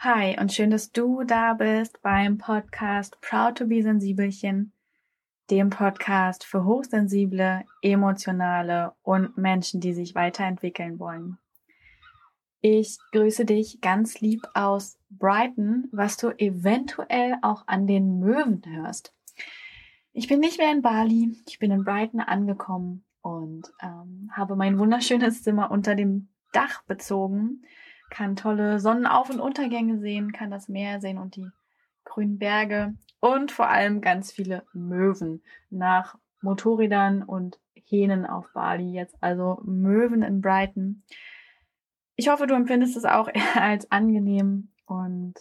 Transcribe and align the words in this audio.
Hi 0.00 0.38
und 0.38 0.52
schön, 0.52 0.70
dass 0.70 0.92
du 0.92 1.24
da 1.24 1.54
bist 1.54 2.00
beim 2.02 2.38
Podcast 2.38 3.20
Proud 3.20 3.58
to 3.58 3.66
be 3.66 3.82
Sensibelchen, 3.82 4.72
dem 5.50 5.70
Podcast 5.70 6.44
für 6.44 6.64
hochsensible, 6.64 7.64
emotionale 7.82 8.92
und 9.02 9.36
Menschen, 9.36 9.80
die 9.80 9.94
sich 9.94 10.14
weiterentwickeln 10.14 11.00
wollen. 11.00 11.38
Ich 12.60 12.98
grüße 13.10 13.44
dich 13.44 13.80
ganz 13.80 14.20
lieb 14.20 14.42
aus 14.54 15.00
Brighton, 15.10 15.88
was 15.90 16.16
du 16.16 16.28
eventuell 16.38 17.34
auch 17.42 17.64
an 17.66 17.88
den 17.88 18.20
Möwen 18.20 18.62
hörst. 18.66 19.12
Ich 20.12 20.28
bin 20.28 20.38
nicht 20.38 20.58
mehr 20.58 20.70
in 20.70 20.80
Bali, 20.80 21.36
ich 21.48 21.58
bin 21.58 21.72
in 21.72 21.82
Brighton 21.82 22.20
angekommen 22.20 23.04
und 23.20 23.72
ähm, 23.82 24.30
habe 24.30 24.54
mein 24.54 24.78
wunderschönes 24.78 25.42
Zimmer 25.42 25.72
unter 25.72 25.96
dem 25.96 26.28
Dach 26.52 26.84
bezogen 26.84 27.64
kann 28.10 28.36
tolle 28.36 28.80
Sonnenauf- 28.80 29.30
und 29.30 29.40
Untergänge 29.40 29.98
sehen, 29.98 30.32
kann 30.32 30.50
das 30.50 30.68
Meer 30.68 31.00
sehen 31.00 31.18
und 31.18 31.36
die 31.36 31.50
grünen 32.04 32.38
Berge 32.38 32.94
und 33.20 33.52
vor 33.52 33.68
allem 33.68 34.00
ganz 34.00 34.32
viele 34.32 34.64
Möwen 34.72 35.42
nach 35.70 36.16
Motorrädern 36.40 37.22
und 37.22 37.58
Hähnen 37.74 38.26
auf 38.26 38.52
Bali. 38.52 38.92
Jetzt 38.92 39.16
also 39.20 39.60
Möwen 39.64 40.22
in 40.22 40.40
Brighton. 40.40 41.02
Ich 42.16 42.28
hoffe, 42.28 42.46
du 42.46 42.54
empfindest 42.54 42.96
es 42.96 43.04
auch 43.04 43.28
als 43.54 43.90
angenehm 43.90 44.72
und 44.86 45.34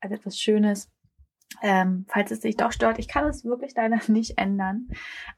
als 0.00 0.12
etwas 0.12 0.38
Schönes. 0.38 0.90
Ähm, 1.62 2.04
falls 2.08 2.30
es 2.32 2.40
dich 2.40 2.56
doch 2.56 2.72
stört, 2.72 2.98
ich 2.98 3.08
kann 3.08 3.24
es 3.26 3.44
wirklich 3.44 3.74
leider 3.74 4.00
nicht 4.08 4.38
ändern. 4.38 4.88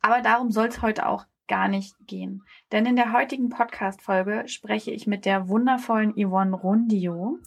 Aber 0.01 0.21
darum 0.21 0.51
soll 0.51 0.67
es 0.69 0.83
heute 0.83 1.07
auch 1.07 1.27
gar 1.49 1.69
nicht 1.69 1.97
gehen. 2.07 2.45
Denn 2.71 2.87
in 2.87 2.97
der 2.97 3.13
heutigen 3.13 3.49
Podcast-Folge 3.49 4.45
spreche 4.47 4.91
ich 4.91 5.07
mit 5.07 5.25
der 5.25 5.49
wundervollen 5.49 6.13
Yvonne 6.13 6.55
Rundio 6.55 7.39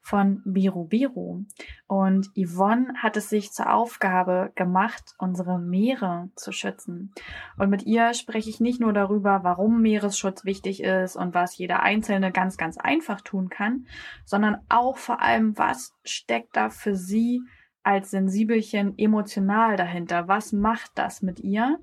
von 0.00 0.42
Biru 0.44 0.84
Biru. 0.84 1.44
Und 1.86 2.30
Yvonne 2.34 2.94
hat 2.96 3.16
es 3.16 3.28
sich 3.28 3.52
zur 3.52 3.72
Aufgabe 3.72 4.50
gemacht, 4.54 5.14
unsere 5.18 5.58
Meere 5.58 6.30
zu 6.34 6.50
schützen. 6.52 7.12
Und 7.58 7.70
mit 7.70 7.84
ihr 7.84 8.14
spreche 8.14 8.50
ich 8.50 8.60
nicht 8.60 8.80
nur 8.80 8.92
darüber, 8.92 9.44
warum 9.44 9.82
Meeresschutz 9.82 10.44
wichtig 10.44 10.82
ist 10.82 11.16
und 11.16 11.34
was 11.34 11.56
jeder 11.58 11.82
Einzelne 11.82 12.32
ganz, 12.32 12.56
ganz 12.56 12.78
einfach 12.78 13.20
tun 13.20 13.50
kann, 13.50 13.86
sondern 14.24 14.58
auch 14.68 14.96
vor 14.96 15.20
allem, 15.20 15.56
was 15.58 15.94
steckt 16.04 16.56
da 16.56 16.70
für 16.70 16.96
sie 16.96 17.42
als 17.82 18.10
Sensibelchen 18.10 18.98
emotional 18.98 19.76
dahinter? 19.76 20.28
Was 20.28 20.52
macht 20.52 20.92
das 20.94 21.22
mit 21.22 21.40
ihr? 21.40 21.78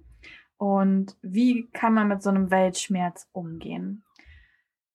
Und 0.57 1.15
wie 1.21 1.67
kann 1.71 1.93
man 1.93 2.07
mit 2.07 2.21
so 2.21 2.29
einem 2.29 2.51
Weltschmerz 2.51 3.27
umgehen. 3.31 4.03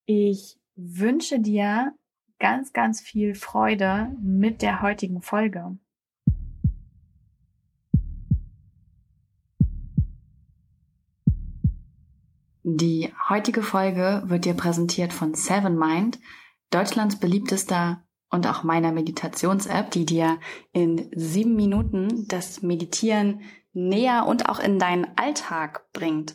Ich 0.04 0.58
wünsche 0.74 1.40
dir 1.40 1.94
ganz, 2.38 2.72
ganz 2.72 3.00
viel 3.00 3.34
Freude 3.34 4.14
mit 4.20 4.62
der 4.62 4.82
heutigen 4.82 5.22
Folge. 5.22 5.78
Die 12.64 13.12
heutige 13.28 13.62
Folge 13.62 14.22
wird 14.26 14.44
dir 14.44 14.54
präsentiert 14.54 15.12
von 15.12 15.34
Seven 15.34 15.76
Mind, 15.76 16.20
Deutschlands 16.70 17.18
beliebtester 17.18 18.04
und 18.30 18.46
auch 18.46 18.62
meiner 18.62 18.92
Meditations-App, 18.92 19.90
die 19.90 20.06
dir 20.06 20.38
in 20.72 21.10
sieben 21.14 21.54
Minuten 21.54 22.26
das 22.28 22.62
Meditieren 22.62 23.40
näher 23.72 24.26
und 24.26 24.48
auch 24.48 24.58
in 24.58 24.78
deinen 24.78 25.06
Alltag 25.16 25.92
bringt. 25.92 26.34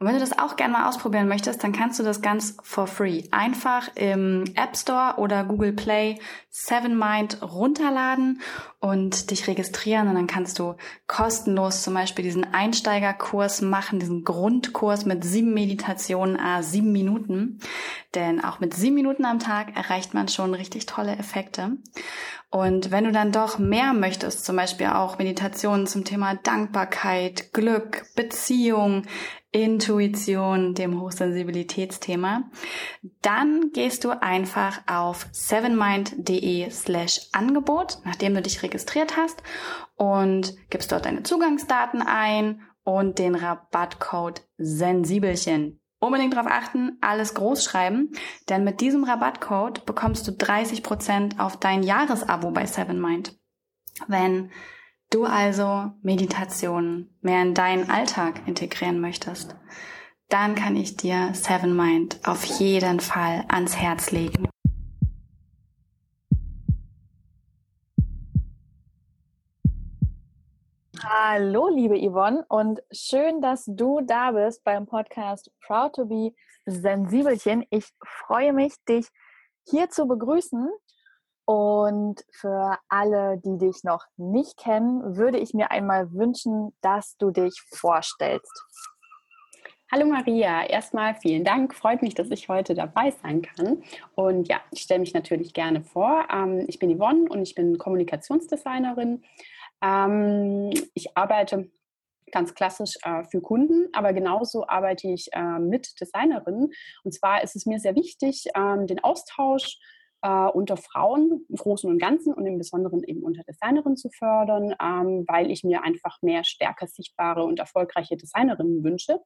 Und 0.00 0.06
wenn 0.06 0.14
du 0.14 0.20
das 0.20 0.38
auch 0.38 0.56
gerne 0.56 0.72
mal 0.72 0.88
ausprobieren 0.88 1.28
möchtest, 1.28 1.62
dann 1.62 1.72
kannst 1.72 1.98
du 1.98 2.02
das 2.02 2.22
ganz 2.22 2.56
for 2.62 2.86
free 2.86 3.24
einfach 3.32 3.94
im 3.96 4.44
App 4.54 4.74
Store 4.74 5.16
oder 5.18 5.44
Google 5.44 5.74
Play 5.74 6.18
Seven 6.48 6.98
Mind 6.98 7.42
runterladen 7.42 8.40
und 8.80 9.30
dich 9.30 9.46
registrieren 9.46 10.08
und 10.08 10.14
dann 10.14 10.26
kannst 10.26 10.58
du 10.58 10.74
kostenlos 11.06 11.82
zum 11.82 11.92
Beispiel 11.92 12.24
diesen 12.24 12.54
Einsteigerkurs 12.54 13.60
machen, 13.60 14.00
diesen 14.00 14.24
Grundkurs 14.24 15.04
mit 15.04 15.22
sieben 15.22 15.52
Meditationen, 15.52 16.40
a 16.40 16.62
sieben 16.62 16.92
Minuten. 16.92 17.60
Denn 18.14 18.42
auch 18.42 18.58
mit 18.58 18.72
sieben 18.72 18.94
Minuten 18.94 19.26
am 19.26 19.38
Tag 19.38 19.76
erreicht 19.76 20.14
man 20.14 20.28
schon 20.28 20.54
richtig 20.54 20.86
tolle 20.86 21.14
Effekte. 21.16 21.76
Und 22.50 22.90
wenn 22.90 23.04
du 23.04 23.12
dann 23.12 23.30
doch 23.30 23.58
mehr 23.58 23.92
möchtest, 23.92 24.44
zum 24.44 24.56
Beispiel 24.56 24.88
auch 24.88 25.18
Meditationen 25.18 25.86
zum 25.86 26.04
Thema 26.04 26.34
Dankbarkeit, 26.34 27.52
Glück, 27.52 28.06
Beziehung, 28.16 29.04
Intuition, 29.52 30.74
dem 30.74 31.00
Hochsensibilitätsthema, 31.00 32.44
dann 33.22 33.70
gehst 33.72 34.04
du 34.04 34.10
einfach 34.10 34.80
auf 34.86 35.26
sevenmind.de 35.32 36.70
slash 36.70 37.28
Angebot, 37.32 37.98
nachdem 38.04 38.34
du 38.34 38.42
dich 38.42 38.62
registriert 38.62 39.16
hast 39.16 39.42
und 39.96 40.54
gibst 40.70 40.92
dort 40.92 41.04
deine 41.04 41.24
Zugangsdaten 41.24 42.00
ein 42.02 42.62
und 42.84 43.18
den 43.18 43.34
Rabattcode 43.34 44.42
Sensibelchen. 44.56 45.80
Unbedingt 45.98 46.34
darauf 46.34 46.50
achten, 46.50 46.96
alles 47.02 47.34
groß 47.34 47.62
schreiben, 47.62 48.12
denn 48.48 48.64
mit 48.64 48.80
diesem 48.80 49.04
Rabattcode 49.04 49.84
bekommst 49.84 50.26
du 50.26 50.32
30% 50.32 51.38
auf 51.38 51.58
dein 51.58 51.82
Jahresabo 51.82 52.52
bei 52.52 52.64
Sevenmind. 52.66 53.38
Wenn 54.06 54.50
du 55.10 55.24
also 55.24 55.90
Meditation 56.02 57.10
mehr 57.20 57.42
in 57.42 57.54
deinen 57.54 57.90
Alltag 57.90 58.46
integrieren 58.46 59.00
möchtest, 59.00 59.56
dann 60.28 60.54
kann 60.54 60.76
ich 60.76 60.96
dir 60.96 61.34
Seven 61.34 61.76
Mind 61.76 62.20
auf 62.24 62.44
jeden 62.44 63.00
Fall 63.00 63.44
ans 63.48 63.76
Herz 63.76 64.12
legen. 64.12 64.48
Hallo, 71.02 71.68
liebe 71.68 71.98
Yvonne, 71.98 72.44
und 72.48 72.80
schön, 72.92 73.40
dass 73.40 73.64
du 73.66 74.00
da 74.02 74.30
bist 74.30 74.62
beim 74.62 74.86
Podcast 74.86 75.50
Proud 75.66 75.94
to 75.94 76.04
be 76.04 76.32
Sensibelchen. 76.66 77.64
Ich 77.70 77.88
freue 78.04 78.52
mich, 78.52 78.74
dich 78.88 79.08
hier 79.68 79.90
zu 79.90 80.06
begrüßen 80.06 80.68
und 81.44 82.24
für 82.30 82.78
alle, 82.88 83.38
die 83.38 83.58
dich 83.58 83.82
noch 83.84 84.04
nicht 84.16 84.56
kennen, 84.56 85.16
würde 85.16 85.38
ich 85.38 85.54
mir 85.54 85.70
einmal 85.70 86.12
wünschen, 86.12 86.72
dass 86.80 87.16
du 87.16 87.30
dich 87.30 87.60
vorstellst. 87.70 88.64
Hallo 89.92 90.06
Maria, 90.06 90.64
erstmal 90.66 91.16
vielen 91.16 91.42
Dank. 91.42 91.74
Freut 91.74 92.00
mich, 92.02 92.14
dass 92.14 92.30
ich 92.30 92.48
heute 92.48 92.74
dabei 92.74 93.10
sein 93.10 93.42
kann. 93.42 93.82
Und 94.14 94.46
ja, 94.46 94.60
ich 94.70 94.82
stelle 94.82 95.00
mich 95.00 95.14
natürlich 95.14 95.52
gerne 95.52 95.82
vor. 95.82 96.28
Ähm, 96.32 96.64
ich 96.68 96.78
bin 96.78 96.96
Yvonne 96.96 97.28
und 97.28 97.42
ich 97.42 97.56
bin 97.56 97.76
Kommunikationsdesignerin. 97.76 99.24
Ähm, 99.82 100.70
ich 100.94 101.16
arbeite 101.16 101.72
ganz 102.30 102.54
klassisch 102.54 102.98
äh, 103.02 103.24
für 103.24 103.40
Kunden, 103.40 103.88
aber 103.92 104.12
genauso 104.12 104.68
arbeite 104.68 105.08
ich 105.08 105.28
äh, 105.32 105.58
mit 105.58 106.00
Designerinnen. 106.00 106.70
Und 107.02 107.12
zwar 107.12 107.42
ist 107.42 107.56
es 107.56 107.66
mir 107.66 107.80
sehr 107.80 107.96
wichtig, 107.96 108.46
ähm, 108.54 108.86
den 108.86 109.02
Austausch 109.02 109.78
äh, 110.22 110.46
unter 110.46 110.76
Frauen 110.76 111.46
im 111.48 111.56
Großen 111.56 111.90
und 111.90 111.98
Ganzen 111.98 112.34
und 112.34 112.46
im 112.46 112.58
Besonderen 112.58 113.02
eben 113.04 113.22
unter 113.22 113.42
Designerinnen 113.44 113.96
zu 113.96 114.10
fördern, 114.10 114.74
ähm, 114.80 115.24
weil 115.26 115.50
ich 115.50 115.64
mir 115.64 115.82
einfach 115.82 116.20
mehr 116.22 116.44
stärker 116.44 116.86
sichtbare 116.86 117.44
und 117.44 117.58
erfolgreiche 117.58 118.16
Designerinnen 118.16 118.84
wünsche. 118.84 119.20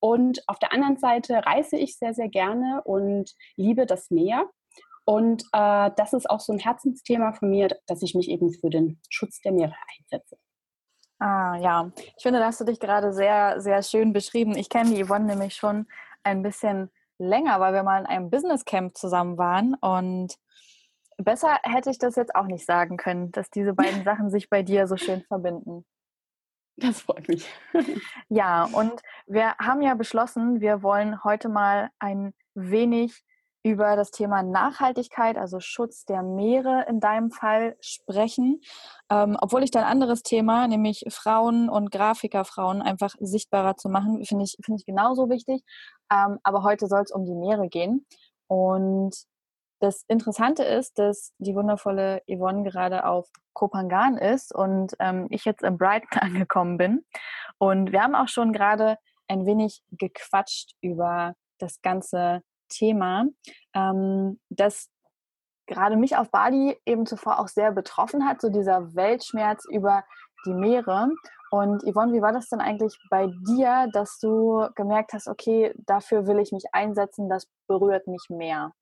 Und 0.00 0.42
auf 0.48 0.58
der 0.58 0.72
anderen 0.72 0.98
Seite 0.98 1.46
reise 1.46 1.76
ich 1.76 1.96
sehr, 1.96 2.14
sehr 2.14 2.28
gerne 2.28 2.82
und 2.84 3.32
liebe 3.56 3.86
das 3.86 4.10
Meer. 4.10 4.50
Und 5.06 5.44
äh, 5.52 5.90
das 5.96 6.12
ist 6.12 6.28
auch 6.28 6.40
so 6.40 6.52
ein 6.52 6.58
Herzensthema 6.58 7.32
von 7.32 7.50
mir, 7.50 7.68
dass 7.86 8.02
ich 8.02 8.14
mich 8.14 8.28
eben 8.28 8.52
für 8.52 8.70
den 8.70 9.00
Schutz 9.10 9.40
der 9.40 9.52
Meere 9.52 9.74
einsetze. 9.98 10.36
Ah 11.18 11.56
ja, 11.56 11.90
ich 11.96 12.22
finde, 12.22 12.40
da 12.40 12.46
hast 12.46 12.60
du 12.60 12.64
dich 12.64 12.80
gerade 12.80 13.12
sehr, 13.12 13.60
sehr 13.60 13.82
schön 13.82 14.12
beschrieben. 14.12 14.56
Ich 14.56 14.68
kenne 14.68 14.94
die 14.94 15.04
Yvonne 15.04 15.26
nämlich 15.26 15.54
schon 15.54 15.86
ein 16.22 16.42
bisschen 16.42 16.90
länger, 17.18 17.60
weil 17.60 17.72
wir 17.72 17.82
mal 17.82 18.00
in 18.00 18.06
einem 18.06 18.30
Business 18.30 18.64
Camp 18.64 18.96
zusammen 18.96 19.38
waren 19.38 19.74
und 19.74 20.36
besser 21.16 21.58
hätte 21.62 21.90
ich 21.90 21.98
das 21.98 22.16
jetzt 22.16 22.34
auch 22.34 22.46
nicht 22.46 22.66
sagen 22.66 22.96
können, 22.96 23.30
dass 23.32 23.50
diese 23.50 23.74
beiden 23.74 24.04
Sachen 24.04 24.30
sich 24.30 24.50
bei 24.50 24.62
dir 24.62 24.86
so 24.86 24.96
schön 24.96 25.22
verbinden. 25.22 25.84
Das 26.76 27.02
freut 27.02 27.28
mich. 27.28 27.48
Ja, 28.28 28.64
und 28.64 29.00
wir 29.26 29.54
haben 29.58 29.82
ja 29.82 29.94
beschlossen, 29.94 30.60
wir 30.60 30.82
wollen 30.82 31.22
heute 31.22 31.48
mal 31.48 31.90
ein 31.98 32.34
wenig 32.54 33.22
über 33.64 33.96
das 33.96 34.10
Thema 34.10 34.42
Nachhaltigkeit, 34.42 35.38
also 35.38 35.58
Schutz 35.58 36.04
der 36.04 36.22
Meere 36.22 36.84
in 36.86 37.00
deinem 37.00 37.30
Fall 37.30 37.76
sprechen, 37.80 38.60
ähm, 39.10 39.38
obwohl 39.40 39.62
ich 39.62 39.70
dein 39.70 39.84
anderes 39.84 40.22
Thema, 40.22 40.68
nämlich 40.68 41.04
Frauen 41.08 41.70
und 41.70 41.90
Grafikerfrauen 41.90 42.82
einfach 42.82 43.14
sichtbarer 43.18 43.76
zu 43.76 43.88
machen, 43.88 44.22
finde 44.24 44.44
ich, 44.44 44.56
finde 44.62 44.80
ich 44.80 44.86
genauso 44.86 45.30
wichtig. 45.30 45.64
Ähm, 46.12 46.38
aber 46.42 46.62
heute 46.62 46.86
soll 46.88 47.02
es 47.02 47.10
um 47.10 47.24
die 47.24 47.34
Meere 47.34 47.68
gehen. 47.68 48.06
Und 48.48 49.16
das 49.80 50.04
Interessante 50.08 50.62
ist, 50.62 50.98
dass 50.98 51.32
die 51.38 51.54
wundervolle 51.54 52.22
Yvonne 52.28 52.64
gerade 52.64 53.06
auf 53.06 53.28
Kopangan 53.54 54.18
ist 54.18 54.54
und 54.54 54.94
ähm, 54.98 55.26
ich 55.30 55.46
jetzt 55.46 55.62
in 55.62 55.78
Brighton 55.78 56.18
angekommen 56.20 56.76
bin. 56.76 57.04
Und 57.56 57.92
wir 57.92 58.02
haben 58.02 58.14
auch 58.14 58.28
schon 58.28 58.52
gerade 58.52 58.98
ein 59.26 59.46
wenig 59.46 59.82
gequatscht 59.90 60.72
über 60.82 61.34
das 61.58 61.80
ganze 61.80 62.42
Thema, 62.68 63.26
ähm, 63.74 64.40
das 64.50 64.90
gerade 65.66 65.96
mich 65.96 66.16
auf 66.16 66.30
Bali 66.30 66.76
eben 66.84 67.06
zuvor 67.06 67.38
auch 67.38 67.48
sehr 67.48 67.72
betroffen 67.72 68.26
hat, 68.26 68.40
so 68.40 68.50
dieser 68.50 68.94
Weltschmerz 68.94 69.64
über 69.70 70.04
die 70.46 70.54
Meere. 70.54 71.10
Und 71.50 71.82
Yvonne, 71.82 72.12
wie 72.12 72.22
war 72.22 72.32
das 72.32 72.48
denn 72.48 72.60
eigentlich 72.60 72.98
bei 73.10 73.28
dir, 73.46 73.88
dass 73.92 74.18
du 74.18 74.66
gemerkt 74.74 75.12
hast, 75.12 75.28
okay, 75.28 75.72
dafür 75.86 76.26
will 76.26 76.38
ich 76.38 76.52
mich 76.52 76.64
einsetzen, 76.72 77.28
das 77.28 77.48
berührt 77.66 78.06
mich 78.06 78.26
mehr? 78.28 78.72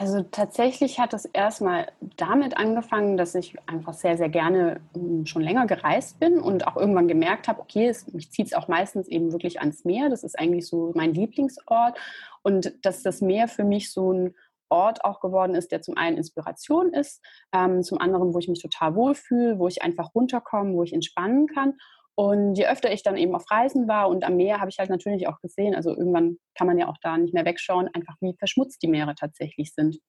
Also 0.00 0.22
tatsächlich 0.22 1.00
hat 1.00 1.12
es 1.12 1.24
erstmal 1.24 1.88
damit 2.16 2.56
angefangen, 2.56 3.16
dass 3.16 3.34
ich 3.34 3.56
einfach 3.68 3.94
sehr, 3.94 4.16
sehr 4.16 4.28
gerne 4.28 4.80
hm, 4.94 5.26
schon 5.26 5.42
länger 5.42 5.66
gereist 5.66 6.20
bin 6.20 6.38
und 6.38 6.68
auch 6.68 6.76
irgendwann 6.76 7.08
gemerkt 7.08 7.48
habe, 7.48 7.60
okay, 7.60 7.88
es, 7.88 8.06
mich 8.12 8.30
zieht 8.30 8.46
es 8.46 8.52
auch 8.52 8.68
meistens 8.68 9.08
eben 9.08 9.32
wirklich 9.32 9.58
ans 9.58 9.84
Meer. 9.84 10.08
Das 10.08 10.22
ist 10.22 10.38
eigentlich 10.38 10.68
so 10.68 10.92
mein 10.94 11.14
Lieblingsort. 11.14 11.98
Und 12.42 12.72
dass 12.82 13.02
das 13.02 13.20
Meer 13.20 13.48
für 13.48 13.64
mich 13.64 13.92
so 13.92 14.12
ein 14.12 14.34
Ort 14.68 15.04
auch 15.04 15.18
geworden 15.20 15.56
ist, 15.56 15.72
der 15.72 15.82
zum 15.82 15.96
einen 15.96 16.16
Inspiration 16.16 16.92
ist, 16.92 17.20
ähm, 17.52 17.82
zum 17.82 17.98
anderen, 17.98 18.32
wo 18.34 18.38
ich 18.38 18.48
mich 18.48 18.62
total 18.62 18.94
wohlfühle, 18.94 19.58
wo 19.58 19.66
ich 19.66 19.82
einfach 19.82 20.14
runterkomme, 20.14 20.74
wo 20.74 20.84
ich 20.84 20.92
entspannen 20.92 21.48
kann. 21.48 21.74
Und 22.18 22.56
je 22.56 22.66
öfter 22.66 22.92
ich 22.92 23.04
dann 23.04 23.16
eben 23.16 23.36
auf 23.36 23.48
Reisen 23.48 23.86
war 23.86 24.08
und 24.08 24.24
am 24.24 24.34
Meer, 24.34 24.58
habe 24.58 24.70
ich 24.70 24.78
halt 24.80 24.90
natürlich 24.90 25.28
auch 25.28 25.38
gesehen, 25.40 25.76
also 25.76 25.90
irgendwann 25.90 26.38
kann 26.56 26.66
man 26.66 26.76
ja 26.76 26.88
auch 26.88 26.96
da 27.00 27.16
nicht 27.16 27.32
mehr 27.32 27.44
wegschauen, 27.44 27.88
einfach 27.94 28.16
wie 28.20 28.34
verschmutzt 28.36 28.82
die 28.82 28.88
Meere 28.88 29.14
tatsächlich 29.14 29.72
sind 29.72 30.00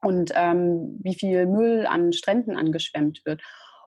und 0.00 0.30
ähm, 0.36 1.00
wie 1.02 1.16
viel 1.16 1.46
Müll 1.46 1.86
an 1.88 2.12
Stränden 2.12 2.56
angeschwemmt 2.56 3.22
wird. 3.24 3.42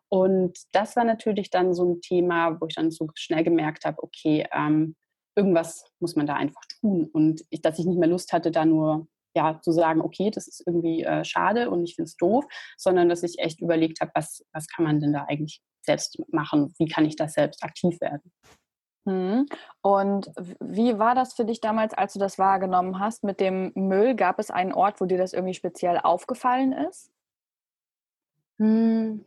Und 0.10 0.58
das 0.74 0.98
war 0.98 1.06
natürlich 1.06 1.52
dann 1.52 1.74
so 1.74 1.86
ein 1.86 2.02
Thema, 2.02 2.60
wo 2.60 2.66
ich 2.68 2.76
dann 2.76 2.92
so 2.92 3.08
schnell 3.16 3.46
gemerkt 3.46 3.86
habe, 3.86 4.04
okay, 4.04 4.46
ähm, 4.54 4.98
irgendwas 5.34 5.86
muss 6.02 6.18
man 6.18 6.28
da 6.28 6.34
einfach 6.34 6.64
tun. 6.82 7.10
Und 7.14 7.44
ich, 7.50 7.62
dass 7.62 7.80
ich 7.80 7.86
nicht 7.86 7.98
mehr 7.98 8.10
Lust 8.10 8.34
hatte, 8.34 8.52
da 8.52 8.66
nur 8.66 9.08
ja, 9.38 9.62
zu 9.62 9.72
sagen, 9.72 10.02
okay, 10.02 10.32
das 10.32 10.50
ist 10.50 10.64
irgendwie 10.68 11.04
äh, 11.04 11.24
schade 11.24 11.70
und 11.70 11.86
ich 11.86 11.96
finde 11.96 12.10
es 12.10 12.18
doof, 12.18 12.44
sondern 12.78 13.08
dass 13.08 13.24
ich 13.24 13.40
echt 13.40 13.62
überlegt 13.62 14.02
habe, 14.02 14.12
was, 14.16 14.44
was 14.52 14.68
kann 14.68 14.84
man 14.84 15.00
denn 15.00 15.14
da 15.14 15.28
eigentlich 15.30 15.62
selbst 15.84 16.22
machen? 16.32 16.74
Wie 16.78 16.88
kann 16.88 17.06
ich 17.06 17.16
da 17.16 17.28
selbst 17.28 17.64
aktiv 17.64 18.00
werden? 18.02 18.32
Mhm. 19.06 19.48
Und 19.82 20.32
wie 20.60 20.98
war 20.98 21.16
das 21.16 21.34
für 21.34 21.46
dich 21.46 21.60
damals, 21.62 21.94
als 21.94 22.14
du 22.14 22.20
das 22.20 22.40
wahrgenommen 22.40 23.00
hast 23.00 23.24
mit 23.24 23.40
dem 23.40 23.72
Müll? 23.76 24.16
Gab 24.16 24.40
es 24.40 24.50
einen 24.50 24.74
Ort, 24.74 25.02
wo 25.02 25.06
dir 25.06 25.18
das 25.18 25.34
irgendwie 25.34 25.54
speziell 25.54 26.00
aufgefallen 26.00 26.72
ist? 26.72 27.12
Hm, 28.60 29.26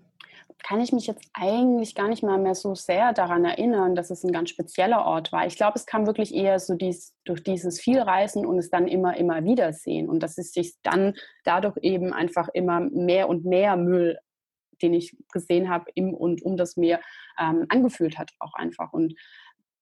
kann 0.65 0.81
ich 0.81 0.93
mich 0.93 1.07
jetzt 1.07 1.29
eigentlich 1.35 1.95
gar 1.95 2.09
nicht 2.09 2.23
mal 2.23 2.39
mehr 2.39 2.55
so 2.55 2.75
sehr 2.75 3.13
daran 3.13 3.45
erinnern, 3.45 3.95
dass 3.95 4.11
es 4.11 4.25
ein 4.25 4.33
ganz 4.33 4.51
spezieller 4.51 5.05
Ort 5.05 5.33
war. 5.33 5.47
Ich 5.47 5.57
glaube, 5.57 5.75
es 5.77 5.85
kam 5.85 6.07
wirklich 6.07 6.35
eher 6.35 6.59
so 6.59 6.75
dies, 6.75 7.15
durch 7.25 7.43
dieses 7.43 7.81
Vielreisen 7.81 8.47
und 8.47 8.59
es 8.59 8.71
dann 8.71 8.89
immer, 8.89 9.17
immer 9.17 9.45
wieder 9.45 9.73
sehen 9.73 10.09
und 10.09 10.23
dass 10.23 10.39
es 10.39 10.53
sich 10.53 10.75
dann 10.83 11.15
dadurch 11.45 11.77
eben 11.83 12.13
einfach 12.13 12.49
immer 12.55 12.81
mehr 12.81 13.29
und 13.29 13.45
mehr 13.45 13.77
Müll, 13.77 14.19
den 14.83 14.95
ich 14.95 15.17
gesehen 15.33 15.69
habe, 15.69 15.87
im 15.95 16.15
und 16.15 16.43
um 16.43 16.57
das 16.57 16.77
Meer 16.77 17.01
ähm, 17.39 17.67
angefühlt 17.69 18.19
hat 18.19 18.33
auch 18.39 18.55
einfach. 18.55 18.93
Und 18.93 19.15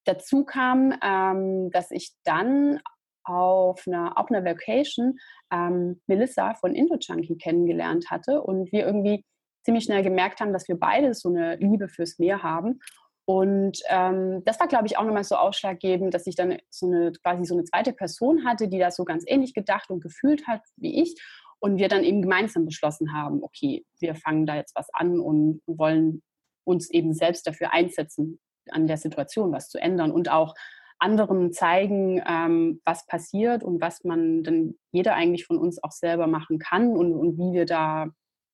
dazu 0.04 0.44
kam, 0.44 0.94
ähm, 1.02 1.70
dass 1.70 1.90
ich 1.90 2.12
dann 2.24 2.80
auf 3.24 3.86
einer, 3.86 4.18
auf 4.18 4.30
einer 4.30 4.44
Vacation 4.44 5.18
ähm, 5.50 6.00
Melissa 6.06 6.54
von 6.54 6.74
Indojunkie 6.74 7.38
kennengelernt 7.38 8.10
hatte 8.10 8.42
und 8.42 8.70
wir 8.70 8.86
irgendwie 8.86 9.24
ziemlich 9.64 9.84
schnell 9.84 10.02
gemerkt 10.02 10.40
haben, 10.40 10.52
dass 10.52 10.68
wir 10.68 10.78
beide 10.78 11.14
so 11.14 11.30
eine 11.30 11.56
Liebe 11.56 11.88
fürs 11.88 12.18
Meer 12.18 12.42
haben. 12.42 12.80
Und 13.26 13.78
ähm, 13.88 14.42
das 14.44 14.60
war, 14.60 14.68
glaube 14.68 14.86
ich, 14.86 14.98
auch 14.98 15.04
nochmal 15.04 15.24
so 15.24 15.36
ausschlaggebend, 15.36 16.12
dass 16.12 16.26
ich 16.26 16.36
dann 16.36 16.58
so 16.68 16.86
eine 16.86 17.12
quasi 17.22 17.46
so 17.46 17.54
eine 17.54 17.64
zweite 17.64 17.94
Person 17.94 18.44
hatte, 18.44 18.68
die 18.68 18.78
das 18.78 18.96
so 18.96 19.04
ganz 19.04 19.24
ähnlich 19.26 19.54
gedacht 19.54 19.88
und 19.88 20.02
gefühlt 20.02 20.46
hat 20.46 20.60
wie 20.76 21.02
ich. 21.02 21.14
Und 21.58 21.78
wir 21.78 21.88
dann 21.88 22.04
eben 22.04 22.22
gemeinsam 22.22 22.66
beschlossen 22.66 23.12
haben, 23.12 23.42
okay, 23.42 23.84
wir 23.98 24.14
fangen 24.14 24.46
da 24.46 24.56
jetzt 24.56 24.74
was 24.76 24.88
an 24.92 25.18
und 25.20 25.62
wollen 25.66 26.22
uns 26.64 26.90
eben 26.90 27.14
selbst 27.14 27.46
dafür 27.46 27.72
einsetzen, 27.72 28.40
an 28.70 28.86
der 28.86 28.96
Situation 28.96 29.52
was 29.52 29.68
zu 29.68 29.78
ändern 29.78 30.10
und 30.10 30.30
auch 30.30 30.54
anderen 30.98 31.52
zeigen, 31.52 32.22
ähm, 32.26 32.80
was 32.84 33.06
passiert 33.06 33.62
und 33.62 33.80
was 33.80 34.04
man 34.04 34.42
dann 34.42 34.74
jeder 34.90 35.14
eigentlich 35.14 35.44
von 35.44 35.58
uns 35.58 35.82
auch 35.82 35.90
selber 35.90 36.26
machen 36.26 36.58
kann 36.58 36.96
und, 36.96 37.14
und 37.14 37.36
wie 37.36 37.52
wir 37.52 37.66
da 37.66 38.08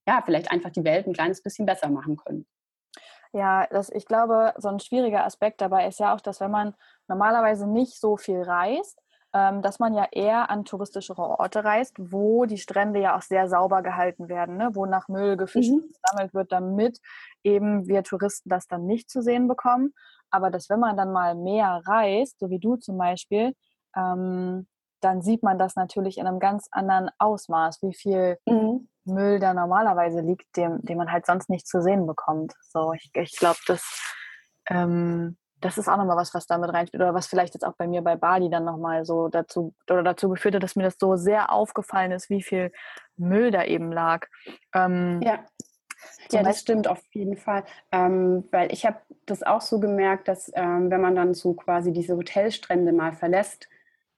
ja, 0.08 0.22
vielleicht 0.24 0.50
einfach 0.50 0.70
die 0.70 0.84
Welt 0.84 1.06
ein 1.06 1.12
kleines 1.12 1.42
bisschen 1.42 1.66
besser 1.66 1.88
machen 1.88 2.16
können. 2.16 2.46
Ja, 3.32 3.66
das, 3.68 3.90
ich 3.90 4.06
glaube, 4.06 4.54
so 4.56 4.68
ein 4.68 4.80
schwieriger 4.80 5.24
Aspekt 5.24 5.60
dabei 5.60 5.86
ist 5.86 6.00
ja 6.00 6.14
auch, 6.14 6.20
dass 6.20 6.40
wenn 6.40 6.50
man 6.50 6.74
normalerweise 7.06 7.68
nicht 7.68 8.00
so 8.00 8.16
viel 8.16 8.42
reist, 8.42 9.00
ähm, 9.32 9.62
dass 9.62 9.78
man 9.78 9.94
ja 9.94 10.06
eher 10.10 10.50
an 10.50 10.64
touristischere 10.64 11.22
Orte 11.22 11.64
reist, 11.64 11.94
wo 11.98 12.46
die 12.46 12.58
Strände 12.58 13.00
ja 13.00 13.16
auch 13.16 13.22
sehr 13.22 13.48
sauber 13.48 13.82
gehalten 13.82 14.28
werden, 14.28 14.56
ne? 14.56 14.70
wo 14.72 14.86
nach 14.86 15.08
Müll 15.08 15.36
gefischt 15.36 15.70
mhm. 15.70 15.92
gesammelt 16.02 16.34
wird, 16.34 16.52
damit 16.52 17.00
eben 17.44 17.86
wir 17.86 18.02
Touristen 18.02 18.48
das 18.48 18.66
dann 18.66 18.86
nicht 18.86 19.08
zu 19.08 19.22
sehen 19.22 19.46
bekommen. 19.46 19.94
Aber 20.30 20.50
dass 20.50 20.68
wenn 20.68 20.80
man 20.80 20.96
dann 20.96 21.12
mal 21.12 21.34
mehr 21.34 21.80
reist, 21.86 22.38
so 22.40 22.50
wie 22.50 22.58
du 22.58 22.76
zum 22.76 22.98
Beispiel, 22.98 23.54
ähm, 23.96 24.66
dann 25.00 25.22
sieht 25.22 25.42
man 25.42 25.58
das 25.58 25.76
natürlich 25.76 26.18
in 26.18 26.26
einem 26.26 26.40
ganz 26.40 26.68
anderen 26.70 27.10
Ausmaß, 27.18 27.82
wie 27.82 27.94
viel 27.94 28.38
mhm. 28.46 28.88
Müll 29.04 29.38
da 29.38 29.54
normalerweise 29.54 30.20
liegt, 30.20 30.56
dem, 30.56 30.80
den 30.82 30.98
man 30.98 31.10
halt 31.10 31.26
sonst 31.26 31.48
nicht 31.48 31.66
zu 31.66 31.82
sehen 31.82 32.06
bekommt. 32.06 32.54
So, 32.68 32.92
ich, 32.92 33.10
ich 33.14 33.36
glaube, 33.36 33.58
das, 33.66 33.82
ähm, 34.68 35.36
das 35.60 35.78
ist 35.78 35.88
auch 35.88 35.96
nochmal 35.96 36.16
was, 36.16 36.34
was 36.34 36.46
damit 36.46 36.72
reinspielt 36.72 37.02
oder 37.02 37.14
was 37.14 37.26
vielleicht 37.26 37.54
jetzt 37.54 37.64
auch 37.64 37.74
bei 37.76 37.86
mir 37.86 38.02
bei 38.02 38.16
Bali 38.16 38.50
dann 38.50 38.64
nochmal 38.64 39.04
so 39.04 39.28
dazu 39.28 39.74
oder 39.88 40.02
dazu 40.02 40.28
geführt 40.28 40.54
hat, 40.54 40.62
dass 40.62 40.76
mir 40.76 40.84
das 40.84 40.96
so 40.98 41.16
sehr 41.16 41.52
aufgefallen 41.52 42.12
ist, 42.12 42.30
wie 42.30 42.42
viel 42.42 42.72
Müll 43.16 43.50
da 43.50 43.64
eben 43.64 43.92
lag. 43.92 44.26
Ähm, 44.74 45.20
ja. 45.22 45.44
Ja, 46.32 46.42
das 46.42 46.60
stimmt 46.60 46.88
auf 46.88 47.02
jeden 47.12 47.36
Fall. 47.36 47.64
Ähm, 47.92 48.44
weil 48.50 48.72
ich 48.72 48.86
habe 48.86 49.00
das 49.26 49.42
auch 49.42 49.60
so 49.60 49.80
gemerkt, 49.80 50.28
dass 50.28 50.50
ähm, 50.54 50.90
wenn 50.90 51.00
man 51.00 51.14
dann 51.14 51.34
so 51.34 51.52
quasi 51.52 51.92
diese 51.92 52.16
Hotelstrände 52.16 52.92
mal 52.92 53.12
verlässt, 53.12 53.68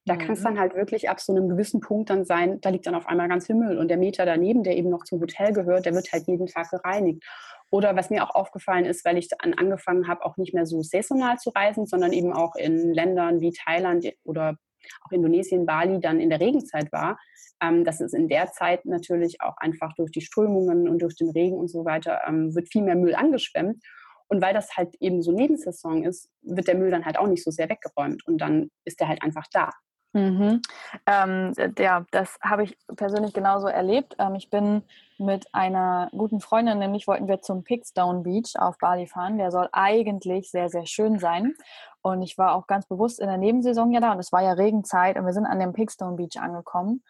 da 0.04 0.14
mhm. 0.14 0.18
kann 0.18 0.32
es 0.32 0.42
dann 0.42 0.58
halt 0.58 0.74
wirklich 0.74 1.08
ab 1.10 1.20
so 1.20 1.34
einem 1.34 1.48
gewissen 1.48 1.80
Punkt 1.80 2.10
dann 2.10 2.24
sein, 2.24 2.60
da 2.60 2.70
liegt 2.70 2.86
dann 2.86 2.94
auf 2.94 3.06
einmal 3.06 3.28
ganz 3.28 3.46
viel 3.46 3.54
Müll. 3.54 3.78
Und 3.78 3.88
der 3.88 3.96
Meter 3.96 4.26
daneben, 4.26 4.62
der 4.62 4.76
eben 4.76 4.90
noch 4.90 5.04
zum 5.04 5.20
Hotel 5.20 5.52
gehört, 5.52 5.86
der 5.86 5.94
wird 5.94 6.12
halt 6.12 6.26
jeden 6.26 6.46
Tag 6.46 6.70
gereinigt. 6.70 7.24
Oder 7.72 7.96
was 7.96 8.10
mir 8.10 8.22
auch 8.22 8.34
aufgefallen 8.34 8.84
ist, 8.84 9.02
weil 9.06 9.16
ich 9.16 9.28
dann 9.28 9.54
angefangen 9.54 10.06
habe, 10.06 10.26
auch 10.26 10.36
nicht 10.36 10.52
mehr 10.52 10.66
so 10.66 10.82
saisonal 10.82 11.38
zu 11.38 11.48
reisen, 11.50 11.86
sondern 11.86 12.12
eben 12.12 12.34
auch 12.34 12.54
in 12.54 12.92
Ländern 12.92 13.40
wie 13.40 13.50
Thailand 13.50 14.06
oder 14.24 14.58
auch 15.06 15.10
Indonesien, 15.10 15.64
Bali 15.64 15.98
dann 15.98 16.20
in 16.20 16.28
der 16.28 16.40
Regenzeit 16.40 16.92
war, 16.92 17.18
ähm, 17.62 17.84
dass 17.84 18.02
es 18.02 18.12
in 18.12 18.28
der 18.28 18.52
Zeit 18.52 18.84
natürlich 18.84 19.40
auch 19.40 19.56
einfach 19.56 19.94
durch 19.94 20.10
die 20.10 20.20
Strömungen 20.20 20.86
und 20.86 21.00
durch 21.00 21.16
den 21.16 21.30
Regen 21.30 21.56
und 21.56 21.68
so 21.68 21.86
weiter 21.86 22.20
ähm, 22.28 22.54
wird 22.54 22.70
viel 22.70 22.82
mehr 22.82 22.96
Müll 22.96 23.14
angeschwemmt. 23.14 23.82
Und 24.28 24.42
weil 24.42 24.52
das 24.52 24.76
halt 24.76 24.94
eben 25.00 25.22
so 25.22 25.32
Nebensaison 25.32 26.04
ist, 26.04 26.28
wird 26.42 26.68
der 26.68 26.76
Müll 26.76 26.90
dann 26.90 27.06
halt 27.06 27.18
auch 27.18 27.26
nicht 27.26 27.42
so 27.42 27.50
sehr 27.50 27.70
weggeräumt 27.70 28.26
und 28.26 28.36
dann 28.38 28.68
ist 28.84 29.00
der 29.00 29.08
halt 29.08 29.22
einfach 29.22 29.46
da. 29.50 29.70
Mhm. 30.14 30.60
Ähm, 31.06 31.54
ja, 31.78 32.04
das 32.10 32.38
habe 32.42 32.64
ich 32.64 32.76
persönlich 32.96 33.32
genauso 33.32 33.66
erlebt. 33.66 34.14
Ähm, 34.18 34.34
ich 34.34 34.50
bin 34.50 34.82
mit 35.18 35.46
einer 35.54 36.10
guten 36.12 36.40
Freundin, 36.40 36.78
nämlich 36.78 37.06
wollten 37.06 37.28
wir 37.28 37.40
zum 37.40 37.64
Pigstone 37.64 38.20
Beach 38.20 38.54
auf 38.58 38.76
Bali 38.78 39.06
fahren. 39.06 39.38
Der 39.38 39.50
soll 39.50 39.68
eigentlich 39.72 40.50
sehr, 40.50 40.68
sehr 40.68 40.86
schön 40.86 41.18
sein. 41.18 41.54
Und 42.02 42.22
ich 42.22 42.36
war 42.36 42.54
auch 42.54 42.66
ganz 42.66 42.86
bewusst 42.86 43.20
in 43.20 43.28
der 43.28 43.38
Nebensaison 43.38 43.92
ja 43.92 44.00
da 44.00 44.12
und 44.12 44.18
es 44.18 44.32
war 44.32 44.42
ja 44.42 44.52
Regenzeit 44.52 45.16
und 45.16 45.24
wir 45.24 45.32
sind 45.32 45.46
an 45.46 45.60
dem 45.60 45.72
Pigstone 45.72 46.16
Beach 46.16 46.40
angekommen. 46.40 47.02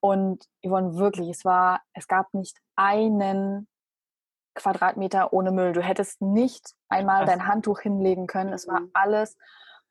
Und 0.00 0.44
Yvonne, 0.62 0.96
wirklich, 0.96 1.30
es 1.30 1.44
war, 1.44 1.80
es 1.94 2.06
gab 2.06 2.34
nicht 2.34 2.58
einen 2.76 3.66
Quadratmeter 4.54 5.32
ohne 5.32 5.50
Müll. 5.50 5.72
Du 5.72 5.80
hättest 5.80 6.20
nicht 6.20 6.74
einmal 6.88 7.24
dein 7.24 7.46
Handtuch 7.48 7.80
hinlegen 7.80 8.26
können. 8.26 8.52
Es 8.52 8.68
war 8.68 8.82
alles 8.92 9.36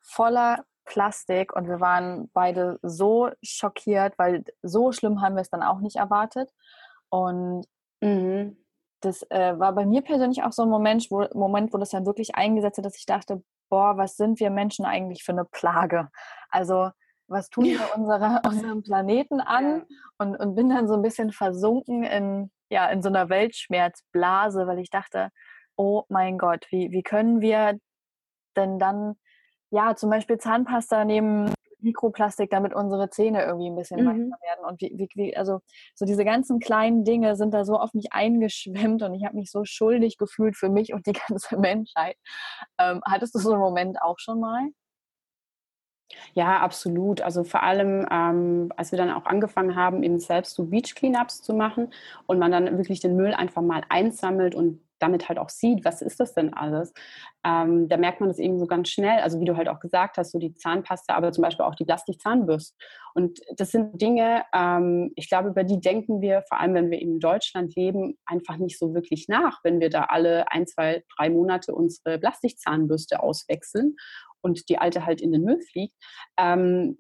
voller 0.01 0.63
Plastik 0.86 1.56
und 1.56 1.68
wir 1.68 1.80
waren 1.80 2.30
beide 2.34 2.80
so 2.82 3.30
schockiert, 3.42 4.18
weil 4.18 4.44
so 4.62 4.92
schlimm 4.92 5.22
haben 5.22 5.36
wir 5.36 5.42
es 5.42 5.50
dann 5.50 5.63
auch 5.63 5.80
nicht 5.80 5.98
erwartet. 5.98 6.52
Und 7.10 7.66
mhm. 8.02 8.58
das 9.02 9.24
äh, 9.30 9.58
war 9.58 9.74
bei 9.74 9.86
mir 9.86 10.02
persönlich 10.02 10.44
auch 10.44 10.52
so 10.52 10.63
ein 10.63 10.70
Moment 10.70 11.08
wo, 11.10 11.28
Moment, 11.34 11.74
wo 11.74 11.78
das 11.78 11.92
dann 11.92 12.06
wirklich 12.06 12.36
eingesetzt 12.36 12.78
hat, 12.78 12.86
dass 12.86 12.98
ich 12.98 13.06
dachte, 13.06 13.44
boah, 13.70 13.98
was 13.98 14.18
sind 14.18 14.40
wir 14.40 14.50
Menschen 14.50 14.86
eigentlich 14.86 15.24
für 15.24 15.32
eine 15.32 15.46
Plage? 15.46 16.10
Also 16.50 16.90
was 17.28 17.50
tun 17.50 17.66
wir 17.66 17.80
unsere, 17.96 18.42
unserem 18.48 18.84
Planeten 18.84 19.40
an? 19.40 19.86
Ja. 19.88 19.98
Und, 20.18 20.36
und 20.38 20.56
bin 20.56 20.70
dann 20.70 20.88
so 20.88 20.96
ein 20.96 21.02
bisschen 21.02 21.32
versunken 21.32 22.04
in, 22.04 22.52
ja, 22.70 22.88
in 22.88 23.02
so 23.02 23.10
einer 23.10 23.30
Weltschmerzblase, 23.30 24.68
weil 24.68 24.80
ich 24.80 24.90
dachte, 24.90 25.30
oh 25.75 26.04
mein 26.10 26.38
Gott, 26.38 26.68
wie, 26.70 26.92
wie 26.92 27.04
können 27.04 27.42
wir 27.42 27.80
denn 28.56 28.80
dann 28.80 29.16
ja, 29.74 29.96
zum 29.96 30.12
Beispiel 30.12 30.38
Zahnpasta 30.38 31.03
neben 31.03 31.51
Mikroplastik, 31.80 32.51
damit 32.51 32.75
unsere 32.75 33.10
Zähne 33.10 33.44
irgendwie 33.44 33.72
ein 33.72 33.75
bisschen 33.75 34.01
mhm. 34.01 34.06
weicher 34.06 34.42
werden. 34.42 34.65
Und 34.68 34.82
wie, 34.82 35.10
wie, 35.15 35.36
also 35.36 35.62
so 35.96 36.06
diese 36.06 36.24
ganzen 36.24 36.60
kleinen 36.60 37.03
Dinge 37.03 37.36
sind 37.36 37.56
da 37.56 37.65
so 37.65 37.77
auf 37.77 37.94
mich 37.96 38.13
eingeschwemmt 38.13 39.01
und 39.01 39.15
ich 39.15 39.25
habe 39.25 39.36
mich 39.36 39.50
so 39.50 39.65
schuldig 39.65 40.18
gefühlt 40.20 40.56
für 40.56 40.70
mich 40.70 40.94
und 40.94 41.08
die 41.08 41.13
ganze 41.27 41.58
Menschheit. 41.58 42.18
Ähm, 42.80 43.01
hattest 43.03 43.34
du 43.34 43.39
so 43.39 43.51
einen 43.51 43.62
Moment 43.62 44.00
auch 44.01 44.20
schon 44.20 44.39
mal? 44.39 44.70
Ja, 46.36 46.60
absolut. 46.60 47.22
Also 47.22 47.44
vor 47.44 47.63
allem, 47.63 48.06
ähm, 48.12 48.72
als 48.77 48.92
wir 48.92 48.98
dann 48.98 49.10
auch 49.10 49.25
angefangen 49.25 49.75
haben, 49.75 50.03
eben 50.03 50.20
selbst 50.20 50.53
so 50.53 50.65
Beach 50.65 50.94
Cleanups 50.94 51.42
zu 51.42 51.56
machen 51.56 51.92
und 52.27 52.38
man 52.38 52.51
dann 52.51 52.77
wirklich 52.77 53.00
den 53.00 53.15
Müll 53.15 53.34
einfach 53.34 53.63
mal 53.63 53.82
einsammelt 53.89 54.53
und 54.53 54.80
damit 55.03 55.27
halt 55.27 55.38
auch 55.38 55.50
sieht, 55.50 55.83
was 55.83 56.01
ist 56.01 56.19
das 56.19 56.33
denn 56.33 56.53
alles, 56.53 56.93
ähm, 57.45 57.89
da 57.89 57.98
merkt 57.98 58.22
man 58.22 58.29
das 58.29 58.39
eben 58.39 58.57
so 58.57 58.65
ganz 58.65 58.89
schnell. 58.89 59.19
Also 59.19 59.39
wie 59.39 59.45
du 59.45 59.57
halt 59.57 59.67
auch 59.67 59.79
gesagt 59.79 60.17
hast, 60.17 60.31
so 60.31 60.39
die 60.39 60.53
Zahnpasta, 60.55 61.13
aber 61.13 61.31
zum 61.31 61.41
Beispiel 61.41 61.65
auch 61.65 61.75
die 61.75 61.83
Plastikzahnbürste. 61.86 62.75
Und 63.13 63.39
das 63.57 63.72
sind 63.72 64.01
Dinge, 64.01 64.43
ähm, 64.53 65.12
ich 65.15 65.27
glaube, 65.27 65.50
über 65.50 65.63
die 65.63 65.81
denken 65.81 66.22
wir, 66.22 66.43
vor 66.48 66.60
allem 66.60 66.74
wenn 66.74 66.89
wir 66.89 67.01
in 67.01 67.19
Deutschland 67.19 67.75
leben, 67.75 68.17
einfach 68.25 68.57
nicht 68.57 68.79
so 68.79 68.93
wirklich 68.93 69.27
nach, 69.27 69.60
wenn 69.63 69.81
wir 69.81 69.89
da 69.89 70.05
alle 70.05 70.50
ein, 70.51 70.65
zwei, 70.65 71.03
drei 71.17 71.29
Monate 71.29 71.75
unsere 71.75 72.17
Plastikzahnbürste 72.17 73.22
auswechseln 73.22 73.98
und 74.41 74.69
die 74.69 74.77
alte 74.77 75.05
halt 75.05 75.22
in 75.22 75.31
den 75.31 75.43
Müll 75.43 75.60
fliegt. 75.62 75.95
Ähm, 76.39 76.98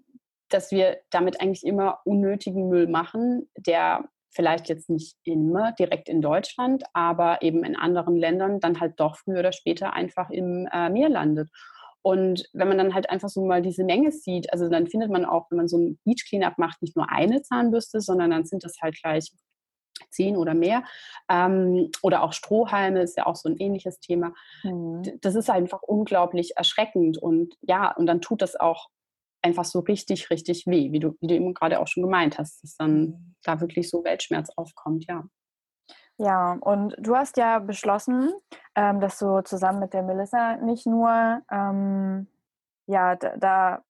dass 0.49 0.71
wir 0.71 0.99
damit 1.09 1.41
eigentlich 1.41 1.65
immer 1.65 1.99
unnötigen 2.05 2.69
Müll 2.69 2.87
machen, 2.87 3.49
der 3.57 4.07
vielleicht 4.33 4.69
jetzt 4.69 4.89
nicht 4.89 5.15
immer 5.23 5.71
direkt 5.73 6.09
in 6.09 6.21
Deutschland, 6.21 6.83
aber 6.93 7.41
eben 7.41 7.63
in 7.63 7.75
anderen 7.75 8.17
Ländern 8.17 8.59
dann 8.59 8.79
halt 8.79 8.99
doch 8.99 9.17
früher 9.17 9.39
oder 9.39 9.53
später 9.53 9.93
einfach 9.93 10.29
im 10.29 10.67
äh, 10.71 10.89
Meer 10.89 11.09
landet. 11.09 11.49
Und 12.01 12.49
wenn 12.51 12.67
man 12.67 12.77
dann 12.77 12.93
halt 12.93 13.09
einfach 13.09 13.29
so 13.29 13.45
mal 13.45 13.61
diese 13.61 13.85
Menge 13.85 14.11
sieht, 14.11 14.51
also 14.51 14.67
dann 14.67 14.87
findet 14.87 15.09
man 15.09 15.23
auch, 15.23 15.49
wenn 15.49 15.57
man 15.57 15.69
so 15.69 15.77
ein 15.77 15.99
Beach 16.03 16.25
Cleanup 16.27 16.57
macht, 16.57 16.81
nicht 16.81 16.97
nur 16.97 17.09
eine 17.09 17.41
Zahnbürste, 17.41 18.01
sondern 18.01 18.31
dann 18.31 18.45
sind 18.45 18.65
das 18.65 18.75
halt 18.81 19.01
gleich 19.01 19.31
zehn 20.09 20.35
oder 20.35 20.53
mehr. 20.53 20.83
Ähm, 21.29 21.89
oder 22.01 22.23
auch 22.23 22.33
Strohhalme 22.33 23.01
ist 23.01 23.17
ja 23.17 23.25
auch 23.25 23.35
so 23.35 23.47
ein 23.47 23.57
ähnliches 23.57 23.99
Thema. 23.99 24.33
Mhm. 24.63 25.03
Das 25.21 25.35
ist 25.35 25.49
einfach 25.49 25.81
unglaublich 25.81 26.57
erschreckend. 26.57 27.17
Und 27.17 27.55
ja, 27.61 27.91
und 27.95 28.05
dann 28.05 28.19
tut 28.21 28.41
das 28.41 28.55
auch 28.55 28.89
einfach 29.43 29.65
so 29.65 29.79
richtig, 29.79 30.29
richtig 30.29 30.65
weh, 30.65 30.91
wie 30.91 30.99
du, 30.99 31.15
wie 31.19 31.27
du 31.27 31.35
eben 31.35 31.53
gerade 31.53 31.79
auch 31.79 31.87
schon 31.87 32.03
gemeint 32.03 32.39
hast, 32.39 32.63
dass 32.63 32.75
dann 32.77 32.99
mhm. 32.99 33.35
da 33.43 33.59
wirklich 33.61 33.89
so 33.89 34.03
Weltschmerz 34.03 34.49
aufkommt, 34.55 35.05
ja. 35.07 35.23
Ja, 36.17 36.57
und 36.61 36.95
du 36.99 37.15
hast 37.15 37.37
ja 37.37 37.59
beschlossen, 37.59 38.31
ähm, 38.75 38.99
dass 38.99 39.17
du 39.17 39.41
zusammen 39.43 39.79
mit 39.79 39.93
der 39.93 40.03
Melissa 40.03 40.57
nicht 40.57 40.85
nur 40.85 41.41
ähm, 41.51 42.27
ja, 42.87 43.15
da, 43.15 43.37
da, 43.37 43.83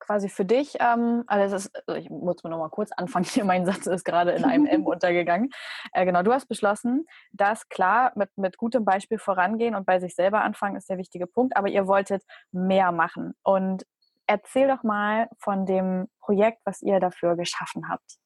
quasi 0.00 0.28
für 0.28 0.44
dich, 0.44 0.76
ähm, 0.80 1.24
also, 1.26 1.56
ist, 1.56 1.88
also 1.88 2.00
ich 2.00 2.08
muss 2.08 2.42
mir 2.44 2.50
noch 2.50 2.58
mal 2.58 2.70
kurz 2.70 2.90
anfangen, 2.92 3.24
hier 3.24 3.44
mein 3.44 3.66
Satz 3.66 3.86
ist 3.86 4.04
gerade 4.04 4.32
in 4.32 4.44
einem 4.44 4.66
M 4.66 4.86
untergegangen. 4.86 5.50
Äh, 5.92 6.06
genau, 6.06 6.22
du 6.22 6.32
hast 6.32 6.46
beschlossen, 6.46 7.04
dass 7.32 7.68
klar 7.68 8.12
mit, 8.14 8.30
mit 8.36 8.56
gutem 8.56 8.84
Beispiel 8.84 9.18
vorangehen 9.18 9.74
und 9.74 9.86
bei 9.86 9.98
sich 9.98 10.14
selber 10.14 10.42
anfangen 10.42 10.76
ist 10.76 10.88
der 10.88 10.98
wichtige 10.98 11.26
Punkt, 11.26 11.56
aber 11.56 11.68
ihr 11.68 11.86
wolltet 11.86 12.22
mehr 12.52 12.92
machen. 12.92 13.34
Und 13.42 13.84
erzähl 14.28 14.68
doch 14.68 14.84
mal 14.84 15.28
von 15.38 15.66
dem 15.66 16.08
Projekt, 16.20 16.60
was 16.64 16.82
ihr 16.82 17.00
dafür 17.00 17.34
geschaffen 17.34 17.88
habt. 17.88 18.18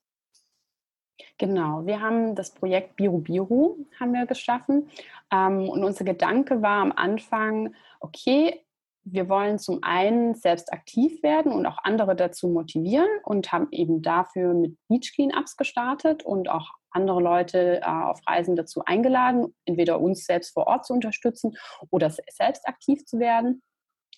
Genau, 1.38 1.86
wir 1.86 2.00
haben 2.00 2.34
das 2.34 2.52
Projekt 2.52 2.96
Biru 2.96 3.18
Biru 3.18 3.86
haben 3.98 4.12
wir 4.12 4.26
geschaffen 4.26 4.90
ähm, 5.32 5.68
und 5.68 5.84
unser 5.84 6.04
Gedanke 6.04 6.62
war 6.62 6.82
am 6.82 6.92
Anfang, 6.92 7.74
okay, 8.00 8.64
wir 9.04 9.28
wollen 9.28 9.58
zum 9.58 9.80
einen 9.82 10.34
selbst 10.34 10.72
aktiv 10.72 11.22
werden 11.22 11.52
und 11.52 11.66
auch 11.66 11.78
andere 11.82 12.14
dazu 12.14 12.48
motivieren 12.48 13.08
und 13.24 13.50
haben 13.50 13.68
eben 13.70 14.02
dafür 14.02 14.54
mit 14.54 14.76
Beach 14.88 15.12
Cleanups 15.14 15.56
gestartet 15.56 16.24
und 16.24 16.48
auch 16.48 16.70
andere 16.90 17.20
Leute 17.20 17.80
äh, 17.80 17.84
auf 17.84 18.20
Reisen 18.26 18.54
dazu 18.54 18.84
eingeladen, 18.84 19.54
entweder 19.64 20.00
uns 20.00 20.24
selbst 20.24 20.52
vor 20.52 20.66
Ort 20.66 20.86
zu 20.86 20.92
unterstützen 20.92 21.56
oder 21.90 22.10
selbst 22.10 22.68
aktiv 22.68 23.04
zu 23.04 23.18
werden 23.18 23.62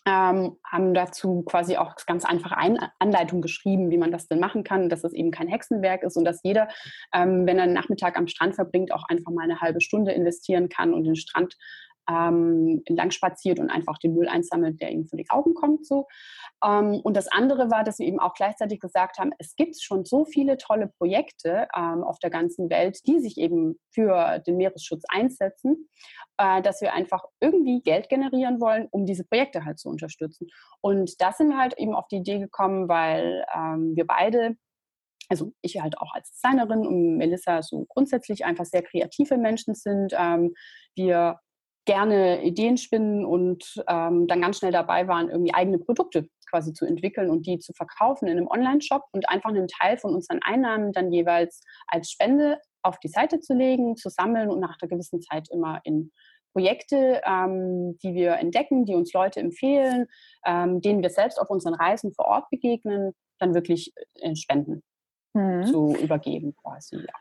ähm, 0.07 0.57
haben 0.65 0.95
dazu 0.95 1.43
quasi 1.43 1.77
auch 1.77 1.95
ganz 2.07 2.25
einfache 2.25 2.57
Ein 2.57 2.79
Anleitungen 2.99 3.43
geschrieben, 3.43 3.91
wie 3.91 3.99
man 3.99 4.13
das 4.13 4.29
denn 4.29 4.41
machen 4.41 4.65
kann, 4.65 4.89
dass 4.89 5.05
es 5.05 5.13
eben 5.13 5.31
kein 5.31 5.49
Hexenwerk 5.49 6.03
ist 6.03 6.17
und 6.17 6.25
dass 6.25 6.43
jeder, 6.43 6.69
ähm, 7.13 7.47
wenn 7.47 7.59
er 7.59 7.65
einen 7.65 7.73
Nachmittag 7.73 8.19
am 8.19 8.29
Strand 8.29 8.55
verbringt, 8.55 8.93
auch 8.93 9.05
einfach 9.09 9.33
mal 9.33 9.45
eine 9.45 9.61
halbe 9.61 9.81
Stunde 9.81 10.13
investieren 10.13 10.69
kann 10.69 10.93
und 10.93 11.05
den 11.05 11.17
Strand 11.17 11.57
ähm, 12.09 12.83
entlang 12.87 13.11
spaziert 13.11 13.59
und 13.59 13.71
einfach 13.71 13.99
den 13.99 14.15
Müll 14.15 14.29
einsammelt, 14.29 14.81
der 14.81 14.91
ihm 14.91 15.07
vor 15.07 15.17
die 15.17 15.29
Augen 15.31 15.55
kommt. 15.55 15.87
So. 15.87 16.07
Ähm, 16.65 17.01
und 17.03 17.17
das 17.17 17.29
andere 17.29 17.71
war, 17.71 17.85
dass 17.85 17.99
wir 17.99 18.07
eben 18.07 18.21
auch 18.21 18.35
gleichzeitig 18.35 18.81
gesagt 18.81 19.19
haben, 19.19 19.33
es 19.39 19.57
gibt 19.57 19.81
schon 19.81 20.05
so 20.05 20.25
viele 20.25 20.57
tolle 20.57 20.89
Projekte 20.99 21.69
ähm, 21.77 22.05
auf 22.05 22.19
der 22.19 22.31
ganzen 22.31 22.71
Welt, 22.71 22.99
die 23.07 23.21
sich 23.21 23.39
eben 23.39 23.79
für 23.91 24.39
den 24.41 24.57
Meeresschutz 24.57 25.05
einsetzen, 25.09 25.89
äh, 26.39 26.63
dass 26.63 26.81
wir 26.81 26.93
einfach 26.93 27.25
irgendwie 27.41 27.83
Geld 27.83 28.09
generieren 28.09 28.61
wollen, 28.61 28.89
um 28.91 29.07
diese 29.07 29.25
Projekte 29.25 29.65
halt 29.65 29.79
zu 29.79 29.89
unterstützen. 29.89 30.49
Und 30.81 31.21
da 31.21 31.33
sind 31.33 31.49
wir 31.49 31.59
halt 31.59 31.79
eben 31.79 31.95
auf 31.95 32.09
die 32.09 32.17
Idee 32.17 32.39
gekommen, 32.39 32.89
weil 32.89 33.45
ähm, 33.55 33.97
wir 33.97 34.07
beide 34.07 34.57
also 35.29 35.53
ich 35.63 35.81
halt 35.81 35.99
auch 35.99 36.13
als 36.15 36.33
Designerin 36.33 36.87
und 36.87 37.17
Melissa 37.17 37.63
so 37.63 37.87
grundsätzlich 37.89 38.45
einfach 38.45 38.65
sehr 38.65 38.83
kreative 38.83 39.39
Menschen 39.39 39.75
sind. 39.75 40.13
Ähm, 40.17 40.55
wir 40.95 41.41
gerne 41.85 42.43
Ideen 42.43 42.77
spinnen 42.77 43.25
und 43.25 43.83
ähm, 43.89 44.27
dann 44.27 44.41
ganz 44.41 44.59
schnell 44.59 44.73
dabei 44.73 45.07
waren, 45.07 45.29
irgendwie 45.29 45.55
eigene 45.55 45.79
Produkte 45.79 46.29
quasi 46.49 46.73
zu 46.73 46.87
entwickeln 46.87 47.31
und 47.31 47.47
die 47.47 47.59
zu 47.59 47.73
verkaufen 47.73 48.27
in 48.27 48.39
einem 48.39 48.47
Online-Shop 48.47 49.03
und 49.13 49.29
einfach 49.29 49.51
einen 49.51 49.69
Teil 49.69 49.99
von 49.99 50.15
unseren 50.15 50.41
Einnahmen 50.43 50.93
dann 50.93 51.13
jeweils 51.13 51.63
als 51.87 52.11
Spende 52.11 52.61
auf 52.83 52.99
die 53.01 53.09
Seite 53.09 53.41
zu 53.41 53.55
legen, 53.55 53.97
zu 53.97 54.09
sammeln 54.09 54.51
und 54.51 54.61
nach 54.61 54.77
einer 54.81 54.89
gewissen 54.89 55.21
Zeit 55.21 55.49
immer 55.51 55.81
in 55.85 56.13
Projekte, 56.53 57.21
ähm, 57.27 57.99
die 58.03 58.15
wir 58.15 58.35
entdecken, 58.35 58.85
die 58.85 58.95
uns 58.95 59.13
Leute 59.13 59.41
empfehlen, 59.41 60.07
ähm, 60.47 60.81
denen 60.81 61.03
wir 61.03 61.11
selbst 61.11 61.41
auf 61.41 61.51
unseren 61.51 61.75
Reisen 61.75 62.15
vor 62.15 62.27
Ort 62.27 62.49
begegnen, 62.51 63.13
dann 63.41 63.55
wirklich 63.55 63.93
in 64.15 64.37
Spenden 64.37 64.83
mhm. 65.33 65.65
zu 65.65 65.97
übergeben 65.97 66.55
quasi. 66.55 66.97
Ja, 66.99 67.15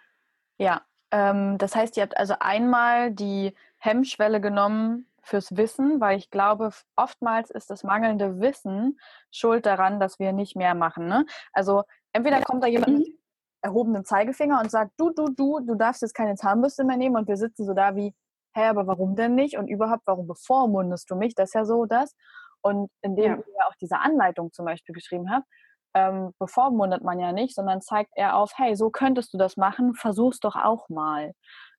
ja 0.59 0.81
ähm, 1.13 1.59
das 1.59 1.75
heißt, 1.75 1.95
ihr 1.95 2.03
habt 2.03 2.17
also 2.17 2.33
einmal 2.39 3.11
die 3.11 3.55
Hemmschwelle 3.77 4.41
genommen 4.41 5.05
fürs 5.21 5.55
Wissen, 5.55 6.01
weil 6.01 6.17
ich 6.17 6.31
glaube, 6.31 6.71
oftmals 6.95 7.51
ist 7.51 7.69
das 7.69 7.83
mangelnde 7.83 8.39
Wissen 8.39 8.99
schuld 9.29 9.67
daran, 9.67 9.99
dass 9.99 10.17
wir 10.17 10.33
nicht 10.33 10.55
mehr 10.55 10.73
machen. 10.73 11.07
Ne? 11.07 11.27
Also 11.53 11.83
entweder 12.13 12.41
kommt 12.41 12.63
da 12.63 12.67
jemand 12.67 12.97
mit 12.97 13.07
mhm. 13.09 13.17
erhobenem 13.61 14.05
Zeigefinger 14.05 14.59
und 14.59 14.71
sagt, 14.71 14.93
du, 14.97 15.11
du, 15.11 15.27
du, 15.27 15.59
du 15.59 15.75
darfst 15.75 16.01
jetzt 16.01 16.15
keine 16.15 16.33
Zahnbürste 16.33 16.83
mehr 16.83 16.97
nehmen 16.97 17.15
und 17.15 17.27
wir 17.27 17.37
sitzen 17.37 17.63
so 17.63 17.75
da 17.75 17.95
wie, 17.95 18.15
hä, 18.55 18.65
aber 18.65 18.87
warum 18.87 19.15
denn 19.15 19.35
nicht? 19.35 19.57
Und 19.57 19.67
überhaupt, 19.67 20.03
warum 20.05 20.25
bevormundest 20.25 21.11
du 21.11 21.15
mich? 21.15 21.35
Das 21.35 21.49
ist 21.49 21.53
ja 21.53 21.65
so 21.65 21.85
das. 21.85 22.15
Und 22.61 22.89
indem 23.01 23.33
ja. 23.33 23.37
ihr 23.37 23.67
auch 23.67 23.75
diese 23.79 23.99
Anleitung 23.99 24.51
zum 24.51 24.65
Beispiel 24.65 24.95
geschrieben 24.95 25.29
habt, 25.29 25.45
ähm, 25.93 26.33
bevormundet 26.39 27.03
man 27.03 27.19
ja 27.19 27.31
nicht, 27.31 27.55
sondern 27.55 27.81
zeigt 27.81 28.11
eher 28.15 28.35
auf, 28.35 28.53
hey, 28.55 28.75
so 28.75 28.89
könntest 28.89 29.33
du 29.33 29.37
das 29.37 29.57
machen, 29.57 29.93
versuch's 29.95 30.39
doch 30.39 30.55
auch 30.55 30.89
mal. 30.89 31.33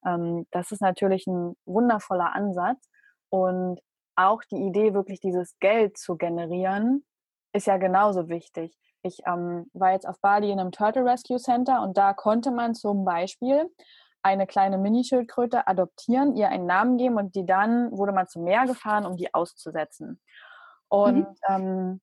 Ähm, 0.06 0.47
das 0.50 0.71
ist 0.71 0.80
natürlich 0.80 1.26
ein 1.26 1.56
wundervoller 1.64 2.33
Ansatz. 2.35 2.88
Und 3.30 3.80
auch 4.16 4.42
die 4.50 4.66
Idee, 4.66 4.94
wirklich 4.94 5.21
dieses 5.21 5.59
Geld 5.59 5.99
zu 5.99 6.16
generieren, 6.16 7.04
ist 7.52 7.66
ja 7.66 7.76
genauso 7.78 8.28
wichtig. 8.28 8.76
Ich 9.02 9.18
ähm, 9.26 9.66
war 9.73 9.92
jetzt 9.92 10.09
auf 10.09 10.21
Bali 10.21 10.50
in 10.50 10.61
einem 10.61 10.73
Turtle 10.73 11.04
Rescue 11.04 11.38
Center 11.38 11.83
und 11.83 11.99
da 11.99 12.14
konnte 12.14 12.50
man 12.50 12.75
zum 12.75 13.04
Beispiel 13.04 13.71
eine 14.23 14.47
kleine 14.47 14.78
Minischildkröte 14.78 15.66
adoptieren, 15.66 16.35
ihr 16.35 16.49
einen 16.49 16.66
Namen 16.66 16.97
geben 16.97 17.16
und 17.16 17.35
die 17.35 17.44
dann 17.44 17.90
wurde 17.92 18.12
man 18.12 18.26
zum 18.26 18.44
Meer 18.44 18.64
gefahren, 18.66 19.04
um 19.04 19.16
die 19.16 19.35
auszusetzen. 19.35 20.21
Und 20.88 21.28
mhm. 21.28 21.37
ähm, 21.49 22.00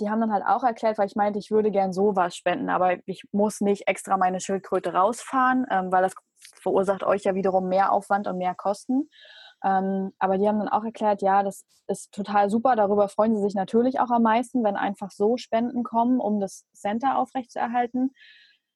die 0.00 0.10
haben 0.10 0.20
dann 0.20 0.32
halt 0.32 0.44
auch 0.46 0.64
erklärt, 0.64 0.98
weil 0.98 1.06
ich 1.06 1.16
meinte, 1.16 1.38
ich 1.38 1.50
würde 1.50 1.70
gern 1.70 1.92
sowas 1.92 2.36
spenden, 2.36 2.70
aber 2.70 2.96
ich 3.06 3.24
muss 3.32 3.60
nicht 3.60 3.88
extra 3.88 4.16
meine 4.16 4.40
Schildkröte 4.40 4.94
rausfahren, 4.94 5.66
ähm, 5.70 5.92
weil 5.92 6.02
das 6.02 6.14
verursacht 6.60 7.02
euch 7.04 7.24
ja 7.24 7.34
wiederum 7.34 7.68
mehr 7.68 7.92
Aufwand 7.92 8.26
und 8.26 8.38
mehr 8.38 8.54
Kosten. 8.54 9.08
Ähm, 9.64 10.12
aber 10.18 10.38
die 10.38 10.48
haben 10.48 10.58
dann 10.58 10.68
auch 10.68 10.84
erklärt, 10.84 11.22
ja, 11.22 11.42
das 11.42 11.64
ist 11.86 12.12
total 12.12 12.50
super. 12.50 12.74
Darüber 12.76 13.08
freuen 13.08 13.36
sie 13.36 13.42
sich 13.42 13.54
natürlich 13.54 14.00
auch 14.00 14.10
am 14.10 14.22
meisten, 14.22 14.64
wenn 14.64 14.76
einfach 14.76 15.10
so 15.10 15.36
Spenden 15.36 15.84
kommen, 15.84 16.20
um 16.20 16.40
das 16.40 16.66
Center 16.72 17.16
aufrechtzuerhalten. 17.18 18.12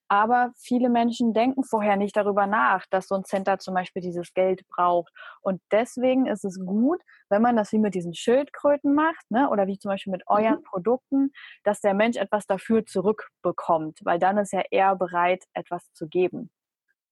Aber 0.07 0.51
viele 0.55 0.89
Menschen 0.89 1.33
denken 1.33 1.63
vorher 1.63 1.97
nicht 1.97 2.15
darüber 2.15 2.47
nach, 2.47 2.85
dass 2.89 3.07
so 3.07 3.15
ein 3.15 3.25
Center 3.25 3.59
zum 3.59 3.73
Beispiel 3.73 4.01
dieses 4.01 4.33
Geld 4.33 4.67
braucht. 4.67 5.11
Und 5.41 5.61
deswegen 5.71 6.27
ist 6.27 6.45
es 6.45 6.59
gut, 6.65 7.01
wenn 7.29 7.41
man 7.41 7.55
das 7.55 7.71
wie 7.71 7.79
mit 7.79 7.95
diesen 7.95 8.13
Schildkröten 8.13 8.93
macht, 8.93 9.29
ne, 9.29 9.49
oder 9.49 9.67
wie 9.67 9.77
zum 9.77 9.89
Beispiel 9.89 10.11
mit 10.11 10.23
euren 10.27 10.59
mhm. 10.59 10.63
Produkten, 10.63 11.31
dass 11.63 11.81
der 11.81 11.93
Mensch 11.93 12.17
etwas 12.17 12.45
dafür 12.45 12.85
zurückbekommt, 12.85 13.99
weil 14.03 14.19
dann 14.19 14.37
ist 14.37 14.53
er 14.53 14.71
eher 14.71 14.95
bereit, 14.95 15.43
etwas 15.53 15.91
zu 15.93 16.07
geben. 16.07 16.49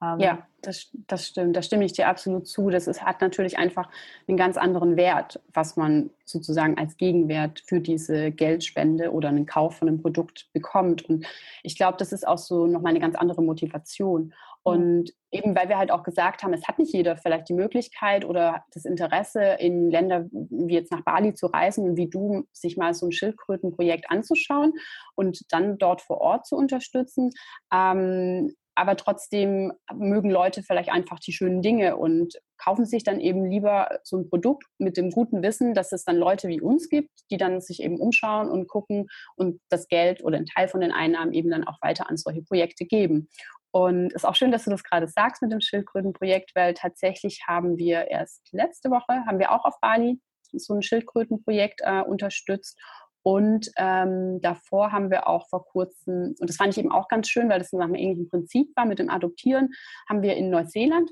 Ähm, 0.01 0.19
ja, 0.19 0.47
das, 0.61 0.89
das 1.07 1.27
stimmt. 1.27 1.55
Da 1.55 1.61
stimme 1.61 1.85
ich 1.85 1.93
dir 1.93 2.07
absolut 2.07 2.47
zu. 2.47 2.69
Das 2.69 2.87
ist, 2.87 3.03
hat 3.03 3.21
natürlich 3.21 3.57
einfach 3.57 3.89
einen 4.27 4.37
ganz 4.37 4.57
anderen 4.57 4.97
Wert, 4.97 5.39
was 5.53 5.77
man 5.77 6.09
sozusagen 6.25 6.77
als 6.77 6.97
Gegenwert 6.97 7.61
für 7.65 7.79
diese 7.79 8.31
Geldspende 8.31 9.11
oder 9.11 9.29
einen 9.29 9.45
Kauf 9.45 9.77
von 9.77 9.87
einem 9.87 10.01
Produkt 10.01 10.49
bekommt. 10.53 11.03
Und 11.07 11.25
ich 11.63 11.77
glaube, 11.77 11.97
das 11.97 12.11
ist 12.11 12.27
auch 12.27 12.37
so 12.37 12.67
nochmal 12.67 12.91
eine 12.91 12.99
ganz 12.99 13.15
andere 13.15 13.41
Motivation. 13.41 14.33
Und 14.63 15.13
eben 15.29 15.55
weil 15.55 15.69
wir 15.69 15.77
halt 15.77 15.91
auch 15.91 16.01
gesagt 16.01 16.41
haben, 16.41 16.53
es 16.53 16.67
hat 16.67 16.79
nicht 16.79 16.91
jeder 16.91 17.17
vielleicht 17.17 17.47
die 17.49 17.53
Möglichkeit 17.53 18.25
oder 18.25 18.63
das 18.73 18.85
Interesse, 18.85 19.57
in 19.59 19.91
Länder 19.91 20.25
wie 20.31 20.73
jetzt 20.73 20.91
nach 20.91 21.03
Bali 21.03 21.35
zu 21.35 21.45
reisen 21.45 21.87
und 21.87 21.97
wie 21.97 22.09
du 22.09 22.47
sich 22.51 22.75
mal 22.75 22.95
so 22.95 23.05
ein 23.05 23.11
Schildkrötenprojekt 23.11 24.09
anzuschauen 24.09 24.73
und 25.13 25.53
dann 25.53 25.77
dort 25.77 26.01
vor 26.01 26.19
Ort 26.19 26.47
zu 26.47 26.55
unterstützen. 26.55 27.29
Ähm, 27.71 28.55
aber 28.75 28.97
trotzdem 28.97 29.71
mögen 29.93 30.29
Leute 30.29 30.61
vielleicht 30.61 30.89
einfach 30.89 31.19
die 31.19 31.31
schönen 31.31 31.61
Dinge 31.61 31.95
und 31.95 32.35
kaufen 32.57 32.85
sich 32.85 33.03
dann 33.03 33.19
eben 33.19 33.45
lieber 33.45 33.99
so 34.03 34.17
ein 34.17 34.29
Produkt 34.29 34.65
mit 34.77 34.97
dem 34.97 35.11
guten 35.11 35.41
Wissen, 35.41 35.73
dass 35.73 35.91
es 35.91 36.03
dann 36.03 36.17
Leute 36.17 36.47
wie 36.49 36.61
uns 36.61 36.89
gibt, 36.89 37.11
die 37.31 37.37
dann 37.37 37.61
sich 37.61 37.81
eben 37.81 37.99
umschauen 37.99 38.49
und 38.49 38.67
gucken 38.67 39.07
und 39.35 39.61
das 39.69 39.87
Geld 39.87 40.23
oder 40.23 40.37
einen 40.37 40.45
Teil 40.45 40.67
von 40.67 40.81
den 40.81 40.91
Einnahmen 40.91 41.33
eben 41.33 41.49
dann 41.49 41.63
auch 41.63 41.77
weiter 41.81 42.09
an 42.09 42.17
solche 42.17 42.43
Projekte 42.43 42.85
geben. 42.85 43.29
Und 43.71 44.07
es 44.07 44.23
ist 44.23 44.25
auch 44.25 44.35
schön, 44.35 44.51
dass 44.51 44.63
du 44.63 44.69
das 44.69 44.83
gerade 44.83 45.07
sagst 45.07 45.41
mit 45.41 45.51
dem 45.51 45.59
Schildkrötenprojekt, 45.59 46.51
weil 46.55 46.73
tatsächlich 46.73 47.41
haben 47.47 47.77
wir 47.77 48.07
erst 48.07 48.47
letzte 48.53 48.89
Woche, 48.89 49.25
haben 49.25 49.39
wir 49.39 49.51
auch 49.51 49.65
auf 49.65 49.79
Bali 49.81 50.19
so 50.53 50.73
ein 50.73 50.81
Schildkrötenprojekt 50.81 51.81
äh, 51.83 52.01
unterstützt. 52.01 52.79
Und 53.27 53.71
ähm, 53.77 54.39
davor 54.39 54.91
haben 54.91 55.09
wir 55.09 55.27
auch 55.27 55.49
vor 55.49 55.65
kurzem, 55.65 56.35
und 56.39 56.47
das 56.47 56.57
fand 56.57 56.71
ich 56.71 56.77
eben 56.77 56.91
auch 56.91 57.07
ganz 57.07 57.27
schön, 57.27 57.49
weil 57.49 57.57
das 57.57 57.73
nach 57.73 57.85
einem 57.85 57.95
ähnlichen 57.95 58.29
Prinzip 58.29 58.69
war 58.75 58.85
mit 58.85 58.99
dem 58.99 59.09
Adoptieren, 59.09 59.73
haben 60.07 60.21
wir 60.21 60.35
in 60.35 60.51
Neuseeland, 60.51 61.09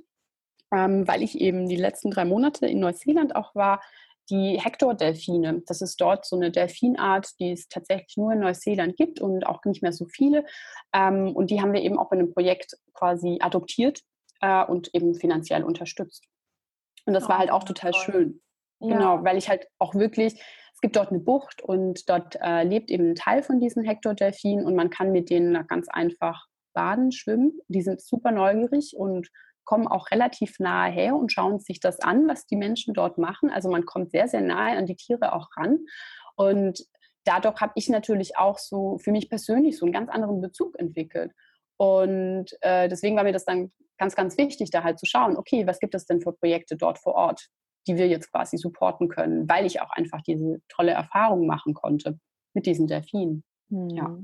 ähm, 0.71 1.07
weil 1.07 1.23
ich 1.23 1.41
eben 1.41 1.67
die 1.67 1.75
letzten 1.75 2.11
drei 2.11 2.23
Monate 2.23 2.67
in 2.67 2.79
Neuseeland 2.79 3.35
auch 3.35 3.55
war, 3.55 3.81
die 4.29 4.59
Hector-Delfine. 4.61 5.63
Das 5.65 5.81
ist 5.81 5.99
dort 5.99 6.23
so 6.25 6.35
eine 6.35 6.51
Delfinart, 6.51 7.31
die 7.39 7.53
es 7.53 7.67
tatsächlich 7.67 8.15
nur 8.15 8.33
in 8.33 8.41
Neuseeland 8.41 8.95
gibt 8.95 9.19
und 9.19 9.47
auch 9.47 9.65
nicht 9.65 9.81
mehr 9.81 9.91
so 9.91 10.05
viele. 10.05 10.45
Ähm, 10.93 11.35
und 11.35 11.49
die 11.49 11.61
haben 11.61 11.73
wir 11.73 11.81
eben 11.81 11.97
auch 11.97 12.11
in 12.11 12.19
einem 12.19 12.31
Projekt 12.31 12.77
quasi 12.93 13.39
adoptiert 13.41 14.01
äh, 14.41 14.63
und 14.63 14.93
eben 14.93 15.15
finanziell 15.15 15.63
unterstützt. 15.63 16.27
Und 17.07 17.13
das 17.13 17.25
oh, 17.25 17.29
war 17.29 17.39
halt 17.39 17.49
auch 17.49 17.63
total 17.63 17.91
toll. 17.91 18.01
schön. 18.03 18.41
Ja. 18.81 18.97
Genau, 18.97 19.23
weil 19.23 19.37
ich 19.37 19.49
halt 19.49 19.67
auch 19.79 19.95
wirklich, 19.95 20.39
gibt 20.83 20.97
dort 20.97 21.11
eine 21.11 21.21
Bucht 21.21 21.61
und 21.61 22.09
dort 22.09 22.37
äh, 22.41 22.63
lebt 22.63 22.91
eben 22.91 23.11
ein 23.11 23.15
Teil 23.15 23.41
von 23.41 23.61
diesen 23.61 23.85
Hector-Delfinen 23.85 24.65
und 24.65 24.75
man 24.75 24.89
kann 24.89 25.13
mit 25.13 25.29
denen 25.29 25.65
ganz 25.67 25.87
einfach 25.87 26.45
baden, 26.73 27.13
schwimmen. 27.13 27.53
Die 27.69 27.81
sind 27.81 28.01
super 28.01 28.31
neugierig 28.31 28.93
und 28.97 29.29
kommen 29.63 29.87
auch 29.87 30.11
relativ 30.11 30.59
nahe 30.59 30.91
her 30.91 31.15
und 31.15 31.31
schauen 31.31 31.61
sich 31.61 31.79
das 31.79 32.01
an, 32.01 32.27
was 32.27 32.47
die 32.47 32.57
Menschen 32.57 32.93
dort 32.93 33.17
machen. 33.17 33.49
Also 33.49 33.71
man 33.71 33.85
kommt 33.85 34.11
sehr, 34.11 34.27
sehr 34.27 34.41
nahe 34.41 34.75
an 34.75 34.85
die 34.85 34.97
Tiere 34.97 35.31
auch 35.31 35.47
ran. 35.55 35.79
Und 36.35 36.85
dadurch 37.23 37.61
habe 37.61 37.71
ich 37.75 37.87
natürlich 37.87 38.37
auch 38.37 38.59
so 38.59 38.97
für 38.97 39.13
mich 39.13 39.29
persönlich 39.29 39.77
so 39.77 39.85
einen 39.85 39.93
ganz 39.93 40.09
anderen 40.09 40.41
Bezug 40.41 40.77
entwickelt. 40.77 41.31
Und 41.77 42.47
äh, 42.59 42.89
deswegen 42.89 43.15
war 43.15 43.23
mir 43.23 43.31
das 43.31 43.45
dann 43.45 43.71
ganz, 43.97 44.15
ganz 44.15 44.37
wichtig, 44.37 44.69
da 44.69 44.83
halt 44.83 44.99
zu 44.99 45.05
schauen, 45.05 45.37
okay, 45.37 45.65
was 45.65 45.79
gibt 45.79 45.95
es 45.95 46.05
denn 46.05 46.19
für 46.19 46.33
Projekte 46.33 46.75
dort 46.75 46.99
vor 46.99 47.15
Ort, 47.15 47.47
die 47.87 47.97
wir 47.97 48.07
jetzt 48.07 48.31
quasi 48.31 48.57
supporten 48.57 49.09
können, 49.09 49.47
weil 49.49 49.65
ich 49.65 49.81
auch 49.81 49.91
einfach 49.91 50.21
diese 50.21 50.61
tolle 50.69 50.91
Erfahrung 50.91 51.45
machen 51.45 51.73
konnte 51.73 52.19
mit 52.53 52.65
diesen 52.65 52.87
Delfinen. 52.87 53.43
Mhm. 53.69 53.89
Ja. 53.89 54.17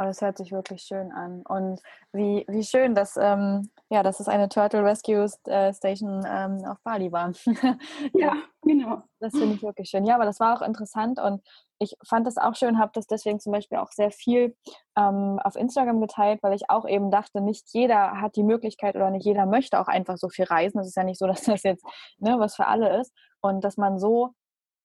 Oh, 0.00 0.04
das 0.04 0.20
hört 0.20 0.38
sich 0.38 0.52
wirklich 0.52 0.82
schön 0.82 1.10
an. 1.10 1.42
Und 1.42 1.80
wie, 2.12 2.44
wie 2.46 2.62
schön, 2.62 2.94
dass, 2.94 3.16
ähm, 3.20 3.68
ja, 3.90 4.04
dass 4.04 4.20
es 4.20 4.28
eine 4.28 4.48
Turtle 4.48 4.84
Rescue 4.84 5.26
äh, 5.46 5.74
Station 5.74 6.24
ähm, 6.24 6.64
auf 6.64 6.78
Bali 6.84 7.10
war. 7.10 7.32
ja, 8.14 8.36
genau. 8.62 9.02
Das 9.18 9.32
finde 9.32 9.56
ich 9.56 9.62
wirklich 9.62 9.88
schön. 9.88 10.06
Ja, 10.06 10.14
aber 10.14 10.24
das 10.24 10.38
war 10.38 10.56
auch 10.56 10.62
interessant 10.64 11.18
und 11.18 11.42
ich 11.78 11.96
fand 12.04 12.26
das 12.26 12.38
auch 12.38 12.54
schön, 12.54 12.78
habe 12.78 12.92
das 12.94 13.06
deswegen 13.06 13.40
zum 13.40 13.52
Beispiel 13.52 13.78
auch 13.78 13.92
sehr 13.92 14.10
viel 14.10 14.56
ähm, 14.96 15.38
auf 15.42 15.56
Instagram 15.56 16.00
geteilt, 16.00 16.42
weil 16.42 16.54
ich 16.54 16.70
auch 16.70 16.86
eben 16.86 17.10
dachte, 17.10 17.40
nicht 17.40 17.68
jeder 17.72 18.20
hat 18.20 18.36
die 18.36 18.42
Möglichkeit 18.42 18.96
oder 18.96 19.10
nicht 19.10 19.24
jeder 19.24 19.46
möchte 19.46 19.80
auch 19.80 19.88
einfach 19.88 20.16
so 20.16 20.28
viel 20.28 20.44
reisen. 20.44 20.80
Es 20.80 20.88
ist 20.88 20.96
ja 20.96 21.04
nicht 21.04 21.18
so, 21.18 21.26
dass 21.26 21.42
das 21.42 21.62
jetzt 21.62 21.84
ne, 22.18 22.36
was 22.38 22.56
für 22.56 22.66
alle 22.66 23.00
ist. 23.00 23.12
Und 23.40 23.62
dass 23.62 23.76
man 23.76 23.98
so 23.98 24.34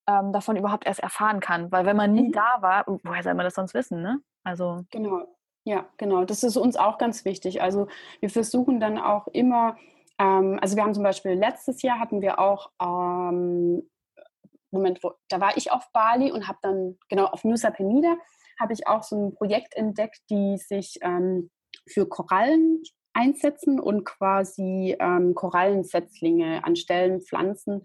ähm, 0.07 0.31
davon 0.31 0.55
überhaupt 0.55 0.85
erst 0.85 0.99
erfahren 0.99 1.39
kann. 1.39 1.71
Weil 1.71 1.85
wenn 1.85 1.97
man 1.97 2.13
nie 2.13 2.27
mhm. 2.27 2.33
da 2.33 2.57
war, 2.59 2.83
woher 3.03 3.23
soll 3.23 3.33
man 3.33 3.45
das 3.45 3.55
sonst 3.55 3.73
wissen, 3.73 4.01
ne? 4.01 4.19
Also 4.43 4.83
genau, 4.91 5.25
ja, 5.63 5.85
genau. 5.97 6.25
Das 6.25 6.43
ist 6.43 6.57
uns 6.57 6.75
auch 6.75 6.97
ganz 6.97 7.25
wichtig. 7.25 7.61
Also 7.61 7.87
wir 8.19 8.29
versuchen 8.29 8.79
dann 8.79 8.97
auch 8.97 9.27
immer, 9.27 9.77
ähm, 10.19 10.59
also 10.61 10.75
wir 10.75 10.83
haben 10.83 10.93
zum 10.93 11.03
Beispiel 11.03 11.31
letztes 11.31 11.81
Jahr 11.81 11.99
hatten 11.99 12.21
wir 12.21 12.39
auch 12.39 12.69
ähm, 12.81 13.89
Moment, 14.73 15.03
wo, 15.03 15.13
da 15.29 15.39
war 15.39 15.55
ich 15.57 15.71
auf 15.71 15.91
Bali 15.93 16.31
und 16.31 16.47
habe 16.47 16.59
dann 16.61 16.97
genau 17.09 17.25
auf 17.25 17.43
Nusa 17.43 17.71
Penida 17.71 18.17
habe 18.59 18.73
ich 18.73 18.87
auch 18.87 19.03
so 19.03 19.15
ein 19.15 19.35
Projekt 19.35 19.75
entdeckt, 19.75 20.21
die 20.29 20.57
sich 20.57 20.97
ähm, 21.01 21.49
für 21.87 22.07
Korallen 22.07 22.81
einsetzen 23.13 23.79
und 23.79 24.05
quasi 24.05 24.95
ähm, 24.99 25.35
Korallensetzlinge 25.35 26.63
an 26.63 26.75
Stellen 26.75 27.21
pflanzen, 27.21 27.81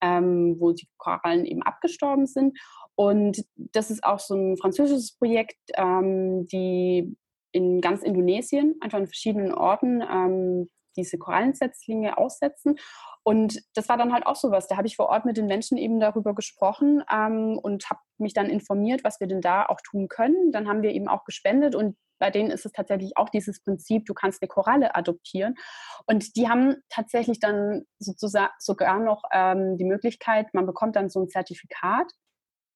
ähm, 0.00 0.56
wo 0.58 0.72
die 0.72 0.88
Korallen 0.96 1.44
eben 1.44 1.62
abgestorben 1.62 2.26
sind. 2.26 2.58
Und 2.94 3.44
das 3.56 3.90
ist 3.90 4.04
auch 4.04 4.18
so 4.18 4.34
ein 4.34 4.56
französisches 4.56 5.16
Projekt, 5.16 5.58
ähm, 5.74 6.46
die 6.46 7.16
in 7.52 7.80
ganz 7.80 8.02
Indonesien, 8.02 8.76
einfach 8.80 8.98
in 8.98 9.06
verschiedenen 9.06 9.52
Orten, 9.52 10.02
ähm, 10.02 10.68
diese 10.96 11.18
Korallensetzlinge 11.18 12.18
aussetzen. 12.18 12.76
Und 13.22 13.60
das 13.74 13.88
war 13.88 13.96
dann 13.96 14.12
halt 14.12 14.26
auch 14.26 14.36
sowas. 14.36 14.66
Da 14.66 14.76
habe 14.76 14.86
ich 14.86 14.96
vor 14.96 15.08
Ort 15.08 15.24
mit 15.24 15.36
den 15.36 15.46
Menschen 15.46 15.76
eben 15.76 16.00
darüber 16.00 16.34
gesprochen 16.34 17.02
ähm, 17.12 17.58
und 17.62 17.90
habe 17.90 18.00
mich 18.18 18.32
dann 18.32 18.48
informiert, 18.48 19.04
was 19.04 19.20
wir 19.20 19.26
denn 19.26 19.40
da 19.40 19.66
auch 19.66 19.80
tun 19.82 20.08
können. 20.08 20.52
Dann 20.52 20.68
haben 20.68 20.82
wir 20.82 20.92
eben 20.92 21.08
auch 21.08 21.24
gespendet 21.24 21.74
und 21.74 21.96
bei 22.18 22.30
denen 22.30 22.50
ist 22.50 22.66
es 22.66 22.72
tatsächlich 22.72 23.16
auch 23.16 23.30
dieses 23.30 23.62
Prinzip, 23.62 24.04
du 24.04 24.14
kannst 24.14 24.42
eine 24.42 24.48
Koralle 24.48 24.94
adoptieren. 24.94 25.54
Und 26.06 26.36
die 26.36 26.48
haben 26.48 26.76
tatsächlich 26.90 27.40
dann 27.40 27.86
sozusagen 27.98 28.52
sogar 28.58 29.00
noch 29.00 29.22
ähm, 29.32 29.78
die 29.78 29.86
Möglichkeit, 29.86 30.52
man 30.52 30.66
bekommt 30.66 30.96
dann 30.96 31.08
so 31.08 31.20
ein 31.20 31.28
Zertifikat 31.28 32.12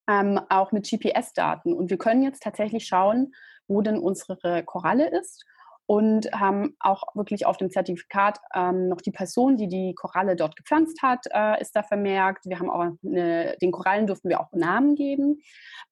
ähm, 0.09 0.41
auch 0.49 0.73
mit 0.73 0.89
GPS-Daten. 0.89 1.75
Und 1.75 1.91
wir 1.91 1.99
können 1.99 2.23
jetzt 2.23 2.43
tatsächlich 2.43 2.87
schauen, 2.87 3.33
wo 3.69 3.83
denn 3.83 3.99
unsere 3.99 4.65
Koralle 4.65 5.11
ist 5.11 5.45
und 5.87 6.33
haben 6.33 6.77
auch 6.81 7.05
wirklich 7.15 7.45
auf 7.45 7.59
dem 7.59 7.71
Zertifikat 7.71 8.39
ähm, 8.55 8.89
noch 8.89 9.03
die 9.03 9.11
Person, 9.11 9.57
die 9.57 9.69
die 9.69 9.95
Koralle 9.95 10.35
dort 10.35 10.57
gepflanzt 10.57 11.03
hat, 11.03 11.27
äh, 11.31 11.61
ist 11.61 11.77
da 11.77 11.83
vermerkt. 11.83 12.47
Wir 12.47 12.59
haben 12.59 12.71
auch 12.71 12.81
eine, 13.05 13.57
den 13.61 13.71
Korallen 13.71 14.07
durften 14.07 14.31
wir 14.31 14.41
auch 14.41 14.51
Namen 14.53 14.95
geben 14.95 15.41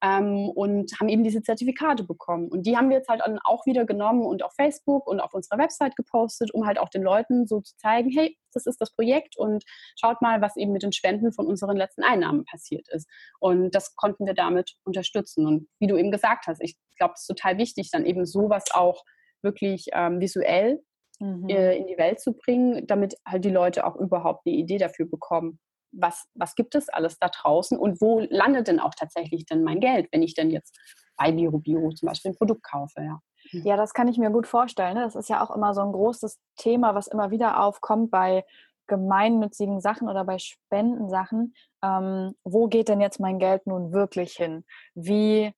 ähm, 0.03 0.49
und 0.49 0.99
haben 0.99 1.09
eben 1.11 1.25
diese 1.25 1.43
Zertifikate 1.43 2.05
bekommen. 2.05 2.49
Und 2.49 2.67
die 2.67 2.77
haben 2.77 2.89
wir 2.89 2.97
jetzt 2.97 3.09
halt 3.09 3.23
auch 3.45 3.67
wieder 3.67 3.85
genommen 3.85 4.23
und 4.23 4.43
auf 4.43 4.55
Facebook 4.55 5.07
und 5.07 5.21
auf 5.21 5.35
unserer 5.35 5.59
Website 5.59 5.95
gepostet, 5.95 6.55
um 6.55 6.67
halt 6.67 6.79
auch 6.79 6.89
den 6.89 7.03
Leuten 7.03 7.47
so 7.47 7.61
zu 7.61 7.77
zeigen, 7.77 8.11
hey, 8.11 8.39
das 8.55 8.67
ist 8.67 8.81
das 8.81 8.95
Projekt 8.95 9.37
und 9.37 9.65
schaut 9.99 10.23
mal, 10.23 10.41
was 10.41 10.57
eben 10.57 10.73
mit 10.73 10.83
den 10.83 10.93
Spenden 10.93 11.33
von 11.33 11.47
unseren 11.47 11.77
letzten 11.77 12.03
Einnahmen 12.03 12.45
passiert 12.45 12.89
ist. 12.89 13.09
Und 13.41 13.75
das 13.75 13.95
konnten 13.95 14.27
wir 14.27 14.35
damit 14.35 14.77
unterstützen. 14.85 15.47
Und 15.47 15.69
wie 15.79 15.87
du 15.87 15.97
eben 15.97 16.11
gesagt 16.11 16.47
hast, 16.47 16.63
ich 16.63 16.77
glaube, 16.97 17.15
es 17.15 17.23
ist 17.23 17.27
total 17.27 17.59
wichtig, 17.59 17.91
dann 17.91 18.07
eben 18.07 18.25
sowas 18.25 18.65
auch 18.73 19.05
wirklich 19.43 19.87
ähm, 19.93 20.21
visuell 20.21 20.83
mhm. 21.19 21.49
äh, 21.49 21.77
in 21.77 21.87
die 21.87 21.99
Welt 21.99 22.21
zu 22.21 22.33
bringen, 22.33 22.87
damit 22.87 23.17
halt 23.27 23.45
die 23.45 23.51
Leute 23.51 23.87
auch 23.87 23.97
überhaupt 23.97 24.47
eine 24.47 24.57
Idee 24.57 24.79
dafür 24.79 25.07
bekommen, 25.07 25.59
was, 25.93 26.25
was 26.35 26.55
gibt 26.55 26.75
es 26.75 26.89
alles 26.89 27.19
da 27.19 27.29
draußen 27.29 27.79
und 27.79 28.01
wo 28.01 28.21
landet 28.31 28.69
denn 28.69 28.81
auch 28.81 28.95
tatsächlich 28.95 29.45
denn 29.47 29.63
mein 29.63 29.81
Geld, 29.81 30.09
wenn 30.11 30.23
ich 30.23 30.35
denn 30.35 30.51
jetzt 30.51 30.77
bei 31.17 31.31
BioBio 31.33 31.91
zum 31.93 32.07
Beispiel 32.07 32.31
ein 32.31 32.37
Produkt 32.37 32.63
kaufe. 32.63 33.03
Ja. 33.03 33.21
Ja, 33.51 33.77
das 33.77 33.93
kann 33.93 34.09
ich 34.09 34.19
mir 34.19 34.31
gut 34.31 34.47
vorstellen. 34.47 34.95
Ne? 34.95 35.03
Das 35.03 35.17
ist 35.17 35.29
ja 35.29 35.45
auch 35.45 35.55
immer 35.55 35.75
so 35.75 35.83
ein 35.83 35.93
großes 35.93 36.39
Thema, 36.57 36.95
was 36.95 37.09
immer 37.09 37.31
wieder 37.31 37.61
aufkommt 37.63 38.11
bei 38.11 38.45
gemeinnützigen 38.87 39.81
Sachen 39.81 40.09
oder 40.09 40.25
bei 40.25 40.39
Spendensachen. 40.39 41.55
Ähm, 41.83 42.35
wo 42.45 42.69
geht 42.69 42.89
denn 42.89 43.01
jetzt 43.01 43.21
mein 43.21 43.39
Geld 43.39 43.67
nun 43.67 43.93
wirklich 43.93 44.35
hin? 44.35 44.65
Wie 44.95 45.53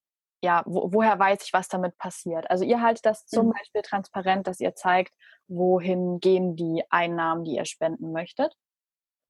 ja, 0.44 0.62
wo, 0.66 0.92
woher 0.92 1.18
weiß 1.18 1.42
ich, 1.42 1.52
was 1.52 1.68
damit 1.68 1.96
passiert? 1.96 2.48
Also 2.50 2.64
ihr 2.64 2.82
haltet 2.82 3.06
das 3.06 3.26
zum 3.26 3.46
mhm. 3.46 3.52
Beispiel 3.52 3.82
transparent, 3.82 4.46
dass 4.46 4.60
ihr 4.60 4.74
zeigt, 4.74 5.14
wohin 5.48 6.20
gehen 6.20 6.54
die 6.54 6.84
Einnahmen, 6.90 7.44
die 7.44 7.56
ihr 7.56 7.64
spenden 7.64 8.12
möchtet. 8.12 8.54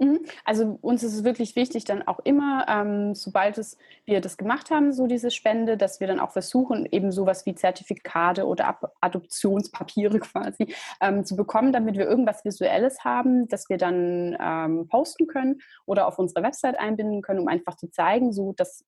Mhm. 0.00 0.24
Also 0.44 0.78
uns 0.82 1.04
ist 1.04 1.14
es 1.14 1.22
wirklich 1.22 1.54
wichtig, 1.54 1.84
dann 1.84 2.02
auch 2.02 2.18
immer, 2.24 2.66
ähm, 2.68 3.14
sobald 3.14 3.58
es, 3.58 3.78
wir 4.06 4.20
das 4.20 4.36
gemacht 4.36 4.70
haben, 4.70 4.92
so 4.92 5.06
diese 5.06 5.30
Spende, 5.30 5.76
dass 5.76 6.00
wir 6.00 6.08
dann 6.08 6.18
auch 6.18 6.32
versuchen, 6.32 6.84
eben 6.90 7.12
sowas 7.12 7.46
wie 7.46 7.54
Zertifikate 7.54 8.44
oder 8.44 8.66
Ab 8.66 8.92
Adoptionspapiere 9.00 10.18
quasi 10.20 10.74
ähm, 11.00 11.24
zu 11.24 11.36
bekommen, 11.36 11.72
damit 11.72 11.96
wir 11.96 12.06
irgendwas 12.06 12.44
Visuelles 12.44 13.04
haben, 13.04 13.46
das 13.46 13.68
wir 13.68 13.78
dann 13.78 14.36
ähm, 14.40 14.88
posten 14.88 15.28
können 15.28 15.60
oder 15.86 16.08
auf 16.08 16.18
unsere 16.18 16.42
Website 16.42 16.76
einbinden 16.76 17.22
können, 17.22 17.38
um 17.38 17.48
einfach 17.48 17.76
zu 17.76 17.88
zeigen, 17.88 18.32
so 18.32 18.52
das, 18.56 18.84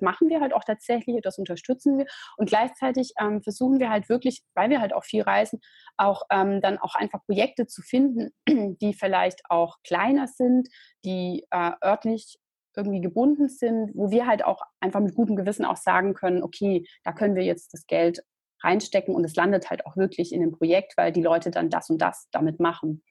machen 0.00 0.28
wir 0.28 0.40
halt 0.40 0.54
auch 0.54 0.64
tatsächlich, 0.64 1.20
das 1.22 1.38
unterstützen 1.38 1.98
wir. 1.98 2.06
Und 2.36 2.48
gleichzeitig 2.48 3.12
ähm, 3.20 3.42
versuchen 3.42 3.80
wir 3.80 3.90
halt 3.90 4.08
wirklich, 4.08 4.44
weil 4.54 4.70
wir 4.70 4.80
halt 4.80 4.94
auch 4.94 5.04
viel 5.04 5.22
reisen, 5.22 5.60
auch 5.96 6.22
ähm, 6.30 6.60
dann 6.60 6.78
auch 6.78 6.94
einfach 6.94 7.24
Projekte 7.24 7.66
zu 7.66 7.82
finden, 7.82 8.30
die 8.48 8.94
vielleicht 8.94 9.42
auch 9.50 9.78
kleiner 9.82 10.28
sind 10.28 10.43
sind, 10.44 10.68
die 11.04 11.46
äh, 11.50 11.72
örtlich 11.82 12.38
irgendwie 12.76 13.00
gebunden 13.00 13.48
sind, 13.48 13.92
wo 13.94 14.10
wir 14.10 14.26
halt 14.26 14.44
auch 14.44 14.62
einfach 14.80 15.00
mit 15.00 15.14
gutem 15.14 15.36
Gewissen 15.36 15.64
auch 15.64 15.76
sagen 15.76 16.14
können, 16.14 16.42
okay, 16.42 16.84
da 17.04 17.12
können 17.12 17.36
wir 17.36 17.44
jetzt 17.44 17.72
das 17.72 17.86
Geld 17.86 18.22
reinstecken 18.62 19.14
und 19.14 19.24
es 19.24 19.36
landet 19.36 19.70
halt 19.70 19.86
auch 19.86 19.96
wirklich 19.96 20.32
in 20.32 20.40
dem 20.40 20.52
Projekt, 20.52 20.96
weil 20.96 21.12
die 21.12 21.22
Leute 21.22 21.50
dann 21.50 21.70
das 21.70 21.90
und 21.90 21.98
das 21.98 22.28
damit 22.32 22.60
machen. 22.60 23.02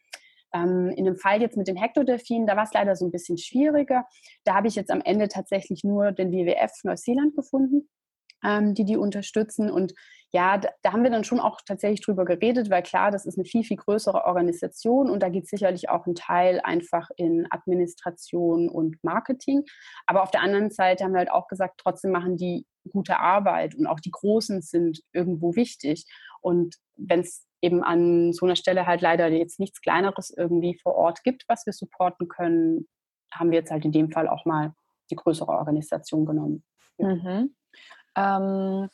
Ähm, 0.53 0.89
in 0.95 1.05
dem 1.05 1.15
Fall 1.15 1.41
jetzt 1.41 1.57
mit 1.57 1.67
den 1.67 1.77
Hektodelfinen, 1.77 2.47
da 2.47 2.55
war 2.55 2.63
es 2.63 2.73
leider 2.73 2.95
so 2.95 3.05
ein 3.05 3.11
bisschen 3.11 3.37
schwieriger. 3.37 4.05
Da 4.43 4.55
habe 4.55 4.67
ich 4.67 4.75
jetzt 4.75 4.91
am 4.91 5.01
Ende 5.01 5.27
tatsächlich 5.27 5.83
nur 5.83 6.11
den 6.11 6.31
WWF 6.31 6.71
Neuseeland 6.83 7.35
gefunden, 7.35 7.89
ähm, 8.43 8.73
die 8.73 8.85
die 8.85 8.97
unterstützen. 8.97 9.71
Und 9.71 9.93
ja, 10.33 10.57
da, 10.57 10.91
haben 10.91 11.03
wir 11.03 11.11
dann 11.11 11.23
schon 11.23 11.39
auch 11.39 11.61
tatsächlich 11.63 12.01
drüber 12.01 12.25
geredet, 12.25 12.71
weil 12.71 12.81
klar, 12.81 13.11
das 13.11 13.27
ist 13.27 13.37
eine 13.37 13.45
viel, 13.45 13.63
viel 13.63 13.77
größere 13.77 14.25
Organisation 14.25 15.11
und 15.11 15.21
da 15.21 15.29
geht 15.29 15.47
sicherlich 15.47 15.89
auch 15.89 16.07
ein 16.07 16.15
Teil 16.15 16.59
einfach 16.63 17.09
in 17.17 17.45
Administration 17.51 18.67
und 18.67 19.01
Marketing. 19.03 19.63
Aber 20.07 20.23
auf 20.23 20.31
der 20.31 20.41
anderen 20.41 20.71
Seite 20.71 21.03
haben 21.03 21.11
wir 21.11 21.19
halt 21.19 21.31
auch 21.31 21.47
gesagt, 21.47 21.75
trotzdem 21.77 22.11
machen 22.11 22.35
die 22.35 22.65
gute 22.89 23.19
Arbeit 23.19 23.75
und 23.75 23.85
auch 23.85 23.99
die 23.99 24.09
Großen 24.09 24.63
sind 24.63 25.01
irgendwo 25.11 25.55
wichtig. 25.55 26.05
Und 26.41 26.77
wenn 26.95 27.19
es 27.19 27.45
eben 27.61 27.83
an 27.83 28.33
so 28.33 28.47
einer 28.47 28.55
Stelle 28.55 28.87
halt 28.87 29.01
leider 29.01 29.27
jetzt 29.27 29.59
nichts 29.59 29.81
Kleineres 29.81 30.33
irgendwie 30.35 30.79
vor 30.81 30.95
Ort 30.95 31.23
gibt, 31.23 31.45
was 31.47 31.67
wir 31.67 31.73
supporten 31.73 32.27
können, 32.27 32.87
haben 33.31 33.51
wir 33.51 33.59
jetzt 33.59 33.71
halt 33.71 33.85
in 33.85 33.91
dem 33.91 34.09
Fall 34.09 34.27
auch 34.27 34.45
mal 34.45 34.73
die 35.11 35.15
größere 35.15 35.51
Organisation 35.51 36.25
genommen. 36.25 36.63
Mhm. 36.97 37.55
Ähm, 38.15 38.89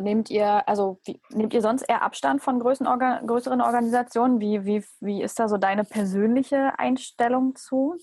nehmt 0.00 0.30
ihr, 0.30 0.68
also 0.68 0.98
wie, 1.04 1.20
nehmt 1.30 1.54
ihr 1.54 1.62
sonst 1.62 1.82
eher 1.82 2.02
Abstand 2.02 2.42
von 2.42 2.60
Orga, 2.62 3.20
größeren 3.24 3.60
Organisationen? 3.60 4.40
Wie, 4.40 4.64
wie, 4.64 4.84
wie 5.00 5.22
ist 5.22 5.38
da 5.38 5.48
so 5.48 5.58
deine 5.58 5.84
persönliche 5.84 6.78
Einstellung 6.78 7.54
zu? 7.54 7.96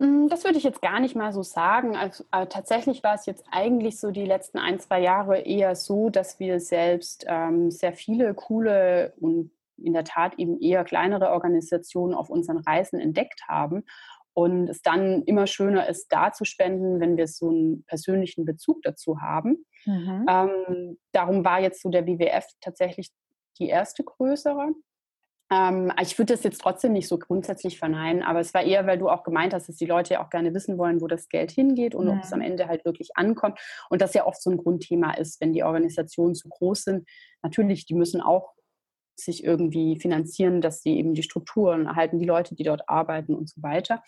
Hm, 0.00 0.28
das 0.28 0.44
würde 0.44 0.58
ich 0.58 0.64
jetzt 0.64 0.82
gar 0.82 1.00
nicht 1.00 1.16
mal 1.16 1.32
so 1.32 1.42
sagen. 1.42 1.96
Also, 1.96 2.24
tatsächlich 2.30 3.02
war 3.02 3.14
es 3.14 3.26
jetzt 3.26 3.44
eigentlich 3.50 3.98
so 3.98 4.10
die 4.10 4.26
letzten 4.26 4.58
ein, 4.58 4.78
zwei 4.78 5.00
Jahre 5.00 5.38
eher 5.40 5.74
so, 5.74 6.10
dass 6.10 6.38
wir 6.38 6.60
selbst 6.60 7.24
ähm, 7.28 7.70
sehr 7.70 7.92
viele 7.92 8.34
coole 8.34 9.14
und 9.20 9.50
in 9.76 9.92
der 9.92 10.04
Tat 10.04 10.38
eben 10.38 10.60
eher 10.60 10.84
kleinere 10.84 11.30
Organisationen 11.30 12.14
auf 12.14 12.30
unseren 12.30 12.58
Reisen 12.58 12.98
entdeckt 13.00 13.42
haben 13.48 13.84
und 14.38 14.68
es 14.68 14.82
dann 14.82 15.24
immer 15.24 15.48
schöner 15.48 15.88
ist, 15.88 16.12
da 16.12 16.30
zu 16.30 16.44
spenden, 16.44 17.00
wenn 17.00 17.16
wir 17.16 17.26
so 17.26 17.48
einen 17.48 17.82
persönlichen 17.86 18.44
Bezug 18.44 18.82
dazu 18.82 19.20
haben. 19.20 19.66
Mhm. 19.84 20.26
Ähm, 20.30 20.98
darum 21.10 21.44
war 21.44 21.60
jetzt 21.60 21.82
so 21.82 21.88
der 21.88 22.06
WWF 22.06 22.46
tatsächlich 22.60 23.10
die 23.58 23.66
erste 23.66 24.04
größere. 24.04 24.68
Ähm, 25.50 25.92
ich 26.00 26.16
würde 26.16 26.34
das 26.34 26.44
jetzt 26.44 26.60
trotzdem 26.60 26.92
nicht 26.92 27.08
so 27.08 27.18
grundsätzlich 27.18 27.80
verneinen, 27.80 28.22
aber 28.22 28.38
es 28.38 28.54
war 28.54 28.62
eher, 28.62 28.86
weil 28.86 28.98
du 28.98 29.08
auch 29.08 29.24
gemeint 29.24 29.54
hast, 29.54 29.68
dass 29.68 29.74
die 29.74 29.86
Leute 29.86 30.14
ja 30.14 30.24
auch 30.24 30.30
gerne 30.30 30.54
wissen 30.54 30.78
wollen, 30.78 31.00
wo 31.00 31.08
das 31.08 31.28
Geld 31.28 31.50
hingeht 31.50 31.96
und 31.96 32.04
mhm. 32.06 32.12
ob 32.12 32.22
es 32.22 32.32
am 32.32 32.40
Ende 32.40 32.68
halt 32.68 32.84
wirklich 32.84 33.16
ankommt. 33.16 33.58
Und 33.90 34.00
das 34.02 34.14
ja 34.14 34.24
oft 34.24 34.40
so 34.40 34.50
ein 34.50 34.58
Grundthema 34.58 35.14
ist, 35.14 35.40
wenn 35.40 35.52
die 35.52 35.64
Organisationen 35.64 36.36
zu 36.36 36.48
groß 36.48 36.84
sind. 36.84 37.08
Natürlich, 37.42 37.86
die 37.86 37.94
müssen 37.94 38.20
auch 38.20 38.52
sich 39.16 39.42
irgendwie 39.42 39.98
finanzieren, 39.98 40.60
dass 40.60 40.80
sie 40.80 40.96
eben 40.96 41.14
die 41.14 41.24
Strukturen 41.24 41.86
erhalten, 41.86 42.20
die 42.20 42.24
Leute, 42.24 42.54
die 42.54 42.62
dort 42.62 42.88
arbeiten 42.88 43.34
und 43.34 43.48
so 43.48 43.60
weiter. 43.64 44.00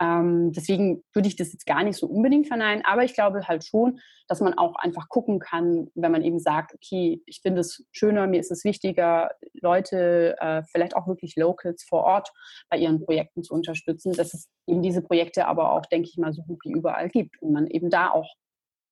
Ähm, 0.00 0.52
deswegen 0.52 1.04
würde 1.12 1.28
ich 1.28 1.36
das 1.36 1.52
jetzt 1.52 1.66
gar 1.66 1.84
nicht 1.84 1.96
so 1.96 2.06
unbedingt 2.06 2.48
verneinen, 2.48 2.84
aber 2.84 3.04
ich 3.04 3.14
glaube 3.14 3.46
halt 3.46 3.64
schon, 3.64 4.00
dass 4.26 4.40
man 4.40 4.54
auch 4.54 4.74
einfach 4.76 5.08
gucken 5.08 5.38
kann, 5.38 5.88
wenn 5.94 6.10
man 6.10 6.22
eben 6.22 6.40
sagt, 6.40 6.74
okay, 6.74 7.22
ich 7.26 7.40
finde 7.42 7.60
es 7.60 7.86
schöner, 7.92 8.26
mir 8.26 8.40
ist 8.40 8.50
es 8.50 8.64
wichtiger, 8.64 9.30
Leute, 9.52 10.36
äh, 10.40 10.62
vielleicht 10.64 10.96
auch 10.96 11.06
wirklich 11.06 11.36
Locals 11.36 11.84
vor 11.84 12.04
Ort 12.04 12.32
bei 12.70 12.78
ihren 12.78 13.04
Projekten 13.04 13.44
zu 13.44 13.54
unterstützen, 13.54 14.12
dass 14.12 14.34
es 14.34 14.48
eben 14.66 14.82
diese 14.82 15.02
Projekte 15.02 15.46
aber 15.46 15.72
auch, 15.72 15.86
denke 15.86 16.08
ich 16.08 16.16
mal, 16.16 16.32
so 16.32 16.42
gut 16.42 16.60
wie 16.64 16.72
überall 16.72 17.08
gibt 17.08 17.40
und 17.40 17.52
man 17.52 17.66
eben 17.66 17.90
da 17.90 18.10
auch 18.10 18.34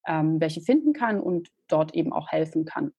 ähm, 0.06 0.40
welche 0.40 0.60
finden 0.60 0.92
kann 0.92 1.20
und 1.20 1.48
dort 1.68 1.94
eben 1.94 2.12
auch 2.12 2.28
helfen 2.28 2.64
kann 2.64 2.92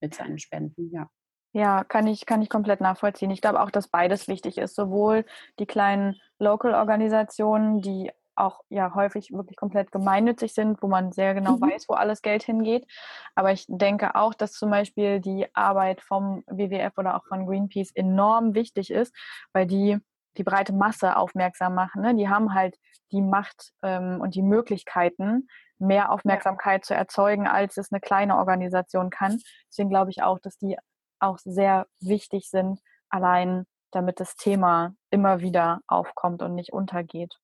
mit 0.00 0.14
seinen 0.14 0.38
Spenden, 0.38 0.90
ja. 0.90 1.08
Ja, 1.52 1.82
kann 1.84 2.06
ich, 2.06 2.26
kann 2.26 2.42
ich 2.42 2.50
komplett 2.50 2.80
nachvollziehen. 2.80 3.30
Ich 3.30 3.40
glaube 3.40 3.60
auch, 3.62 3.70
dass 3.70 3.88
beides 3.88 4.28
wichtig 4.28 4.58
ist. 4.58 4.74
Sowohl 4.74 5.24
die 5.58 5.66
kleinen 5.66 6.20
Local-Organisationen, 6.38 7.80
die 7.80 8.10
auch 8.38 8.60
ja 8.68 8.94
häufig 8.94 9.32
wirklich 9.32 9.56
komplett 9.56 9.90
gemeinnützig 9.90 10.54
sind, 10.54 10.80
wo 10.82 10.86
man 10.86 11.12
sehr 11.12 11.34
genau 11.34 11.56
mhm. 11.56 11.62
weiß, 11.62 11.88
wo 11.88 11.94
alles 11.94 12.22
Geld 12.22 12.42
hingeht. 12.42 12.86
Aber 13.34 13.52
ich 13.52 13.64
denke 13.68 14.14
auch, 14.14 14.34
dass 14.34 14.52
zum 14.52 14.70
Beispiel 14.70 15.20
die 15.20 15.46
Arbeit 15.54 16.00
vom 16.00 16.44
WWF 16.46 16.96
oder 16.96 17.16
auch 17.16 17.26
von 17.26 17.46
Greenpeace 17.46 17.92
enorm 17.94 18.54
wichtig 18.54 18.90
ist, 18.90 19.14
weil 19.52 19.66
die 19.66 19.98
die 20.36 20.44
breite 20.44 20.72
Masse 20.72 21.16
aufmerksam 21.16 21.74
machen. 21.74 22.02
Ne? 22.02 22.14
Die 22.14 22.28
haben 22.28 22.54
halt 22.54 22.78
die 23.10 23.22
Macht 23.22 23.72
ähm, 23.82 24.20
und 24.20 24.34
die 24.36 24.42
Möglichkeiten, 24.42 25.48
mehr 25.78 26.12
Aufmerksamkeit 26.12 26.82
ja. 26.82 26.86
zu 26.86 26.94
erzeugen, 26.94 27.46
als 27.46 27.76
es 27.76 27.92
eine 27.92 28.00
kleine 28.00 28.36
Organisation 28.36 29.10
kann. 29.10 29.40
Deswegen 29.68 29.90
glaube 29.90 30.10
ich 30.10 30.22
auch, 30.22 30.38
dass 30.38 30.56
die 30.58 30.76
auch 31.20 31.38
sehr 31.38 31.86
wichtig 32.00 32.48
sind, 32.48 32.80
allein 33.08 33.66
damit 33.90 34.20
das 34.20 34.36
Thema 34.36 34.94
immer 35.10 35.40
wieder 35.40 35.80
aufkommt 35.86 36.42
und 36.42 36.54
nicht 36.54 36.72
untergeht. 36.72 37.38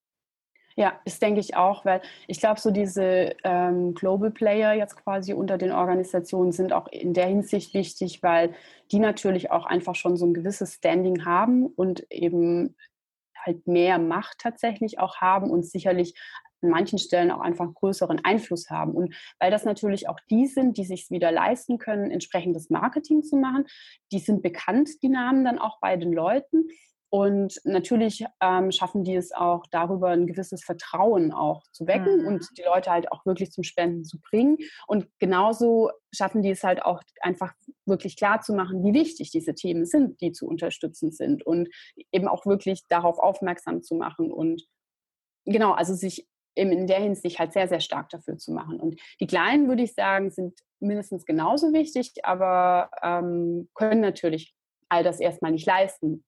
Ja, 0.77 0.99
das 1.05 1.19
denke 1.19 1.39
ich 1.39 1.55
auch, 1.55 1.85
weil 1.85 2.01
ich 2.27 2.39
glaube, 2.39 2.59
so 2.59 2.69
diese 2.69 3.33
ähm, 3.45 3.93
Global 3.93 4.29
Player 4.29 4.73
jetzt 4.73 4.97
quasi 4.97 5.33
unter 5.33 5.57
den 5.57 5.71
Organisationen 5.71 6.51
sind 6.51 6.73
auch 6.73 6.87
in 6.87 7.13
der 7.13 7.27
Hinsicht 7.27 7.73
wichtig, 7.73 8.21
weil 8.23 8.53
die 8.91 8.99
natürlich 8.99 9.51
auch 9.51 9.65
einfach 9.65 9.95
schon 9.95 10.17
so 10.17 10.25
ein 10.25 10.33
gewisses 10.33 10.73
Standing 10.73 11.23
haben 11.23 11.65
und 11.65 12.05
eben 12.11 12.75
halt 13.45 13.65
mehr 13.67 13.99
Macht 13.99 14.39
tatsächlich 14.39 14.99
auch 14.99 15.17
haben 15.17 15.49
und 15.49 15.65
sicherlich 15.65 16.13
an 16.65 16.71
manchen 16.71 16.99
Stellen 16.99 17.31
auch 17.31 17.41
einfach 17.41 17.73
größeren 17.73 18.21
Einfluss 18.23 18.69
haben. 18.69 18.93
Und 18.93 19.15
weil 19.39 19.51
das 19.51 19.65
natürlich 19.65 20.09
auch 20.09 20.19
die 20.29 20.47
sind, 20.47 20.77
die 20.77 20.85
sich 20.85 21.09
wieder 21.11 21.31
leisten 21.31 21.77
können, 21.77 22.11
entsprechendes 22.11 22.69
Marketing 22.69 23.23
zu 23.23 23.37
machen, 23.37 23.65
die 24.11 24.19
sind 24.19 24.41
bekannt, 24.41 24.89
die 25.01 25.09
Namen 25.09 25.45
dann 25.45 25.59
auch 25.59 25.79
bei 25.79 25.95
den 25.97 26.11
Leuten. 26.11 26.67
Und 27.09 27.61
natürlich 27.63 28.25
ähm, 28.41 28.71
schaffen 28.71 29.05
die 29.05 29.15
es 29.15 29.31
auch 29.31 29.63
darüber, 29.71 30.09
ein 30.09 30.27
gewisses 30.27 30.65
Vertrauen 30.65 31.31
auch 31.31 31.63
zu 31.71 31.87
wecken 31.87 32.21
mhm. 32.21 32.27
und 32.27 32.49
die 32.57 32.63
Leute 32.63 32.91
halt 32.91 33.09
auch 33.11 33.25
wirklich 33.25 33.51
zum 33.51 33.63
Spenden 33.63 34.03
zu 34.03 34.19
bringen. 34.19 34.57
Und 34.87 35.07
genauso 35.19 35.91
schaffen 36.11 36.41
die 36.41 36.49
es 36.49 36.63
halt 36.63 36.83
auch 36.83 37.01
einfach 37.21 37.53
wirklich 37.85 38.17
klar 38.17 38.41
zu 38.41 38.53
machen, 38.53 38.83
wie 38.83 38.93
wichtig 38.93 39.31
diese 39.31 39.53
Themen 39.53 39.85
sind, 39.85 40.19
die 40.19 40.33
zu 40.33 40.45
unterstützen 40.45 41.11
sind 41.11 41.45
und 41.45 41.69
eben 42.11 42.27
auch 42.27 42.45
wirklich 42.45 42.81
darauf 42.89 43.17
aufmerksam 43.19 43.81
zu 43.81 43.95
machen 43.95 44.29
und 44.31 44.63
genau, 45.45 45.71
also 45.71 45.93
sich 45.93 46.27
in 46.55 46.87
der 46.87 46.99
Hinsicht 46.99 47.39
halt 47.39 47.53
sehr, 47.53 47.67
sehr 47.67 47.79
stark 47.79 48.09
dafür 48.09 48.37
zu 48.37 48.51
machen. 48.51 48.79
Und 48.79 48.99
die 49.19 49.27
Kleinen, 49.27 49.67
würde 49.67 49.83
ich 49.83 49.93
sagen, 49.93 50.31
sind 50.31 50.59
mindestens 50.79 51.25
genauso 51.25 51.73
wichtig, 51.73 52.13
aber 52.23 52.89
ähm, 53.01 53.69
können 53.73 54.01
natürlich 54.01 54.55
all 54.89 55.03
das 55.03 55.19
erstmal 55.19 55.51
nicht 55.51 55.65
leisten, 55.65 56.23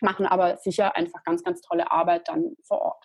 machen 0.00 0.26
aber 0.26 0.56
sicher 0.56 0.96
einfach 0.96 1.22
ganz, 1.24 1.42
ganz 1.42 1.60
tolle 1.60 1.90
Arbeit 1.90 2.28
dann 2.28 2.56
vor 2.62 2.82
Ort. 2.82 3.04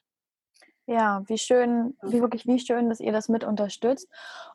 Ja, 0.90 1.22
wie 1.28 1.38
schön, 1.38 1.98
wie 2.02 2.22
wirklich, 2.22 2.48
wie 2.48 2.60
schön, 2.60 2.88
dass 2.88 3.02
ihr 3.02 3.12
das 3.12 3.28
mit 3.28 3.44
unterstützt. 3.44 4.10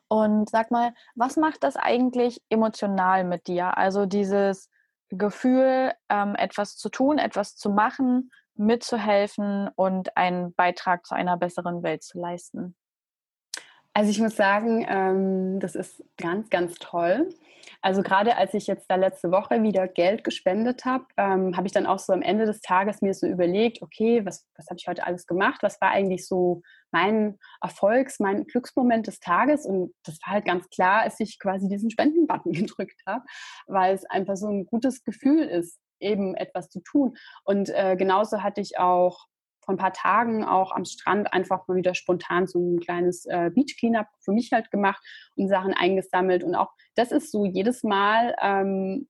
Und 0.07 0.49
sag 0.49 0.71
mal, 0.71 0.93
was 1.13 1.37
macht 1.37 1.63
das 1.63 1.75
eigentlich 1.75 2.41
emotional 2.49 3.23
mit 3.23 3.45
dir? 3.45 3.77
Also 3.77 4.07
dieses 4.07 4.71
Gefühl, 5.09 5.93
ähm, 6.09 6.33
etwas 6.35 6.75
zu 6.75 6.89
tun, 6.89 7.19
etwas 7.19 7.55
zu 7.55 7.69
machen, 7.69 8.31
mitzuhelfen 8.55 9.69
und 9.75 10.15
einen 10.17 10.53
Beitrag 10.53 11.05
zu 11.05 11.15
einer 11.15 11.37
besseren 11.37 11.83
Welt 11.83 12.03
zu 12.03 12.19
leisten? 12.19 12.75
Also 13.95 14.09
ich 14.09 14.19
muss 14.19 14.35
sagen, 14.35 14.85
ähm, 14.89 15.59
das 15.59 15.75
ist 15.75 16.03
ganz, 16.17 16.49
ganz 16.49 16.75
toll. 16.75 17.29
Also 17.81 18.01
gerade 18.01 18.37
als 18.37 18.53
ich 18.53 18.65
jetzt 18.65 18.89
da 18.89 18.95
letzte 18.95 19.29
Woche 19.29 19.61
wieder 19.61 19.87
Geld 19.87 20.23
gespendet 20.23 20.83
habe, 20.83 21.05
ähm, 21.17 21.55
habe 21.55 21.67
ich 21.67 21.73
dann 21.73 21.85
auch 21.85 21.99
so 21.99 22.11
am 22.11 22.23
Ende 22.23 22.45
des 22.45 22.61
Tages 22.61 23.01
mir 23.01 23.13
so 23.13 23.27
überlegt, 23.27 23.81
okay, 23.81 24.25
was, 24.25 24.47
was 24.55 24.67
habe 24.67 24.77
ich 24.79 24.87
heute 24.87 25.05
alles 25.05 25.27
gemacht? 25.27 25.61
Was 25.61 25.79
war 25.79 25.91
eigentlich 25.91 26.27
so 26.27 26.61
mein 26.91 27.37
Erfolgs-, 27.61 28.19
mein 28.19 28.45
Glücksmoment 28.45 29.05
des 29.05 29.19
Tages? 29.19 29.65
Und 29.65 29.93
das 30.03 30.17
war 30.25 30.33
halt 30.33 30.45
ganz 30.45 30.67
klar, 30.69 31.01
als 31.01 31.19
ich 31.19 31.37
quasi 31.39 31.67
diesen 31.67 31.91
Spendenbutton 31.91 32.51
gedrückt 32.53 33.01
habe, 33.05 33.23
weil 33.67 33.93
es 33.93 34.05
einfach 34.05 34.37
so 34.37 34.47
ein 34.47 34.65
gutes 34.65 35.03
Gefühl 35.03 35.43
ist, 35.43 35.79
eben 36.03 36.35
etwas 36.35 36.69
zu 36.69 36.81
tun. 36.81 37.15
Und 37.43 37.69
äh, 37.69 37.95
genauso 37.97 38.43
hatte 38.43 38.61
ich 38.61 38.77
auch 38.77 39.25
vor 39.63 39.75
ein 39.75 39.77
paar 39.77 39.93
Tagen 39.93 40.43
auch 40.43 40.71
am 40.71 40.85
Strand 40.85 41.31
einfach 41.31 41.67
mal 41.67 41.77
wieder 41.77 41.95
spontan 41.95 42.47
so 42.47 42.59
ein 42.59 42.79
kleines 42.79 43.25
äh, 43.25 43.49
Beach 43.53 43.77
Cleanup 43.79 44.07
für 44.19 44.33
mich 44.33 44.51
halt 44.51 44.71
gemacht 44.71 45.01
und 45.35 45.47
Sachen 45.47 45.73
eingesammelt. 45.73 46.43
Und 46.43 46.55
auch 46.55 46.71
das 46.95 47.11
ist 47.11 47.31
so 47.31 47.45
jedes 47.45 47.83
Mal 47.83 48.35
ähm, 48.41 49.07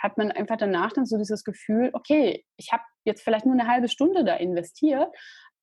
hat 0.00 0.16
man 0.16 0.30
einfach 0.30 0.56
danach 0.56 0.92
dann 0.92 1.06
so 1.06 1.16
dieses 1.16 1.44
Gefühl, 1.44 1.90
okay, 1.92 2.44
ich 2.56 2.72
habe 2.72 2.82
jetzt 3.04 3.22
vielleicht 3.22 3.46
nur 3.46 3.54
eine 3.54 3.68
halbe 3.68 3.88
Stunde 3.88 4.24
da 4.24 4.34
investiert, 4.34 5.08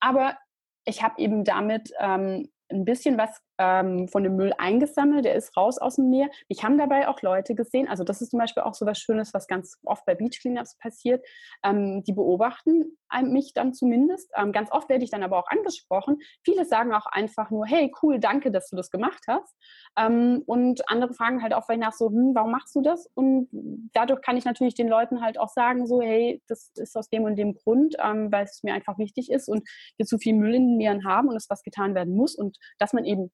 aber 0.00 0.36
ich 0.84 1.02
habe 1.02 1.20
eben 1.20 1.44
damit 1.44 1.90
ähm, 2.00 2.50
ein 2.70 2.84
bisschen 2.84 3.16
was 3.16 3.40
ähm, 3.58 4.08
von 4.08 4.22
dem 4.22 4.36
Müll 4.36 4.52
eingesammelt, 4.58 5.24
der 5.24 5.34
ist 5.34 5.56
raus 5.56 5.78
aus 5.78 5.96
dem 5.96 6.10
Meer. 6.10 6.28
Ich 6.48 6.64
habe 6.64 6.76
dabei 6.76 7.08
auch 7.08 7.22
Leute 7.22 7.54
gesehen, 7.54 7.88
also 7.88 8.04
das 8.04 8.22
ist 8.22 8.30
zum 8.30 8.38
Beispiel 8.38 8.62
auch 8.62 8.74
so 8.74 8.86
was 8.86 8.98
Schönes, 8.98 9.32
was 9.34 9.46
ganz 9.46 9.78
oft 9.84 10.04
bei 10.06 10.14
Beach 10.14 10.38
Cleanups 10.40 10.76
passiert. 10.78 11.24
Ähm, 11.64 12.02
die 12.04 12.12
beobachten 12.12 12.96
mich 13.22 13.54
dann 13.54 13.72
zumindest. 13.72 14.30
Ähm, 14.36 14.52
ganz 14.52 14.70
oft 14.72 14.88
werde 14.88 15.04
ich 15.04 15.10
dann 15.10 15.22
aber 15.22 15.38
auch 15.38 15.48
angesprochen. 15.48 16.18
Viele 16.44 16.64
sagen 16.64 16.92
auch 16.92 17.06
einfach 17.06 17.50
nur, 17.50 17.66
hey, 17.66 17.92
cool, 18.02 18.18
danke, 18.18 18.50
dass 18.50 18.68
du 18.68 18.76
das 18.76 18.90
gemacht 18.90 19.24
hast. 19.28 19.54
Ähm, 19.96 20.42
und 20.46 20.88
andere 20.90 21.14
fragen 21.14 21.42
halt 21.42 21.54
auch 21.54 21.64
vielleicht 21.64 21.80
nach 21.80 21.92
so, 21.92 22.08
hm, 22.08 22.32
warum 22.34 22.50
machst 22.50 22.74
du 22.74 22.82
das? 22.82 23.08
Und 23.14 23.48
dadurch 23.92 24.20
kann 24.22 24.36
ich 24.36 24.44
natürlich 24.44 24.74
den 24.74 24.88
Leuten 24.88 25.22
halt 25.22 25.38
auch 25.38 25.48
sagen, 25.48 25.86
so, 25.86 26.02
hey, 26.02 26.42
das 26.48 26.72
ist 26.74 26.96
aus 26.96 27.08
dem 27.08 27.24
und 27.24 27.36
dem 27.36 27.54
Grund, 27.54 27.96
ähm, 28.02 28.30
weil 28.30 28.44
es 28.44 28.62
mir 28.62 28.74
einfach 28.74 28.98
wichtig 28.98 29.30
ist 29.30 29.48
und 29.48 29.66
wir 29.96 30.06
zu 30.06 30.18
viel 30.18 30.34
Müll 30.34 30.54
in 30.54 30.68
den 30.68 30.76
Meeren 30.76 31.04
haben 31.04 31.28
und 31.28 31.36
es 31.36 31.48
was 31.48 31.62
getan 31.62 31.94
werden 31.94 32.14
muss 32.14 32.34
und 32.34 32.58
dass 32.78 32.92
man 32.92 33.04
eben 33.04 33.30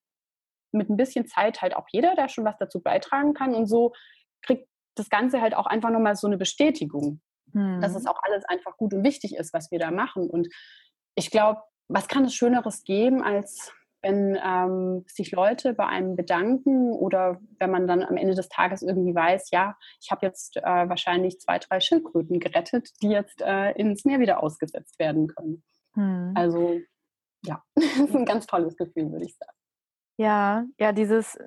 mit 0.72 0.90
ein 0.90 0.96
bisschen 0.96 1.26
Zeit 1.26 1.62
halt 1.62 1.76
auch 1.76 1.86
jeder 1.90 2.14
da 2.14 2.28
schon 2.28 2.44
was 2.44 2.56
dazu 2.58 2.80
beitragen 2.80 3.34
kann 3.34 3.54
und 3.54 3.66
so 3.66 3.92
kriegt 4.42 4.68
das 4.94 5.08
Ganze 5.08 5.40
halt 5.40 5.54
auch 5.54 5.66
einfach 5.66 5.90
nochmal 5.90 6.16
so 6.16 6.26
eine 6.26 6.38
Bestätigung, 6.38 7.20
hm. 7.52 7.80
dass 7.80 7.94
es 7.94 8.06
auch 8.06 8.20
alles 8.22 8.44
einfach 8.44 8.76
gut 8.76 8.92
und 8.94 9.04
wichtig 9.04 9.36
ist, 9.36 9.54
was 9.54 9.70
wir 9.70 9.78
da 9.78 9.90
machen. 9.90 10.28
Und 10.28 10.48
ich 11.14 11.30
glaube, 11.30 11.62
was 11.88 12.08
kann 12.08 12.24
es 12.24 12.34
Schöneres 12.34 12.84
geben, 12.84 13.22
als 13.22 13.72
wenn 14.02 14.36
ähm, 14.44 15.04
sich 15.06 15.30
Leute 15.30 15.74
bei 15.74 15.86
einem 15.86 16.16
bedanken 16.16 16.92
oder 16.92 17.40
wenn 17.60 17.70
man 17.70 17.86
dann 17.86 18.02
am 18.02 18.16
Ende 18.16 18.34
des 18.34 18.48
Tages 18.48 18.82
irgendwie 18.82 19.14
weiß, 19.14 19.50
ja, 19.52 19.76
ich 20.00 20.10
habe 20.10 20.26
jetzt 20.26 20.56
äh, 20.56 20.62
wahrscheinlich 20.62 21.38
zwei, 21.38 21.58
drei 21.58 21.78
Schildkröten 21.78 22.40
gerettet, 22.40 22.90
die 23.00 23.10
jetzt 23.10 23.40
äh, 23.42 23.70
ins 23.72 24.04
Meer 24.04 24.18
wieder 24.18 24.42
ausgesetzt 24.42 24.98
werden 24.98 25.28
können. 25.28 25.62
Hm. 25.94 26.32
Also 26.34 26.80
ja, 27.44 27.62
das 27.74 27.84
ist 27.84 28.16
ein 28.16 28.24
ganz 28.24 28.46
tolles 28.46 28.76
Gefühl, 28.76 29.10
würde 29.12 29.24
ich 29.24 29.36
sagen. 29.36 29.56
Ja, 30.16 30.64
ja, 30.78 30.92
dieses 30.92 31.38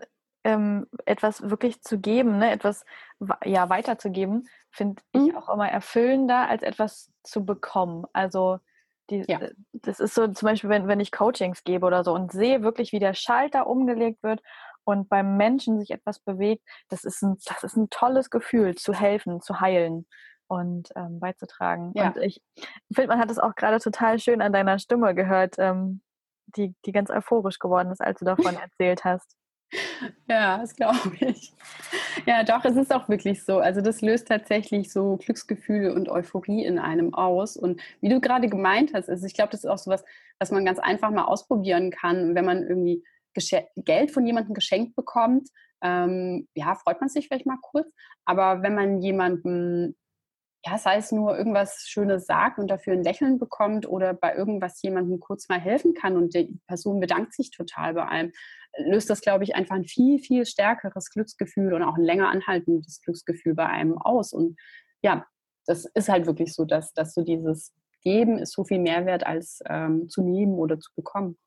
ähm, 0.44 0.88
etwas 1.06 1.50
wirklich 1.50 1.82
zu 1.82 2.00
geben, 2.00 2.38
ne, 2.38 2.52
etwas 2.52 2.86
ja 3.44 3.70
weiterzugeben, 3.70 4.48
finde 4.70 5.02
ich 5.12 5.32
mhm. 5.32 5.38
auch 5.38 5.50
immer 5.50 5.70
erfüllender, 5.70 6.48
als 6.48 6.62
etwas 6.62 7.12
zu 7.24 7.46
bekommen. 7.46 8.06
Also 8.14 8.60
die, 9.10 9.24
ja. 9.28 9.40
Äh, 9.40 9.54
das 9.74 10.00
ist 10.00 10.16
so 10.16 10.28
zum 10.28 10.48
Beispiel, 10.48 10.70
wenn, 10.70 10.88
wenn 10.88 11.00
ich 11.00 11.12
Coachings 11.12 11.64
gebe 11.64 11.86
oder 11.86 12.04
so 12.04 12.14
und 12.14 12.32
sehe 12.32 12.62
wirklich, 12.62 12.92
wie 12.92 13.00
der 13.00 13.14
Schalter 13.14 13.68
umgelegt 13.68 14.22
wird 14.24 14.42
und 14.84 15.10
beim 15.10 15.38
Menschen 15.38 15.80
sich 15.80 15.92
etwas 15.92 16.20
bewegt, 16.20 16.64
das 16.90 17.04
ist 17.04 17.22
ein, 17.24 17.38
das 17.46 17.64
ist 17.64 17.76
ein 17.76 17.90
tolles 17.90 18.30
Gefühl, 18.30 18.76
zu 18.76 18.94
helfen, 18.94 19.42
zu 19.42 19.60
heilen 19.60 20.06
und 20.48 20.90
ähm, 20.96 21.20
beizutragen. 21.20 21.92
Ja. 21.96 22.08
Und 22.08 22.18
ich 22.18 22.42
finde, 22.94 23.10
man 23.10 23.20
hat 23.20 23.32
es 23.32 23.40
auch 23.40 23.56
gerade 23.56 23.80
total 23.80 24.20
schön 24.20 24.42
an 24.42 24.54
deiner 24.54 24.78
Stimme 24.78 25.16
gehört, 25.16 25.56
ähm, 25.58 26.02
die, 26.48 26.74
die 26.86 26.92
ganz 26.92 27.10
euphorisch 27.10 27.60
geworden 27.60 27.92
ist, 27.92 28.02
als 28.02 28.20
du 28.20 28.26
davon 28.26 28.56
erzählt 28.62 29.04
hast. 29.04 29.36
Ja, 30.30 30.58
das 30.60 30.76
glaube 30.76 31.12
ich. 31.20 31.52
Ja, 32.26 32.44
doch, 32.44 32.64
es 32.66 32.76
ist 32.76 32.94
auch 32.94 33.10
wirklich 33.10 33.44
so. 33.44 33.60
Also 33.60 33.82
das 33.82 34.02
löst 34.02 34.28
tatsächlich 34.28 34.92
so 34.92 35.18
Glücksgefühle 35.18 35.94
und 35.94 36.10
Euphorie 36.10 36.64
in 36.64 36.80
einem 36.80 37.14
aus. 37.14 37.58
Und 37.58 37.82
wie 38.02 38.10
du 38.10 38.22
gerade 38.22 38.48
gemeint 38.48 38.94
hast, 38.94 39.10
also 39.10 39.26
ich 39.26 39.34
glaube, 39.34 39.52
das 39.52 39.64
ist 39.64 39.70
auch 39.70 39.78
so 39.78 39.92
was, 39.92 40.04
was 40.40 40.52
man 40.52 40.66
ganz 40.66 40.80
einfach 40.80 41.12
mal 41.12 41.26
ausprobieren 41.26 41.92
kann, 41.92 42.36
wenn 42.36 42.46
man 42.46 42.64
irgendwie 42.64 43.04
Geld 43.76 44.12
von 44.12 44.26
jemandem 44.26 44.54
geschenkt 44.54 44.96
bekommt. 44.96 45.50
Ähm, 45.82 46.48
ja, 46.56 46.76
freut 46.76 47.02
man 47.02 47.10
sich 47.10 47.28
vielleicht 47.28 47.46
mal 47.46 47.60
kurz. 47.62 47.88
Aber 48.26 48.62
wenn 48.62 48.76
man 48.76 49.02
jemandem 49.02 49.96
ja, 50.66 50.80
sei 50.80 50.98
es 50.98 51.12
nur 51.12 51.38
irgendwas 51.38 51.86
Schönes 51.88 52.26
sagt 52.26 52.58
und 52.58 52.70
dafür 52.70 52.94
ein 52.94 53.04
Lächeln 53.04 53.38
bekommt 53.38 53.88
oder 53.88 54.14
bei 54.16 54.36
irgendwas 54.36 54.82
jemandem 54.82 55.20
kurz 55.20 55.48
mal 55.48 55.60
helfen 55.60 55.94
kann 55.94 56.18
und 56.18 56.34
die 56.34 56.60
Person 56.68 57.00
bedankt 57.00 57.34
sich 57.34 57.52
total 57.52 57.94
bei 57.94 58.06
allem, 58.06 58.32
löst 58.78 59.10
das, 59.12 59.22
glaube 59.22 59.44
ich, 59.44 59.56
einfach 59.56 59.76
ein 59.76 59.86
viel, 59.86 60.18
viel 60.18 60.46
stärkeres 60.46 61.12
Glücksgefühl 61.12 61.74
und 61.74 61.84
auch 61.84 61.98
ein 61.98 62.04
länger 62.04 62.30
anhaltendes 62.30 63.00
Glücksgefühl 63.02 63.54
bei 63.54 63.68
einem 63.68 63.98
aus. 64.00 64.34
Und 64.34 64.58
ja, 65.04 65.26
das 65.68 65.86
ist 65.86 66.10
halt 66.10 66.26
wirklich 66.26 66.54
so, 66.54 66.66
dass, 66.66 66.94
dass 66.94 67.14
so 67.14 67.24
dieses 67.24 67.72
Geben 68.02 68.40
ist 68.40 68.54
so 68.54 68.64
viel 68.64 68.80
mehr 68.80 69.06
wert 69.06 69.26
als 69.26 69.60
ähm, 69.68 70.10
zu 70.10 70.24
nehmen 70.24 70.56
oder 70.56 70.80
zu 70.80 70.92
bekommen. 70.96 71.38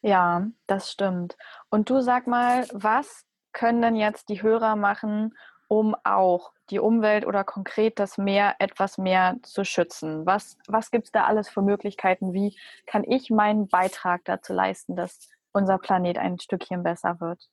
Ja, 0.00 0.46
das 0.68 0.92
stimmt. 0.92 1.36
Und 1.70 1.90
du 1.90 2.00
sag 2.00 2.28
mal, 2.28 2.66
was 2.72 3.24
können 3.52 3.82
denn 3.82 3.96
jetzt 3.96 4.28
die 4.28 4.42
Hörer 4.42 4.76
machen, 4.76 5.34
um 5.68 5.96
auch 6.04 6.52
die 6.70 6.78
Umwelt 6.78 7.26
oder 7.26 7.44
konkret 7.44 7.98
das 7.98 8.18
Meer 8.18 8.56
etwas 8.58 8.98
mehr 8.98 9.36
zu 9.42 9.64
schützen? 9.64 10.26
Was, 10.26 10.56
was 10.66 10.90
gibt 10.90 11.06
es 11.06 11.12
da 11.12 11.24
alles 11.24 11.48
für 11.48 11.62
Möglichkeiten? 11.62 12.32
Wie 12.32 12.56
kann 12.86 13.04
ich 13.04 13.30
meinen 13.30 13.68
Beitrag 13.68 14.24
dazu 14.24 14.52
leisten, 14.52 14.96
dass 14.96 15.28
unser 15.52 15.78
Planet 15.78 16.18
ein 16.18 16.38
Stückchen 16.38 16.82
besser 16.82 17.20
wird? 17.20 17.48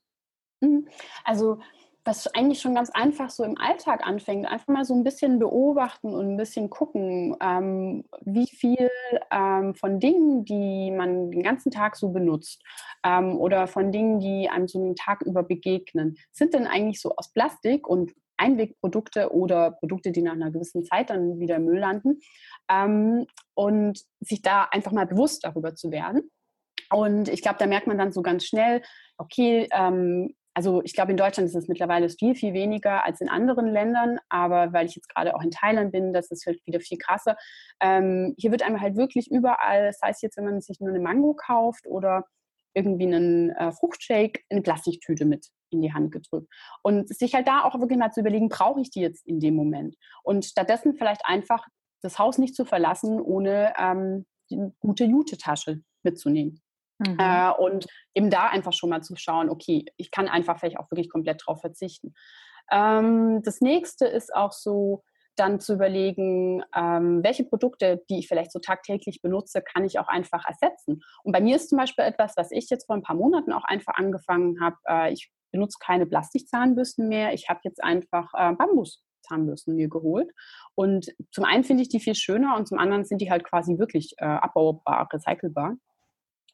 Mhm. 0.61 0.87
Also 1.23 1.59
was 2.05 2.27
eigentlich 2.35 2.61
schon 2.61 2.75
ganz 2.75 2.91
einfach 2.91 3.31
so 3.31 3.43
im 3.43 3.57
Alltag 3.57 4.05
anfängt, 4.05 4.45
einfach 4.45 4.67
mal 4.67 4.85
so 4.85 4.93
ein 4.93 5.03
bisschen 5.03 5.39
beobachten 5.39 6.13
und 6.13 6.33
ein 6.33 6.37
bisschen 6.37 6.69
gucken, 6.69 7.35
ähm, 7.41 8.05
wie 8.21 8.45
viel 8.45 8.89
ähm, 9.31 9.73
von 9.73 9.99
Dingen, 9.99 10.45
die 10.45 10.91
man 10.91 11.31
den 11.31 11.41
ganzen 11.41 11.71
Tag 11.71 11.95
so 11.95 12.09
benutzt 12.09 12.61
ähm, 13.03 13.35
oder 13.37 13.65
von 13.65 13.91
Dingen, 13.91 14.19
die 14.19 14.49
einem 14.49 14.67
so 14.67 14.79
einen 14.79 14.95
Tag 14.95 15.23
über 15.23 15.41
begegnen, 15.41 16.17
sind 16.31 16.53
denn 16.53 16.67
eigentlich 16.67 17.01
so 17.01 17.15
aus 17.15 17.33
Plastik 17.33 17.87
und 17.87 18.13
Einwegprodukte 18.37 19.33
oder 19.33 19.71
Produkte, 19.71 20.11
die 20.11 20.21
nach 20.21 20.33
einer 20.33 20.51
gewissen 20.51 20.83
Zeit 20.83 21.09
dann 21.09 21.39
wieder 21.39 21.55
im 21.57 21.65
Müll 21.65 21.79
landen. 21.79 22.19
Ähm, 22.69 23.25
und 23.53 24.01
sich 24.19 24.41
da 24.41 24.67
einfach 24.71 24.91
mal 24.91 25.07
bewusst 25.07 25.45
darüber 25.45 25.75
zu 25.75 25.91
werden. 25.91 26.29
Und 26.91 27.29
ich 27.29 27.41
glaube, 27.41 27.57
da 27.59 27.67
merkt 27.67 27.87
man 27.87 27.97
dann 27.97 28.11
so 28.11 28.21
ganz 28.21 28.45
schnell, 28.45 28.81
okay, 29.17 29.67
ähm, 29.71 30.35
also 30.53 30.81
ich 30.83 30.93
glaube, 30.93 31.11
in 31.11 31.17
Deutschland 31.17 31.49
ist 31.49 31.55
es 31.55 31.67
mittlerweile 31.67 32.09
viel, 32.09 32.33
viel 32.33 32.53
weniger 32.53 33.03
als 33.03 33.19
in 33.19 33.27
anderen 33.27 33.67
Ländern, 33.67 34.19
aber 34.29 34.71
weil 34.71 34.85
ich 34.85 34.95
jetzt 34.95 35.13
gerade 35.13 35.35
auch 35.35 35.41
in 35.41 35.51
Thailand 35.51 35.91
bin, 35.91 36.13
das 36.13 36.31
ist 36.31 36.45
halt 36.45 36.59
wieder 36.65 36.79
viel 36.79 36.97
krasser. 36.97 37.35
Ähm, 37.81 38.33
hier 38.37 38.51
wird 38.51 38.63
einem 38.63 38.79
halt 38.79 38.95
wirklich 38.95 39.29
überall, 39.29 39.87
das 39.87 39.99
heißt 40.01 40.23
jetzt, 40.23 40.37
wenn 40.37 40.45
man 40.45 40.61
sich 40.61 40.79
nur 40.79 40.89
eine 40.89 41.01
Mango 41.01 41.33
kauft 41.33 41.87
oder 41.87 42.23
irgendwie 42.75 43.05
einen 43.05 43.49
äh, 43.51 43.71
Fruchtshake, 43.71 44.43
eine 44.49 44.61
Plastiktüte 44.61 45.25
mit 45.25 45.47
in 45.71 45.81
die 45.81 45.93
Hand 45.93 46.11
gedrückt. 46.11 46.47
Und 46.83 47.09
sich 47.09 47.33
halt 47.33 47.47
da 47.47 47.63
auch 47.63 47.79
wirklich 47.79 47.97
mal 47.97 48.11
zu 48.11 48.19
überlegen, 48.19 48.49
brauche 48.49 48.81
ich 48.81 48.91
die 48.91 49.01
jetzt 49.01 49.25
in 49.25 49.39
dem 49.39 49.55
Moment? 49.55 49.95
Und 50.23 50.45
stattdessen 50.45 50.93
vielleicht 50.95 51.21
einfach 51.25 51.65
das 52.01 52.19
Haus 52.19 52.37
nicht 52.37 52.55
zu 52.55 52.65
verlassen, 52.65 53.19
ohne 53.19 53.73
ähm, 53.79 54.25
die 54.49 54.59
gute 54.79 55.05
Jute-Tasche 55.05 55.81
mitzunehmen. 56.03 56.61
Mhm. 56.99 57.17
Äh, 57.19 57.51
und 57.51 57.87
eben 58.13 58.29
da 58.29 58.47
einfach 58.47 58.73
schon 58.73 58.89
mal 58.89 59.01
zu 59.01 59.15
schauen, 59.15 59.49
okay, 59.49 59.85
ich 59.97 60.11
kann 60.11 60.27
einfach 60.27 60.59
vielleicht 60.59 60.77
auch 60.77 60.91
wirklich 60.91 61.09
komplett 61.09 61.41
drauf 61.45 61.61
verzichten. 61.61 62.13
Ähm, 62.71 63.41
das 63.43 63.61
nächste 63.61 64.05
ist 64.05 64.33
auch 64.33 64.51
so, 64.51 65.03
dann 65.35 65.59
zu 65.59 65.73
überlegen, 65.73 66.63
ähm, 66.75 67.23
welche 67.23 67.43
Produkte, 67.43 68.03
die 68.09 68.19
ich 68.19 68.27
vielleicht 68.27 68.51
so 68.51 68.59
tagtäglich 68.59 69.21
benutze, 69.21 69.61
kann 69.61 69.83
ich 69.83 69.99
auch 69.99 70.07
einfach 70.07 70.45
ersetzen. 70.45 71.01
Und 71.23 71.31
bei 71.31 71.41
mir 71.41 71.55
ist 71.55 71.69
zum 71.69 71.77
Beispiel 71.77 72.05
etwas, 72.05 72.33
was 72.37 72.51
ich 72.51 72.69
jetzt 72.69 72.85
vor 72.85 72.95
ein 72.95 73.03
paar 73.03 73.15
Monaten 73.15 73.51
auch 73.51 73.65
einfach 73.65 73.93
angefangen 73.95 74.59
habe. 74.61 74.77
Äh, 74.87 75.13
ich 75.13 75.31
benutze 75.51 75.77
keine 75.79 76.05
Plastikzahnbürsten 76.05 77.07
mehr. 77.07 77.33
Ich 77.33 77.49
habe 77.49 77.61
jetzt 77.63 77.83
einfach 77.83 78.31
äh, 78.33 78.53
Bambuszahnbürsten 78.53 79.75
mir 79.75 79.89
geholt. 79.89 80.31
Und 80.75 81.07
zum 81.31 81.45
einen 81.45 81.63
finde 81.63 81.83
ich 81.83 81.89
die 81.89 81.99
viel 81.99 82.15
schöner 82.15 82.55
und 82.55 82.67
zum 82.67 82.77
anderen 82.77 83.05
sind 83.05 83.21
die 83.21 83.31
halt 83.31 83.43
quasi 83.43 83.77
wirklich 83.77 84.13
äh, 84.17 84.25
abbaubar, 84.25 85.07
recycelbar. 85.11 85.75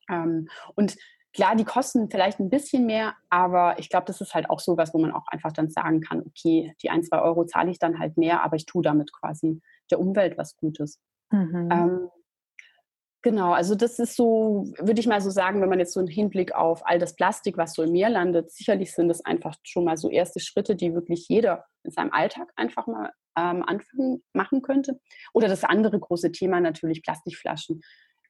Ähm, 0.09 0.49
und 0.75 0.95
klar, 1.33 1.55
die 1.55 1.63
kosten 1.63 2.09
vielleicht 2.09 2.39
ein 2.39 2.49
bisschen 2.49 2.85
mehr, 2.85 3.13
aber 3.29 3.79
ich 3.79 3.89
glaube, 3.89 4.05
das 4.05 4.21
ist 4.21 4.33
halt 4.33 4.49
auch 4.49 4.59
so 4.59 4.77
was, 4.77 4.93
wo 4.93 4.99
man 4.99 5.11
auch 5.11 5.25
einfach 5.27 5.51
dann 5.51 5.69
sagen 5.69 6.01
kann, 6.01 6.21
okay, 6.25 6.73
die 6.81 6.89
ein, 6.89 7.03
zwei 7.03 7.21
Euro 7.21 7.45
zahle 7.45 7.71
ich 7.71 7.79
dann 7.79 7.99
halt 7.99 8.17
mehr, 8.17 8.43
aber 8.43 8.55
ich 8.55 8.65
tue 8.65 8.83
damit 8.83 9.11
quasi 9.13 9.61
der 9.89 9.99
Umwelt 9.99 10.37
was 10.37 10.55
Gutes. 10.55 10.99
Mhm. 11.31 11.69
Ähm, 11.71 12.09
Genau, 13.23 13.53
also 13.53 13.75
das 13.75 13.99
ist 13.99 14.15
so, 14.15 14.65
würde 14.79 14.99
ich 14.99 15.05
mal 15.05 15.21
so 15.21 15.29
sagen, 15.29 15.61
wenn 15.61 15.69
man 15.69 15.77
jetzt 15.77 15.93
so 15.93 15.99
einen 15.99 16.09
Hinblick 16.09 16.55
auf 16.55 16.81
all 16.87 16.97
das 16.97 17.15
Plastik, 17.15 17.55
was 17.55 17.73
so 17.73 17.83
im 17.83 17.91
Meer 17.91 18.09
landet, 18.09 18.51
sicherlich 18.51 18.93
sind 18.95 19.09
das 19.09 19.23
einfach 19.23 19.55
schon 19.61 19.83
mal 19.83 19.95
so 19.95 20.09
erste 20.09 20.39
Schritte, 20.39 20.75
die 20.75 20.95
wirklich 20.95 21.27
jeder 21.27 21.65
in 21.83 21.91
seinem 21.91 22.11
Alltag 22.11 22.51
einfach 22.55 22.87
mal 22.87 23.11
ähm, 23.37 23.63
anfangen, 23.63 24.23
machen 24.33 24.63
könnte. 24.63 24.99
Oder 25.33 25.47
das 25.47 25.63
andere 25.63 25.99
große 25.99 26.31
Thema 26.31 26.59
natürlich 26.61 27.03
Plastikflaschen. 27.03 27.81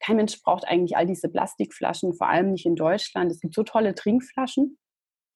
Kein 0.04 0.18
Mensch 0.18 0.42
braucht 0.42 0.68
eigentlich 0.68 0.98
all 0.98 1.06
diese 1.06 1.30
Plastikflaschen, 1.30 2.14
vor 2.14 2.28
allem 2.28 2.52
nicht 2.52 2.66
in 2.66 2.76
Deutschland. 2.76 3.32
Es 3.32 3.40
gibt 3.40 3.54
so 3.54 3.64
tolle 3.64 3.96
Trinkflaschen. 3.96 4.78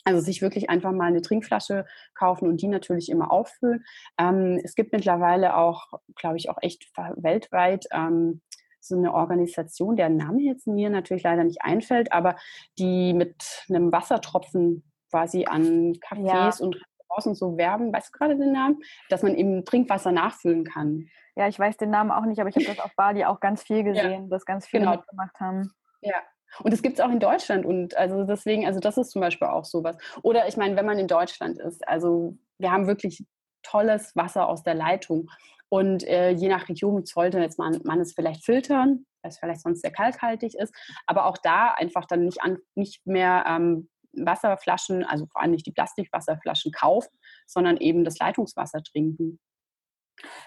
Also 0.08 0.22
sich 0.22 0.44
wirklich 0.44 0.70
einfach 0.70 0.92
mal 0.92 1.06
eine 1.08 1.22
Trinkflasche 1.22 1.86
kaufen 2.14 2.48
und 2.48 2.62
die 2.62 2.68
natürlich 2.68 3.10
immer 3.10 3.32
auffüllen. 3.32 3.84
Ähm, 4.20 4.62
es 4.64 4.76
gibt 4.76 4.94
mittlerweile 4.94 5.58
auch, 5.58 5.88
glaube 6.16 6.38
ich, 6.38 6.48
auch 6.50 6.58
echt 6.62 6.92
weltweit 7.16 7.88
ähm, 7.92 8.42
so 8.80 8.96
eine 8.96 9.14
Organisation, 9.16 9.96
deren 9.96 10.18
Name 10.18 10.44
jetzt 10.44 10.68
mir 10.68 10.92
natürlich 10.92 11.24
leider 11.24 11.44
nicht 11.44 11.64
einfällt, 11.64 12.12
aber 12.12 12.36
die 12.78 13.14
mit 13.14 13.66
einem 13.68 13.92
Wassertropfen 13.92 14.84
quasi 15.10 15.46
an 15.46 15.94
Cafés 15.94 16.60
ja. 16.60 16.66
und 16.66 16.78
Restaurants 17.16 17.40
so 17.40 17.58
werben, 17.58 17.94
weißt 17.94 18.14
du 18.14 18.18
gerade 18.18 18.38
den 18.38 18.52
Namen, 18.52 18.82
dass 19.10 19.24
man 19.24 19.36
eben 19.36 19.66
Trinkwasser 19.66 20.12
nachfüllen 20.12 20.64
kann. 20.64 21.08
Ja, 21.36 21.48
ich 21.48 21.60
weiß 21.60 21.78
den 21.78 21.90
Namen 21.90 22.12
auch 22.12 22.26
nicht, 22.26 22.40
aber 22.40 22.50
ich 22.50 22.56
habe 22.56 22.66
das 22.66 22.80
auf 22.80 22.96
Bali 22.96 23.26
auch 23.26 23.40
ganz 23.40 23.64
viel 23.64 23.84
gesehen, 23.84 24.24
ja. 24.24 24.30
dass 24.30 24.46
ganz 24.46 24.68
viele 24.68 24.86
genau. 24.86 24.98
mitgemacht 24.98 25.40
haben. 25.40 25.72
Ja, 26.02 26.16
Und 26.64 26.74
es 26.74 26.82
gibt 26.82 27.00
es 27.00 27.06
auch 27.06 27.12
in 27.12 27.20
Deutschland 27.20 27.66
und 27.66 27.98
also 27.98 28.24
deswegen, 28.24 28.66
also 28.66 28.80
das 28.80 28.98
ist 28.98 29.12
zum 29.12 29.22
Beispiel 29.22 29.48
auch 29.48 29.66
sowas. 29.66 29.98
Oder 30.22 30.48
ich 30.48 30.58
meine, 30.58 30.76
wenn 30.76 30.86
man 30.86 31.00
in 31.00 31.08
Deutschland 31.08 31.60
ist, 31.60 31.86
also 31.88 32.38
wir 32.58 32.72
haben 32.72 32.88
wirklich 32.88 33.26
tolles 33.64 34.16
Wasser 34.16 34.48
aus 34.48 34.64
der 34.64 34.76
Leitung. 34.76 35.30
Und 35.70 36.08
äh, 36.08 36.30
je 36.30 36.48
nach 36.48 36.70
Region 36.70 37.06
sollte 37.06 37.40
jetzt 37.40 37.58
man, 37.58 37.82
man 37.84 38.00
es 38.00 38.14
vielleicht 38.14 38.46
filtern, 38.46 39.06
weil 39.22 39.30
es 39.30 39.40
vielleicht 39.40 39.62
sonst 39.62 39.82
sehr 39.82 39.92
kalkhaltig 39.92 40.56
ist. 40.56 40.74
Aber 41.08 41.26
auch 41.26 41.38
da 41.38 41.72
einfach 41.72 42.06
dann 42.06 42.24
nicht, 42.24 42.42
an, 42.44 42.60
nicht 42.76 43.06
mehr 43.06 43.44
ähm, 43.48 43.90
Wasserflaschen, 44.18 45.04
also 45.04 45.26
vor 45.28 45.42
allem 45.42 45.52
nicht 45.52 45.66
die 45.66 45.72
Plastikwasserflaschen 45.72 46.72
kaufen, 46.72 47.18
sondern 47.46 47.78
eben 47.78 48.04
das 48.04 48.18
Leitungswasser 48.20 48.84
trinken. 48.84 49.40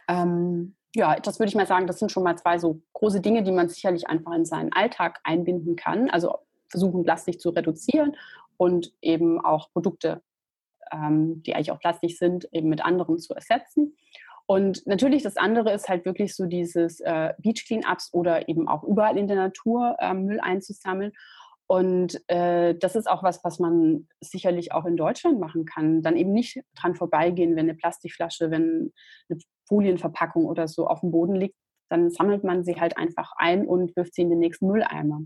Ähm, 0.09 0.77
ja, 0.95 1.17
das 1.17 1.39
würde 1.39 1.49
ich 1.49 1.55
mal 1.55 1.67
sagen, 1.67 1.87
das 1.87 1.99
sind 1.99 2.11
schon 2.11 2.23
mal 2.23 2.37
zwei 2.37 2.59
so 2.59 2.81
große 2.95 3.21
Dinge, 3.21 3.43
die 3.43 3.53
man 3.53 3.69
sicherlich 3.69 4.09
einfach 4.09 4.33
in 4.33 4.45
seinen 4.45 4.73
Alltag 4.73 5.21
einbinden 5.25 5.77
kann. 5.77 6.11
Also 6.11 6.39
versuchen, 6.69 7.03
Plastik 7.03 7.41
zu 7.41 7.51
reduzieren 7.51 8.17
und 8.57 8.93
eben 9.03 9.41
auch 9.41 9.71
Produkte, 9.73 10.23
ähm, 10.93 11.43
die 11.43 11.55
eigentlich 11.55 11.73
auch 11.73 11.81
Plastik 11.81 12.17
sind, 12.17 12.49
eben 12.53 12.69
mit 12.69 12.85
anderen 12.85 13.19
zu 13.19 13.35
ersetzen. 13.35 13.97
Und 14.47 14.87
natürlich 14.87 15.23
das 15.23 15.37
andere 15.37 15.75
ist 15.75 15.91
halt 15.91 16.07
wirklich 16.07 16.35
so 16.35 16.47
dieses 16.47 17.01
äh, 17.01 17.35
Beach 17.39 17.67
Cleanups 17.67 18.15
oder 18.15 18.49
eben 18.49 18.67
auch 18.67 18.83
überall 18.83 19.19
in 19.19 19.29
der 19.29 19.37
Natur 19.37 19.97
äh, 19.99 20.15
Müll 20.15 20.41
einzusammeln. 20.41 21.13
Und 21.71 22.19
äh, 22.29 22.75
das 22.77 22.97
ist 22.97 23.11
auch 23.11 23.23
was, 23.23 23.45
was 23.45 23.59
man 23.59 24.09
sicherlich 24.23 24.73
auch 24.73 24.87
in 24.87 24.97
Deutschland 24.97 25.39
machen 25.39 25.67
kann. 25.67 26.01
Dann 26.03 26.17
eben 26.17 26.33
nicht 26.33 26.63
dran 26.75 26.95
vorbeigehen, 26.95 27.57
wenn 27.57 27.69
eine 27.69 27.75
Plastikflasche, 27.75 28.51
wenn 28.51 28.93
eine 29.29 29.39
Folienverpackung 29.69 30.47
oder 30.47 30.67
so 30.67 30.87
auf 30.87 31.01
dem 31.01 31.11
Boden 31.11 31.35
liegt, 31.35 31.57
dann 31.91 32.11
sammelt 32.11 32.43
man 32.43 32.65
sie 32.65 32.81
halt 32.81 32.97
einfach 32.97 33.33
ein 33.37 33.67
und 33.67 33.95
wirft 33.97 34.15
sie 34.15 34.23
in 34.23 34.31
den 34.31 34.39
nächsten 34.39 34.67
Mülleimer. 34.67 35.21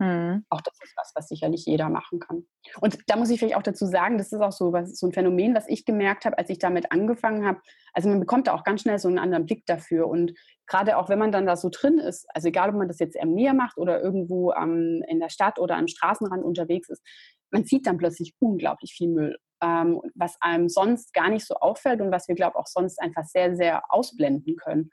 Mhm. 0.00 0.46
Auch 0.48 0.62
das 0.62 0.74
ist 0.82 0.96
was, 0.96 1.12
was 1.14 1.28
sicherlich 1.28 1.66
jeder 1.66 1.90
machen 1.90 2.20
kann. 2.20 2.46
Und 2.80 2.98
da 3.06 3.16
muss 3.16 3.28
ich 3.28 3.38
vielleicht 3.38 3.56
auch 3.56 3.62
dazu 3.62 3.84
sagen, 3.84 4.16
das 4.16 4.32
ist 4.32 4.40
auch 4.40 4.50
so, 4.50 4.72
was, 4.72 4.98
so 4.98 5.06
ein 5.06 5.12
Phänomen, 5.12 5.54
was 5.54 5.68
ich 5.68 5.84
gemerkt 5.84 6.24
habe, 6.24 6.38
als 6.38 6.48
ich 6.48 6.58
damit 6.58 6.90
angefangen 6.90 7.46
habe. 7.46 7.60
Also 7.92 8.08
man 8.08 8.18
bekommt 8.18 8.46
da 8.46 8.54
auch 8.54 8.64
ganz 8.64 8.80
schnell 8.80 8.98
so 8.98 9.08
einen 9.08 9.18
anderen 9.18 9.44
Blick 9.44 9.66
dafür. 9.66 10.08
Und 10.08 10.32
gerade 10.66 10.96
auch 10.96 11.10
wenn 11.10 11.18
man 11.18 11.32
dann 11.32 11.44
da 11.44 11.54
so 11.54 11.68
drin 11.70 11.98
ist, 11.98 12.26
also 12.34 12.48
egal 12.48 12.70
ob 12.70 12.76
man 12.76 12.88
das 12.88 12.98
jetzt 12.98 13.20
am 13.20 13.34
Meer 13.34 13.52
macht 13.52 13.76
oder 13.76 14.00
irgendwo 14.00 14.52
ähm, 14.52 15.04
in 15.06 15.20
der 15.20 15.28
Stadt 15.28 15.58
oder 15.58 15.76
am 15.76 15.86
Straßenrand 15.86 16.42
unterwegs 16.44 16.88
ist, 16.88 17.06
man 17.50 17.64
sieht 17.64 17.86
dann 17.86 17.98
plötzlich 17.98 18.34
unglaublich 18.38 18.94
viel 18.94 19.08
Müll, 19.08 19.36
ähm, 19.62 20.00
was 20.14 20.36
einem 20.40 20.70
sonst 20.70 21.12
gar 21.12 21.28
nicht 21.28 21.46
so 21.46 21.56
auffällt 21.56 22.00
und 22.00 22.10
was 22.10 22.26
wir, 22.26 22.36
glaube 22.36 22.54
ich, 22.54 22.60
auch 22.60 22.66
sonst 22.66 22.98
einfach 23.02 23.24
sehr, 23.24 23.54
sehr 23.54 23.82
ausblenden 23.92 24.56
können. 24.56 24.90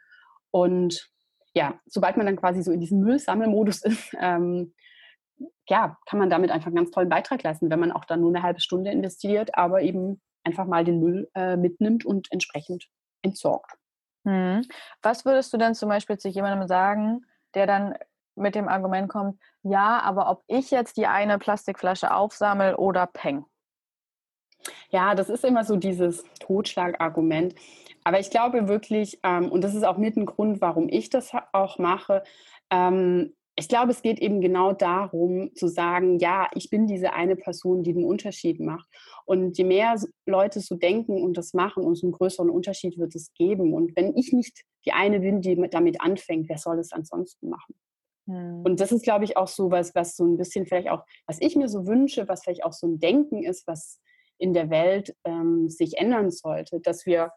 Und 0.51 1.09
ja, 1.53 1.79
sobald 1.85 2.17
man 2.17 2.25
dann 2.25 2.35
quasi 2.35 2.61
so 2.61 2.73
in 2.73 2.81
diesem 2.81 2.99
Müllsammelmodus 2.99 3.81
ist, 3.85 4.13
ähm, 4.19 4.73
ja, 5.69 5.97
kann 6.05 6.19
man 6.19 6.29
damit 6.29 6.51
einfach 6.51 6.67
einen 6.67 6.75
ganz 6.75 6.91
tollen 6.91 7.09
Beitrag 7.09 7.43
leisten, 7.43 7.69
wenn 7.69 7.79
man 7.79 7.91
auch 7.91 8.05
dann 8.05 8.21
nur 8.21 8.29
eine 8.29 8.43
halbe 8.43 8.61
Stunde 8.61 8.91
investiert, 8.91 9.55
aber 9.57 9.81
eben 9.81 10.21
einfach 10.43 10.65
mal 10.65 10.83
den 10.83 10.99
Müll 10.99 11.29
äh, 11.35 11.57
mitnimmt 11.57 12.05
und 12.05 12.31
entsprechend 12.31 12.87
entsorgt. 13.21 13.77
Hm. 14.25 14.61
Was 15.01 15.25
würdest 15.25 15.53
du 15.53 15.57
denn 15.57 15.75
zum 15.75 15.89
Beispiel 15.89 16.17
zu 16.17 16.29
jemandem 16.29 16.67
sagen, 16.67 17.25
der 17.53 17.67
dann 17.67 17.95
mit 18.35 18.55
dem 18.55 18.67
Argument 18.67 19.09
kommt, 19.09 19.39
ja, 19.63 19.99
aber 20.01 20.29
ob 20.29 20.43
ich 20.47 20.71
jetzt 20.71 20.97
die 20.97 21.07
eine 21.07 21.39
Plastikflasche 21.39 22.13
aufsammel 22.13 22.75
oder 22.75 23.07
peng? 23.07 23.45
Ja, 24.89 25.15
das 25.15 25.29
ist 25.29 25.43
immer 25.43 25.63
so 25.63 25.75
dieses 25.75 26.23
Totschlagargument. 26.39 27.55
Aber 28.03 28.19
ich 28.19 28.29
glaube 28.29 28.67
wirklich, 28.67 29.19
ähm, 29.23 29.51
und 29.51 29.63
das 29.63 29.75
ist 29.75 29.83
auch 29.83 29.97
mit 29.97 30.15
ein 30.15 30.25
Grund, 30.25 30.61
warum 30.61 30.87
ich 30.89 31.09
das 31.09 31.31
auch 31.51 31.77
mache, 31.77 32.23
ähm, 32.69 33.35
ich 33.59 33.67
glaube, 33.67 33.91
es 33.91 34.03
geht 34.03 34.19
eben 34.19 34.39
genau 34.39 34.71
darum 34.71 35.53
zu 35.55 35.67
sagen, 35.67 36.19
ja, 36.19 36.47
ich 36.53 36.69
bin 36.69 36.85
diese 36.85 37.13
eine 37.13 37.35
Person, 37.35 37.81
die 37.81 37.93
den 37.93 38.05
Unterschied 38.05 38.59
macht. 38.59 38.87
Und 39.25 39.57
je 39.57 39.63
mehr 39.63 39.99
Leute 40.27 40.59
so 40.59 40.75
denken 40.75 41.23
und 41.23 41.37
das 41.37 41.55
machen, 41.55 41.83
umso 41.83 42.05
einen 42.05 42.13
größeren 42.13 42.51
Unterschied 42.51 42.99
wird 42.99 43.15
es 43.15 43.33
geben. 43.33 43.73
Und 43.73 43.95
wenn 43.95 44.15
ich 44.15 44.31
nicht 44.31 44.63
die 44.85 44.91
eine 44.91 45.21
bin, 45.21 45.41
die 45.41 45.55
damit 45.71 46.01
anfängt, 46.01 46.49
wer 46.49 46.59
soll 46.59 46.77
es 46.77 46.91
ansonsten 46.91 47.49
machen? 47.49 47.75
Hm. 48.27 48.61
Und 48.63 48.79
das 48.79 48.91
ist, 48.91 49.03
glaube 49.03 49.25
ich, 49.25 49.37
auch 49.37 49.47
so 49.47 49.71
was, 49.71 49.95
was 49.95 50.15
so 50.15 50.23
ein 50.23 50.37
bisschen 50.37 50.67
vielleicht 50.67 50.89
auch, 50.89 51.03
was 51.25 51.41
ich 51.41 51.55
mir 51.55 51.67
so 51.67 51.87
wünsche, 51.87 52.27
was 52.27 52.43
vielleicht 52.43 52.63
auch 52.63 52.73
so 52.73 52.85
ein 52.85 52.99
Denken 52.99 53.41
ist, 53.43 53.65
was 53.65 53.99
in 54.37 54.53
der 54.53 54.69
Welt 54.69 55.15
ähm, 55.23 55.67
sich 55.67 55.97
ändern 55.97 56.29
sollte, 56.29 56.79
dass 56.79 57.07
wir 57.07 57.31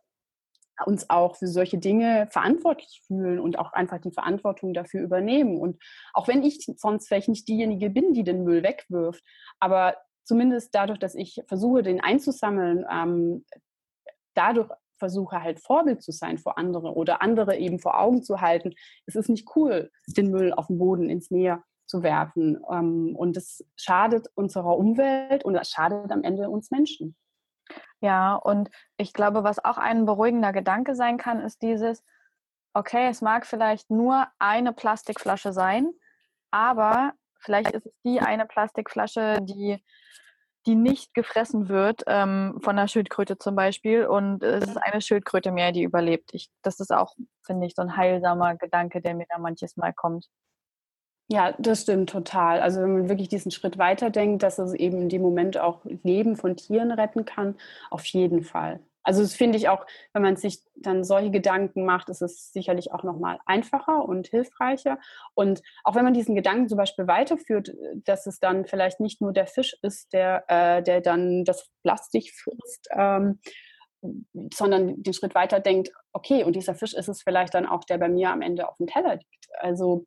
uns 0.86 1.08
auch 1.10 1.36
für 1.36 1.46
solche 1.46 1.78
Dinge 1.78 2.28
verantwortlich 2.30 3.02
fühlen 3.06 3.38
und 3.38 3.58
auch 3.58 3.72
einfach 3.72 3.98
die 3.98 4.12
Verantwortung 4.12 4.74
dafür 4.74 5.02
übernehmen. 5.02 5.58
Und 5.58 5.82
auch 6.12 6.28
wenn 6.28 6.42
ich 6.42 6.64
sonst 6.76 7.08
vielleicht 7.08 7.28
nicht 7.28 7.48
diejenige 7.48 7.90
bin, 7.90 8.14
die 8.14 8.24
den 8.24 8.44
Müll 8.44 8.62
wegwirft, 8.62 9.22
aber 9.58 9.96
zumindest 10.24 10.74
dadurch, 10.74 10.98
dass 10.98 11.14
ich 11.14 11.42
versuche, 11.48 11.82
den 11.82 12.00
einzusammeln, 12.00 12.84
ähm, 12.90 13.44
dadurch 14.34 14.70
versuche 14.98 15.42
halt 15.42 15.60
Vorbild 15.60 16.02
zu 16.02 16.12
sein 16.12 16.38
vor 16.38 16.58
andere 16.58 16.94
oder 16.94 17.22
andere 17.22 17.56
eben 17.56 17.80
vor 17.80 17.98
Augen 17.98 18.22
zu 18.22 18.40
halten. 18.40 18.74
Es 19.06 19.16
ist 19.16 19.28
nicht 19.28 19.48
cool, 19.56 19.90
den 20.06 20.30
Müll 20.30 20.52
auf 20.52 20.68
den 20.68 20.78
Boden 20.78 21.08
ins 21.08 21.30
Meer 21.30 21.64
zu 21.86 22.02
werfen. 22.02 22.62
Ähm, 22.70 23.16
und 23.16 23.36
es 23.36 23.64
schadet 23.76 24.28
unserer 24.34 24.76
Umwelt 24.76 25.44
und 25.44 25.56
es 25.56 25.70
schadet 25.70 26.12
am 26.12 26.22
Ende 26.22 26.48
uns 26.48 26.70
Menschen. 26.70 27.16
Ja, 28.00 28.34
und 28.34 28.70
ich 28.96 29.12
glaube, 29.12 29.44
was 29.44 29.62
auch 29.62 29.76
ein 29.78 30.06
beruhigender 30.06 30.52
Gedanke 30.52 30.94
sein 30.94 31.18
kann, 31.18 31.40
ist 31.40 31.60
dieses, 31.62 32.02
okay, 32.72 33.08
es 33.08 33.20
mag 33.20 33.46
vielleicht 33.46 33.90
nur 33.90 34.26
eine 34.38 34.72
Plastikflasche 34.72 35.52
sein, 35.52 35.90
aber 36.50 37.12
vielleicht 37.40 37.72
ist 37.72 37.86
es 37.86 37.92
die 38.04 38.20
eine 38.20 38.46
Plastikflasche, 38.46 39.38
die, 39.42 39.82
die 40.66 40.76
nicht 40.76 41.14
gefressen 41.14 41.68
wird 41.68 42.02
ähm, 42.06 42.58
von 42.62 42.78
einer 42.78 42.88
Schildkröte 42.88 43.38
zum 43.38 43.54
Beispiel 43.54 44.06
und 44.06 44.42
es 44.42 44.66
ist 44.66 44.76
eine 44.78 45.00
Schildkröte 45.02 45.52
mehr, 45.52 45.72
die 45.72 45.82
überlebt. 45.82 46.30
Ich, 46.32 46.50
das 46.62 46.80
ist 46.80 46.92
auch, 46.92 47.14
finde 47.44 47.66
ich, 47.66 47.74
so 47.74 47.82
ein 47.82 47.96
heilsamer 47.96 48.56
Gedanke, 48.56 49.00
der 49.02 49.14
mir 49.14 49.26
da 49.28 49.38
manches 49.38 49.76
Mal 49.76 49.92
kommt. 49.92 50.26
Ja, 51.32 51.54
das 51.58 51.82
stimmt 51.82 52.10
total. 52.10 52.60
Also 52.60 52.80
wenn 52.82 52.92
man 52.92 53.08
wirklich 53.08 53.28
diesen 53.28 53.52
Schritt 53.52 53.78
weiterdenkt, 53.78 54.42
dass 54.42 54.58
es 54.58 54.74
eben 54.74 55.00
in 55.02 55.08
dem 55.08 55.22
Moment 55.22 55.58
auch 55.58 55.80
Leben 56.02 56.36
von 56.36 56.56
Tieren 56.56 56.90
retten 56.90 57.24
kann, 57.24 57.56
auf 57.90 58.04
jeden 58.06 58.42
Fall. 58.42 58.80
Also 59.04 59.22
das 59.22 59.34
finde 59.34 59.56
ich 59.56 59.68
auch, 59.68 59.86
wenn 60.12 60.22
man 60.22 60.36
sich 60.36 60.58
dann 60.74 61.04
solche 61.04 61.30
Gedanken 61.30 61.84
macht, 61.84 62.08
ist 62.10 62.20
es 62.20 62.52
sicherlich 62.52 62.92
auch 62.92 63.04
nochmal 63.04 63.38
einfacher 63.46 64.04
und 64.04 64.26
hilfreicher. 64.26 64.98
Und 65.34 65.62
auch 65.84 65.94
wenn 65.94 66.04
man 66.04 66.14
diesen 66.14 66.34
Gedanken 66.34 66.68
zum 66.68 66.76
Beispiel 66.76 67.06
weiterführt, 67.06 67.72
dass 68.04 68.26
es 68.26 68.40
dann 68.40 68.66
vielleicht 68.66 68.98
nicht 69.00 69.20
nur 69.22 69.32
der 69.32 69.46
Fisch 69.46 69.76
ist, 69.82 70.12
der, 70.12 70.44
äh, 70.48 70.82
der 70.82 71.00
dann 71.00 71.44
das 71.44 71.70
Plastik 71.82 72.30
frisst, 72.34 72.88
ähm, 72.92 73.38
sondern 74.54 75.02
den 75.02 75.12
Schritt 75.14 75.34
weiter 75.34 75.60
denkt, 75.60 75.90
okay, 76.12 76.44
und 76.44 76.54
dieser 76.56 76.74
Fisch 76.74 76.94
ist 76.94 77.08
es 77.08 77.22
vielleicht 77.22 77.54
dann 77.54 77.66
auch, 77.66 77.84
der 77.84 77.98
bei 77.98 78.08
mir 78.08 78.30
am 78.30 78.42
Ende 78.42 78.68
auf 78.68 78.76
dem 78.78 78.86
Teller 78.86 79.14
liegt. 79.16 79.48
Also 79.60 80.06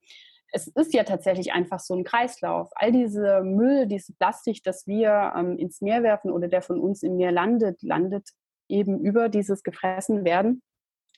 es 0.56 0.68
ist 0.68 0.94
ja 0.94 1.04
tatsächlich 1.04 1.52
einfach 1.52 1.80
so 1.80 1.96
ein 1.96 2.04
Kreislauf. 2.04 2.70
All 2.76 2.92
diese 2.92 3.42
Müll, 3.42 3.88
diese 3.88 4.14
Plastik, 4.14 4.64
das 4.64 4.88
wir 4.88 5.34
ähm, 5.36 5.58
ins 5.58 5.82
Meer 5.82 6.04
werfen 6.04 6.32
oder 6.32 6.48
der 6.48 6.62
von 6.62 6.80
uns 6.80 7.04
im 7.04 7.18
Meer 7.18 7.32
landet, 7.32 7.82
landet 7.82 8.30
eben 8.70 9.00
über 9.00 9.30
dieses 9.30 9.64
gefressen 9.64 10.24
werden 10.24 10.62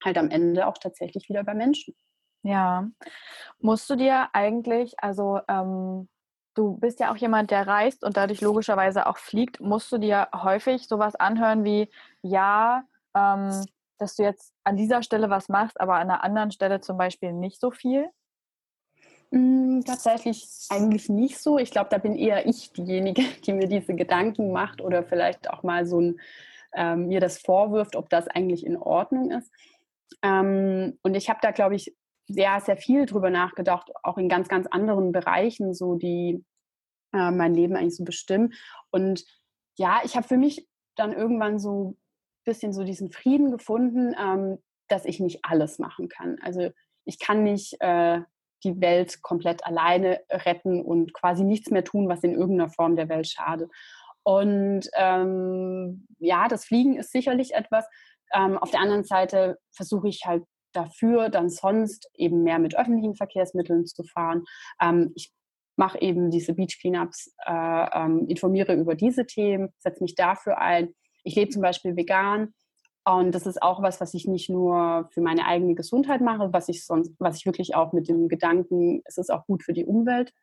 halt 0.03 0.17
am 0.17 0.29
Ende 0.29 0.67
auch 0.67 0.77
tatsächlich 0.77 1.29
wieder 1.29 1.43
bei 1.43 1.53
Menschen. 1.53 1.95
Ja, 2.43 2.87
musst 3.59 3.89
du 3.89 3.95
dir 3.95 4.29
eigentlich, 4.33 4.93
also 4.99 5.39
ähm, 5.47 6.07
du 6.53 6.77
bist 6.77 6.99
ja 6.99 7.11
auch 7.11 7.17
jemand, 7.17 7.49
der 7.51 7.65
reist 7.65 8.03
und 8.03 8.17
dadurch 8.17 8.41
logischerweise 8.41 9.07
auch 9.07 9.17
fliegt, 9.17 9.59
musst 9.59 9.91
du 9.91 9.97
dir 9.97 10.27
häufig 10.33 10.87
sowas 10.87 11.15
anhören 11.15 11.63
wie, 11.63 11.89
ja, 12.21 12.83
ähm, 13.15 13.65
dass 13.97 14.15
du 14.15 14.23
jetzt 14.23 14.53
an 14.63 14.77
dieser 14.77 15.01
Stelle 15.01 15.29
was 15.29 15.49
machst, 15.49 15.79
aber 15.79 15.95
an 15.95 16.09
einer 16.09 16.23
anderen 16.23 16.51
Stelle 16.51 16.81
zum 16.81 16.97
Beispiel 16.97 17.33
nicht 17.33 17.59
so 17.59 17.71
viel? 17.71 18.09
Hm, 19.35 19.83
tatsächlich 19.85 20.47
eigentlich 20.69 21.09
nicht 21.09 21.39
so. 21.39 21.57
Ich 21.57 21.69
glaube, 21.69 21.89
da 21.89 21.97
bin 21.97 22.15
eher 22.15 22.45
ich 22.47 22.71
diejenige, 22.71 23.21
die 23.45 23.51
mir 23.51 23.67
diese 23.67 23.93
Gedanken 23.93 24.53
macht 24.53 24.79
oder 24.79 25.03
vielleicht 25.03 25.49
auch 25.49 25.61
mal 25.61 25.85
so 25.85 25.99
ein, 25.99 26.21
ähm, 26.73 27.07
mir 27.07 27.19
das 27.19 27.39
vorwirft, 27.39 27.97
ob 27.97 28.09
das 28.09 28.29
eigentlich 28.29 28.65
in 28.65 28.77
Ordnung 28.77 29.31
ist. 29.31 29.51
Ähm, 30.21 30.97
und 31.01 31.15
ich 31.15 31.29
habe 31.29 31.39
da, 31.41 31.51
glaube 31.51 31.75
ich, 31.75 31.93
sehr, 32.27 32.61
sehr 32.61 32.77
viel 32.77 33.05
drüber 33.05 33.29
nachgedacht, 33.29 33.91
auch 34.03 34.17
in 34.17 34.29
ganz, 34.29 34.47
ganz 34.47 34.67
anderen 34.67 35.11
Bereichen, 35.11 35.73
so 35.73 35.95
die 35.95 36.41
äh, 37.11 37.29
mein 37.29 37.53
Leben 37.53 37.75
eigentlich 37.75 37.97
so 37.97 38.05
bestimmen. 38.05 38.53
Und 38.89 39.25
ja, 39.77 39.99
ich 40.05 40.15
habe 40.15 40.25
für 40.25 40.37
mich 40.37 40.65
dann 40.95 41.11
irgendwann 41.11 41.59
so 41.59 41.89
ein 41.89 41.97
bisschen 42.45 42.71
so 42.71 42.85
diesen 42.85 43.11
Frieden 43.11 43.51
gefunden, 43.51 44.15
ähm, 44.17 44.59
dass 44.87 45.03
ich 45.03 45.19
nicht 45.19 45.43
alles 45.43 45.77
machen 45.77 46.07
kann. 46.07 46.37
Also 46.41 46.71
ich 47.03 47.19
kann 47.19 47.43
nicht 47.43 47.75
äh, 47.81 48.21
die 48.65 48.81
Welt 48.81 49.21
komplett 49.21 49.65
alleine 49.65 50.21
retten 50.29 50.81
und 50.81 51.13
quasi 51.13 51.43
nichts 51.43 51.71
mehr 51.71 51.83
tun, 51.83 52.09
was 52.09 52.23
in 52.23 52.33
irgendeiner 52.33 52.69
Form 52.69 52.95
der 52.95 53.07
Welt 53.09 53.27
schadet. 53.27 53.71
Und 54.23 54.89
ähm, 54.95 56.07
ja, 56.19 56.47
das 56.47 56.65
Fliegen 56.65 56.97
ist 56.97 57.11
sicherlich 57.11 57.53
etwas. 57.53 57.85
Ähm, 58.33 58.57
auf 58.57 58.71
der 58.71 58.81
anderen 58.81 59.03
Seite 59.03 59.57
versuche 59.71 60.07
ich 60.07 60.25
halt 60.25 60.43
dafür 60.73 61.29
dann 61.29 61.49
sonst 61.49 62.09
eben 62.15 62.43
mehr 62.43 62.59
mit 62.59 62.77
öffentlichen 62.77 63.15
Verkehrsmitteln 63.15 63.85
zu 63.85 64.03
fahren. 64.03 64.43
Ähm, 64.81 65.11
ich 65.15 65.31
mache 65.77 66.01
eben 66.01 66.31
diese 66.31 66.53
Beach 66.53 66.79
Cleanups, 66.79 67.33
äh, 67.45 67.51
ähm, 67.51 68.27
informiere 68.27 68.73
über 68.73 68.95
diese 68.95 69.25
Themen, 69.25 69.69
setze 69.79 70.03
mich 70.03 70.15
dafür 70.15 70.57
ein. 70.57 70.93
Ich 71.23 71.35
lebe 71.35 71.51
zum 71.51 71.61
Beispiel 71.61 71.95
vegan 71.95 72.53
und 73.05 73.33
das 73.33 73.45
ist 73.45 73.61
auch 73.61 73.83
was, 73.83 74.01
was 74.01 74.13
ich 74.15 74.27
nicht 74.27 74.49
nur 74.49 75.07
für 75.11 75.21
meine 75.21 75.45
eigene 75.45 75.75
Gesundheit 75.75 76.21
mache, 76.21 76.51
was 76.53 76.69
ich 76.69 76.85
sonst, 76.85 77.13
was 77.19 77.37
ich 77.37 77.45
wirklich 77.45 77.75
auch 77.75 77.93
mit 77.93 78.09
dem 78.09 78.27
Gedanken, 78.27 79.01
es 79.05 79.17
ist 79.17 79.31
auch 79.31 79.45
gut 79.45 79.63
für 79.63 79.73
die 79.73 79.85
Umwelt 79.85 80.33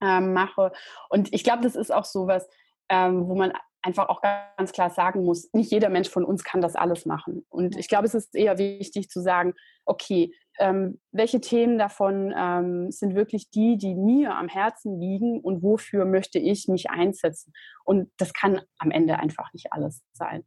ähm, 0.00 0.32
mache. 0.32 0.72
Und 1.08 1.32
ich 1.32 1.42
glaube, 1.42 1.62
das 1.62 1.74
ist 1.74 1.92
auch 1.92 2.04
so 2.04 2.28
was, 2.28 2.48
ähm, 2.88 3.28
wo 3.28 3.34
man 3.34 3.52
einfach 3.82 4.08
auch 4.08 4.20
ganz 4.20 4.72
klar 4.72 4.90
sagen 4.90 5.24
muss, 5.24 5.52
nicht 5.52 5.70
jeder 5.70 5.88
Mensch 5.88 6.08
von 6.08 6.24
uns 6.24 6.44
kann 6.44 6.60
das 6.60 6.76
alles 6.76 7.06
machen. 7.06 7.44
Und 7.48 7.76
ich 7.76 7.88
glaube, 7.88 8.06
es 8.06 8.14
ist 8.14 8.34
eher 8.34 8.58
wichtig 8.58 9.08
zu 9.08 9.20
sagen, 9.20 9.54
okay, 9.84 10.32
ähm, 10.58 11.00
welche 11.12 11.40
Themen 11.40 11.76
davon 11.76 12.32
ähm, 12.36 12.90
sind 12.90 13.14
wirklich 13.14 13.50
die, 13.50 13.76
die 13.76 13.94
mir 13.94 14.36
am 14.36 14.48
Herzen 14.48 14.98
liegen 15.00 15.40
und 15.40 15.62
wofür 15.62 16.04
möchte 16.04 16.38
ich 16.38 16.68
mich 16.68 16.88
einsetzen. 16.88 17.52
Und 17.84 18.10
das 18.16 18.32
kann 18.32 18.60
am 18.78 18.90
Ende 18.90 19.18
einfach 19.18 19.52
nicht 19.52 19.72
alles 19.72 20.02
sein. 20.12 20.44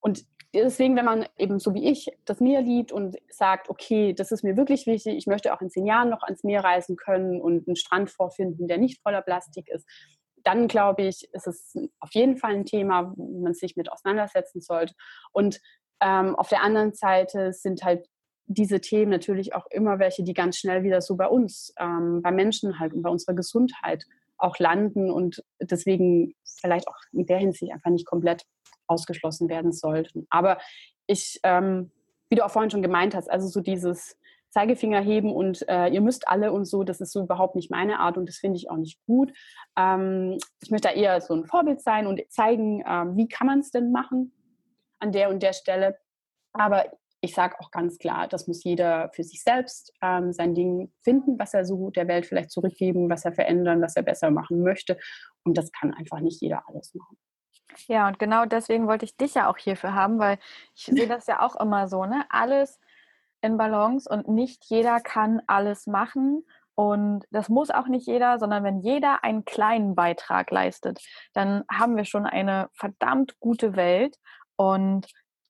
Und 0.00 0.24
deswegen, 0.54 0.96
wenn 0.96 1.04
man 1.04 1.26
eben 1.36 1.58
so 1.58 1.74
wie 1.74 1.90
ich 1.90 2.10
das 2.24 2.40
Meer 2.40 2.60
liebt 2.60 2.92
und 2.92 3.16
sagt, 3.30 3.68
okay, 3.68 4.12
das 4.12 4.32
ist 4.32 4.44
mir 4.44 4.56
wirklich 4.56 4.86
wichtig, 4.86 5.16
ich 5.16 5.26
möchte 5.26 5.54
auch 5.54 5.60
in 5.60 5.70
zehn 5.70 5.86
Jahren 5.86 6.10
noch 6.10 6.22
ans 6.22 6.44
Meer 6.44 6.64
reisen 6.64 6.96
können 6.96 7.40
und 7.40 7.66
einen 7.66 7.76
Strand 7.76 8.10
vorfinden, 8.10 8.68
der 8.68 8.78
nicht 8.78 9.02
voller 9.02 9.22
Plastik 9.22 9.68
ist, 9.68 9.86
dann 10.42 10.68
glaube 10.68 11.02
ich, 11.02 11.28
ist 11.32 11.46
es 11.46 11.74
auf 12.00 12.10
jeden 12.12 12.36
Fall 12.36 12.54
ein 12.54 12.64
Thema, 12.64 13.12
wo 13.16 13.42
man 13.42 13.54
sich 13.54 13.76
mit 13.76 13.92
auseinandersetzen 13.92 14.60
sollte. 14.60 14.94
Und 15.32 15.60
ähm, 16.00 16.34
auf 16.36 16.48
der 16.48 16.62
anderen 16.62 16.94
Seite 16.94 17.52
sind 17.52 17.82
halt 17.82 18.08
diese 18.46 18.80
Themen 18.80 19.10
natürlich 19.10 19.54
auch 19.54 19.66
immer 19.70 19.98
welche, 19.98 20.24
die 20.24 20.34
ganz 20.34 20.56
schnell 20.56 20.82
wieder 20.82 21.00
so 21.00 21.16
bei 21.16 21.26
uns, 21.26 21.72
ähm, 21.78 22.20
bei 22.22 22.32
Menschen 22.32 22.78
halt 22.80 22.92
und 22.92 23.02
bei 23.02 23.10
unserer 23.10 23.34
Gesundheit 23.34 24.06
auch 24.38 24.58
landen 24.58 25.10
und 25.10 25.44
deswegen 25.60 26.34
vielleicht 26.60 26.88
auch 26.88 26.96
in 27.12 27.26
der 27.26 27.38
Hinsicht 27.38 27.72
einfach 27.72 27.90
nicht 27.90 28.06
komplett 28.06 28.44
ausgeschlossen 28.90 29.48
werden 29.48 29.72
sollten. 29.72 30.26
Aber 30.30 30.58
ich, 31.06 31.40
ähm, 31.42 31.90
wie 32.28 32.36
du 32.36 32.44
auch 32.44 32.50
vorhin 32.50 32.70
schon 32.70 32.82
gemeint 32.82 33.14
hast, 33.14 33.30
also 33.30 33.48
so 33.48 33.60
dieses 33.60 34.16
Zeigefinger 34.50 35.00
heben 35.00 35.32
und 35.32 35.66
äh, 35.68 35.88
ihr 35.88 36.00
müsst 36.00 36.28
alle 36.28 36.52
und 36.52 36.64
so, 36.64 36.82
das 36.82 37.00
ist 37.00 37.12
so 37.12 37.22
überhaupt 37.22 37.54
nicht 37.54 37.70
meine 37.70 38.00
Art 38.00 38.18
und 38.18 38.28
das 38.28 38.38
finde 38.38 38.56
ich 38.56 38.68
auch 38.68 38.76
nicht 38.76 39.00
gut. 39.06 39.32
Ähm, 39.78 40.38
ich 40.60 40.70
möchte 40.70 40.88
da 40.88 40.94
eher 40.94 41.20
so 41.20 41.34
ein 41.34 41.46
Vorbild 41.46 41.80
sein 41.80 42.06
und 42.06 42.20
zeigen, 42.30 42.82
ähm, 42.86 43.16
wie 43.16 43.28
kann 43.28 43.46
man 43.46 43.60
es 43.60 43.70
denn 43.70 43.92
machen 43.92 44.32
an 44.98 45.12
der 45.12 45.30
und 45.30 45.42
der 45.42 45.52
Stelle. 45.52 45.98
Aber 46.52 46.86
ich 47.20 47.34
sage 47.34 47.56
auch 47.60 47.70
ganz 47.70 47.98
klar, 47.98 48.26
das 48.26 48.48
muss 48.48 48.64
jeder 48.64 49.10
für 49.10 49.22
sich 49.22 49.42
selbst 49.42 49.92
ähm, 50.02 50.32
sein 50.32 50.54
Ding 50.54 50.90
finden, 51.02 51.38
was 51.38 51.54
er 51.54 51.64
so 51.64 51.90
der 51.90 52.08
Welt 52.08 52.26
vielleicht 52.26 52.50
zurückgeben, 52.50 53.10
was 53.10 53.24
er 53.24 53.32
verändern, 53.32 53.82
was 53.82 53.94
er 53.94 54.02
besser 54.02 54.30
machen 54.30 54.62
möchte. 54.62 54.98
Und 55.44 55.58
das 55.58 55.70
kann 55.70 55.94
einfach 55.94 56.20
nicht 56.20 56.40
jeder 56.40 56.62
alles 56.66 56.94
machen. 56.94 57.18
Ja, 57.86 58.08
und 58.08 58.18
genau 58.18 58.44
deswegen 58.44 58.86
wollte 58.86 59.04
ich 59.04 59.16
dich 59.16 59.34
ja 59.34 59.48
auch 59.48 59.56
hierfür 59.56 59.94
haben, 59.94 60.18
weil 60.18 60.38
ich 60.74 60.84
sehe 60.84 61.08
das 61.08 61.26
ja 61.26 61.40
auch 61.40 61.56
immer 61.56 61.88
so, 61.88 62.04
ne? 62.04 62.24
Alles 62.28 62.78
in 63.42 63.56
Balance 63.56 64.08
und 64.08 64.28
nicht 64.28 64.64
jeder 64.66 65.00
kann 65.00 65.42
alles 65.46 65.86
machen. 65.86 66.44
Und 66.74 67.24
das 67.30 67.48
muss 67.48 67.70
auch 67.70 67.88
nicht 67.88 68.06
jeder, 68.06 68.38
sondern 68.38 68.64
wenn 68.64 68.80
jeder 68.80 69.22
einen 69.22 69.44
kleinen 69.44 69.94
Beitrag 69.94 70.50
leistet, 70.50 71.00
dann 71.34 71.64
haben 71.70 71.96
wir 71.96 72.04
schon 72.04 72.26
eine 72.26 72.68
verdammt 72.72 73.38
gute 73.38 73.76
Welt. 73.76 74.16
Und 74.56 75.06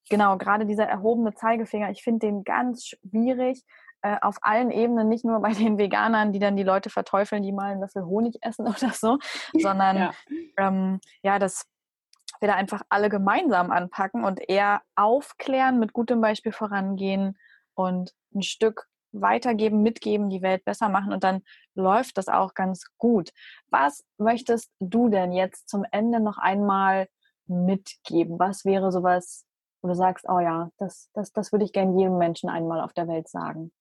genau, 0.09 0.37
gerade 0.37 0.65
dieser 0.65 0.85
erhobene 0.85 1.33
Zeigefinger, 1.33 1.89
ich 1.89 2.03
finde 2.03 2.27
den 2.27 2.43
ganz 2.43 2.85
schwierig 2.85 3.63
äh, 4.01 4.17
auf 4.21 4.37
allen 4.41 4.71
Ebenen, 4.71 5.07
nicht 5.09 5.23
nur 5.23 5.39
bei 5.41 5.53
den 5.53 5.77
Veganern, 5.77 6.33
die 6.33 6.39
dann 6.39 6.57
die 6.57 6.63
Leute 6.63 6.89
verteufeln, 6.89 7.43
die 7.43 7.51
mal 7.51 7.71
einen 7.71 7.81
Löffel 7.81 8.03
Honig 8.05 8.37
essen 8.41 8.67
oder 8.67 8.91
so, 8.91 9.17
sondern 9.57 9.97
ja, 9.97 10.11
ähm, 10.57 10.99
ja 11.23 11.39
das 11.39 11.65
wir 12.39 12.47
da 12.47 12.55
einfach 12.55 12.81
alle 12.89 13.09
gemeinsam 13.09 13.71
anpacken 13.71 14.23
und 14.23 14.39
eher 14.47 14.81
aufklären, 14.95 15.79
mit 15.79 15.93
gutem 15.93 16.21
Beispiel 16.21 16.51
vorangehen 16.51 17.37
und 17.73 18.13
ein 18.33 18.43
Stück 18.43 18.87
weitergeben, 19.11 19.81
mitgeben, 19.81 20.29
die 20.29 20.41
Welt 20.41 20.63
besser 20.63 20.89
machen 20.89 21.11
und 21.13 21.23
dann 21.23 21.41
läuft 21.75 22.17
das 22.17 22.27
auch 22.27 22.53
ganz 22.53 22.85
gut. 22.97 23.31
Was 23.69 24.03
möchtest 24.17 24.71
du 24.79 25.09
denn 25.09 25.33
jetzt 25.33 25.69
zum 25.69 25.85
Ende 25.91 26.19
noch 26.19 26.37
einmal 26.37 27.07
mitgeben? 27.45 28.39
Was 28.39 28.65
wäre 28.65 28.91
sowas, 28.91 29.45
wo 29.81 29.89
du 29.89 29.95
sagst, 29.95 30.25
oh 30.29 30.39
ja, 30.39 30.69
das, 30.77 31.09
das, 31.13 31.31
das 31.33 31.51
würde 31.51 31.65
ich 31.65 31.73
gerne 31.73 31.97
jedem 31.97 32.17
Menschen 32.17 32.49
einmal 32.49 32.79
auf 32.81 32.93
der 32.93 33.07
Welt 33.07 33.27
sagen? 33.27 33.71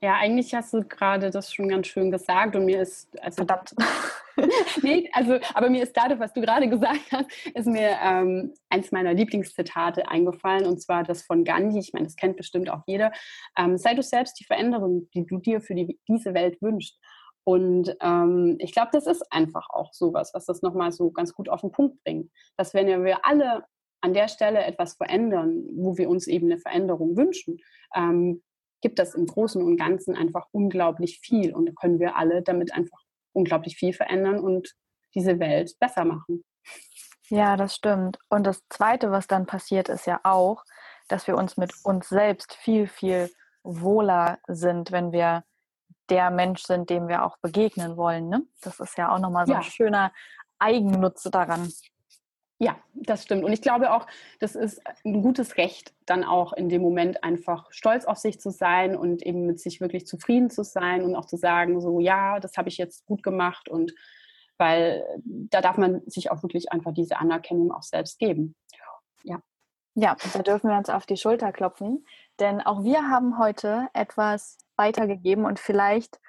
Ja, 0.00 0.14
eigentlich 0.14 0.54
hast 0.54 0.72
du 0.74 0.82
gerade 0.82 1.30
das 1.30 1.52
schon 1.52 1.68
ganz 1.68 1.86
schön 1.86 2.10
gesagt 2.10 2.56
und 2.56 2.64
mir 2.64 2.82
ist, 2.82 3.08
also 3.20 3.44
Verdammt. 3.44 3.74
nee, 4.82 5.08
also, 5.12 5.38
aber 5.54 5.70
mir 5.70 5.82
ist 5.82 5.96
dadurch, 5.96 6.20
was 6.20 6.32
du 6.32 6.40
gerade 6.40 6.68
gesagt 6.68 7.12
hast, 7.12 7.26
ist 7.54 7.66
mir 7.66 7.96
ähm, 8.02 8.54
eins 8.68 8.92
meiner 8.92 9.14
Lieblingszitate 9.14 10.08
eingefallen 10.08 10.66
und 10.66 10.80
zwar 10.80 11.02
das 11.02 11.22
von 11.22 11.44
Gandhi. 11.44 11.78
Ich 11.78 11.92
meine, 11.92 12.06
das 12.06 12.16
kennt 12.16 12.36
bestimmt 12.36 12.70
auch 12.70 12.82
jeder. 12.86 13.12
Ähm, 13.56 13.78
sei 13.78 13.94
du 13.94 14.02
selbst 14.02 14.38
die 14.38 14.44
Veränderung, 14.44 15.08
die 15.14 15.24
du 15.26 15.38
dir 15.38 15.60
für 15.60 15.74
die, 15.74 15.98
diese 16.08 16.34
Welt 16.34 16.60
wünschst. 16.60 16.98
Und 17.44 17.96
ähm, 18.00 18.56
ich 18.58 18.72
glaube, 18.72 18.90
das 18.92 19.06
ist 19.06 19.24
einfach 19.30 19.70
auch 19.70 19.92
sowas, 19.92 20.32
was 20.34 20.46
das 20.46 20.62
nochmal 20.62 20.90
so 20.90 21.10
ganz 21.10 21.32
gut 21.32 21.48
auf 21.48 21.60
den 21.60 21.70
Punkt 21.70 22.02
bringt. 22.02 22.30
Dass 22.56 22.74
wenn 22.74 23.04
wir 23.04 23.24
alle 23.24 23.64
an 24.00 24.14
der 24.14 24.28
Stelle 24.28 24.64
etwas 24.64 24.94
verändern, 24.94 25.64
wo 25.74 25.96
wir 25.96 26.08
uns 26.08 26.26
eben 26.26 26.50
eine 26.50 26.58
Veränderung 26.58 27.16
wünschen, 27.16 27.58
ähm, 27.94 28.42
gibt 28.86 29.00
das 29.00 29.16
im 29.16 29.26
Großen 29.26 29.60
und 29.60 29.76
Ganzen 29.76 30.14
einfach 30.14 30.46
unglaublich 30.52 31.18
viel 31.18 31.52
und 31.52 31.74
können 31.74 31.98
wir 31.98 32.14
alle 32.14 32.42
damit 32.42 32.72
einfach 32.72 33.00
unglaublich 33.32 33.76
viel 33.76 33.92
verändern 33.92 34.38
und 34.38 34.76
diese 35.12 35.40
Welt 35.40 35.76
besser 35.80 36.04
machen. 36.04 36.44
Ja, 37.28 37.56
das 37.56 37.74
stimmt. 37.74 38.16
Und 38.28 38.46
das 38.46 38.62
Zweite, 38.68 39.10
was 39.10 39.26
dann 39.26 39.44
passiert, 39.44 39.88
ist 39.88 40.06
ja 40.06 40.20
auch, 40.22 40.62
dass 41.08 41.26
wir 41.26 41.36
uns 41.36 41.56
mit 41.56 41.72
uns 41.82 42.08
selbst 42.08 42.54
viel, 42.54 42.86
viel 42.86 43.28
wohler 43.64 44.38
sind, 44.46 44.92
wenn 44.92 45.10
wir 45.10 45.42
der 46.08 46.30
Mensch 46.30 46.62
sind, 46.62 46.88
dem 46.88 47.08
wir 47.08 47.24
auch 47.24 47.38
begegnen 47.38 47.96
wollen. 47.96 48.28
Ne? 48.28 48.46
Das 48.60 48.78
ist 48.78 48.96
ja 48.96 49.12
auch 49.12 49.18
nochmal 49.18 49.46
so 49.46 49.52
ja. 49.54 49.58
ein 49.58 49.64
schöner 49.64 50.12
Eigennutze 50.60 51.32
daran. 51.32 51.72
Ja, 52.58 52.76
das 52.94 53.24
stimmt. 53.24 53.44
Und 53.44 53.52
ich 53.52 53.60
glaube 53.60 53.92
auch, 53.92 54.06
das 54.38 54.54
ist 54.54 54.80
ein 55.04 55.22
gutes 55.22 55.58
Recht, 55.58 55.92
dann 56.06 56.24
auch 56.24 56.54
in 56.54 56.70
dem 56.70 56.80
Moment 56.80 57.22
einfach 57.22 57.70
stolz 57.70 58.06
auf 58.06 58.16
sich 58.16 58.40
zu 58.40 58.50
sein 58.50 58.96
und 58.96 59.22
eben 59.22 59.44
mit 59.44 59.60
sich 59.60 59.80
wirklich 59.82 60.06
zufrieden 60.06 60.48
zu 60.48 60.64
sein 60.64 61.02
und 61.02 61.14
auch 61.16 61.26
zu 61.26 61.36
sagen, 61.36 61.80
so 61.82 62.00
ja, 62.00 62.40
das 62.40 62.56
habe 62.56 62.70
ich 62.70 62.78
jetzt 62.78 63.04
gut 63.04 63.22
gemacht 63.22 63.68
und 63.68 63.92
weil 64.56 65.04
da 65.22 65.60
darf 65.60 65.76
man 65.76 66.00
sich 66.06 66.30
auch 66.30 66.42
wirklich 66.42 66.72
einfach 66.72 66.94
diese 66.94 67.18
Anerkennung 67.18 67.72
auch 67.72 67.82
selbst 67.82 68.18
geben. 68.18 68.54
Ja. 69.22 69.42
Ja, 69.98 70.14
da 70.34 70.42
dürfen 70.42 70.68
wir 70.68 70.76
uns 70.76 70.90
auf 70.90 71.06
die 71.06 71.16
Schulter 71.16 71.52
klopfen, 71.52 72.04
denn 72.38 72.60
auch 72.60 72.84
wir 72.84 73.08
haben 73.08 73.38
heute 73.38 73.88
etwas 73.94 74.58
weitergegeben 74.76 75.46
und 75.46 75.58
vielleicht 75.58 76.20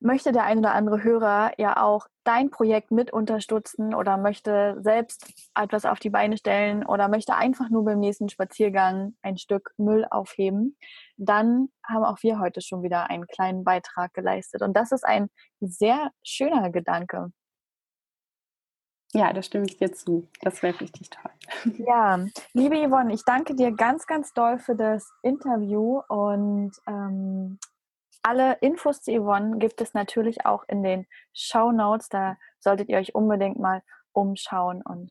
möchte 0.00 0.32
der 0.32 0.44
ein 0.44 0.60
oder 0.60 0.72
andere 0.72 1.02
Hörer 1.02 1.52
ja 1.58 1.82
auch 1.82 2.06
dein 2.24 2.50
Projekt 2.50 2.90
mit 2.90 3.12
unterstützen 3.12 3.94
oder 3.94 4.16
möchte 4.16 4.76
selbst 4.80 5.32
etwas 5.54 5.84
auf 5.84 5.98
die 5.98 6.10
Beine 6.10 6.36
stellen 6.36 6.84
oder 6.84 7.08
möchte 7.08 7.34
einfach 7.34 7.70
nur 7.70 7.84
beim 7.84 7.98
nächsten 8.00 8.28
Spaziergang 8.28 9.14
ein 9.22 9.38
Stück 9.38 9.72
Müll 9.76 10.06
aufheben, 10.10 10.76
dann 11.16 11.68
haben 11.84 12.04
auch 12.04 12.22
wir 12.22 12.38
heute 12.38 12.60
schon 12.60 12.82
wieder 12.82 13.10
einen 13.10 13.26
kleinen 13.26 13.64
Beitrag 13.64 14.12
geleistet. 14.14 14.62
Und 14.62 14.76
das 14.76 14.92
ist 14.92 15.04
ein 15.04 15.28
sehr 15.60 16.10
schöner 16.22 16.70
Gedanke. 16.70 17.32
Ja, 19.12 19.32
da 19.32 19.42
stimme 19.42 19.66
ich 19.66 19.76
dir 19.76 19.92
zu. 19.92 20.28
Das 20.40 20.62
wäre 20.62 20.80
richtig 20.80 21.10
toll. 21.10 21.32
Ja, 21.86 22.24
liebe 22.52 22.76
Yvonne, 22.76 23.12
ich 23.12 23.24
danke 23.24 23.54
dir 23.56 23.72
ganz, 23.72 24.06
ganz 24.06 24.32
doll 24.32 24.58
für 24.58 24.76
das 24.76 25.10
Interview 25.22 26.00
und 26.08 26.72
ähm, 26.86 27.58
alle 28.22 28.54
Infos 28.60 29.02
zu 29.02 29.12
Yvonne 29.12 29.58
gibt 29.58 29.80
es 29.80 29.94
natürlich 29.94 30.44
auch 30.46 30.64
in 30.68 30.82
den 30.82 31.06
Show 31.32 31.72
Notes. 31.72 32.08
Da 32.08 32.36
solltet 32.58 32.88
ihr 32.88 32.98
euch 32.98 33.14
unbedingt 33.14 33.58
mal 33.58 33.82
umschauen 34.12 34.82
und 34.82 35.10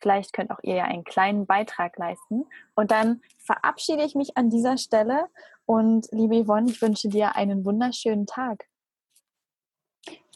vielleicht 0.00 0.32
könnt 0.32 0.50
auch 0.50 0.60
ihr 0.62 0.76
ja 0.76 0.84
einen 0.84 1.04
kleinen 1.04 1.46
Beitrag 1.46 1.96
leisten. 1.98 2.44
Und 2.74 2.90
dann 2.90 3.22
verabschiede 3.38 4.02
ich 4.02 4.14
mich 4.14 4.36
an 4.36 4.50
dieser 4.50 4.78
Stelle 4.78 5.26
und 5.66 6.08
liebe 6.10 6.44
Yvonne, 6.44 6.70
ich 6.70 6.82
wünsche 6.82 7.08
dir 7.08 7.36
einen 7.36 7.64
wunderschönen 7.64 8.26
Tag. 8.26 8.66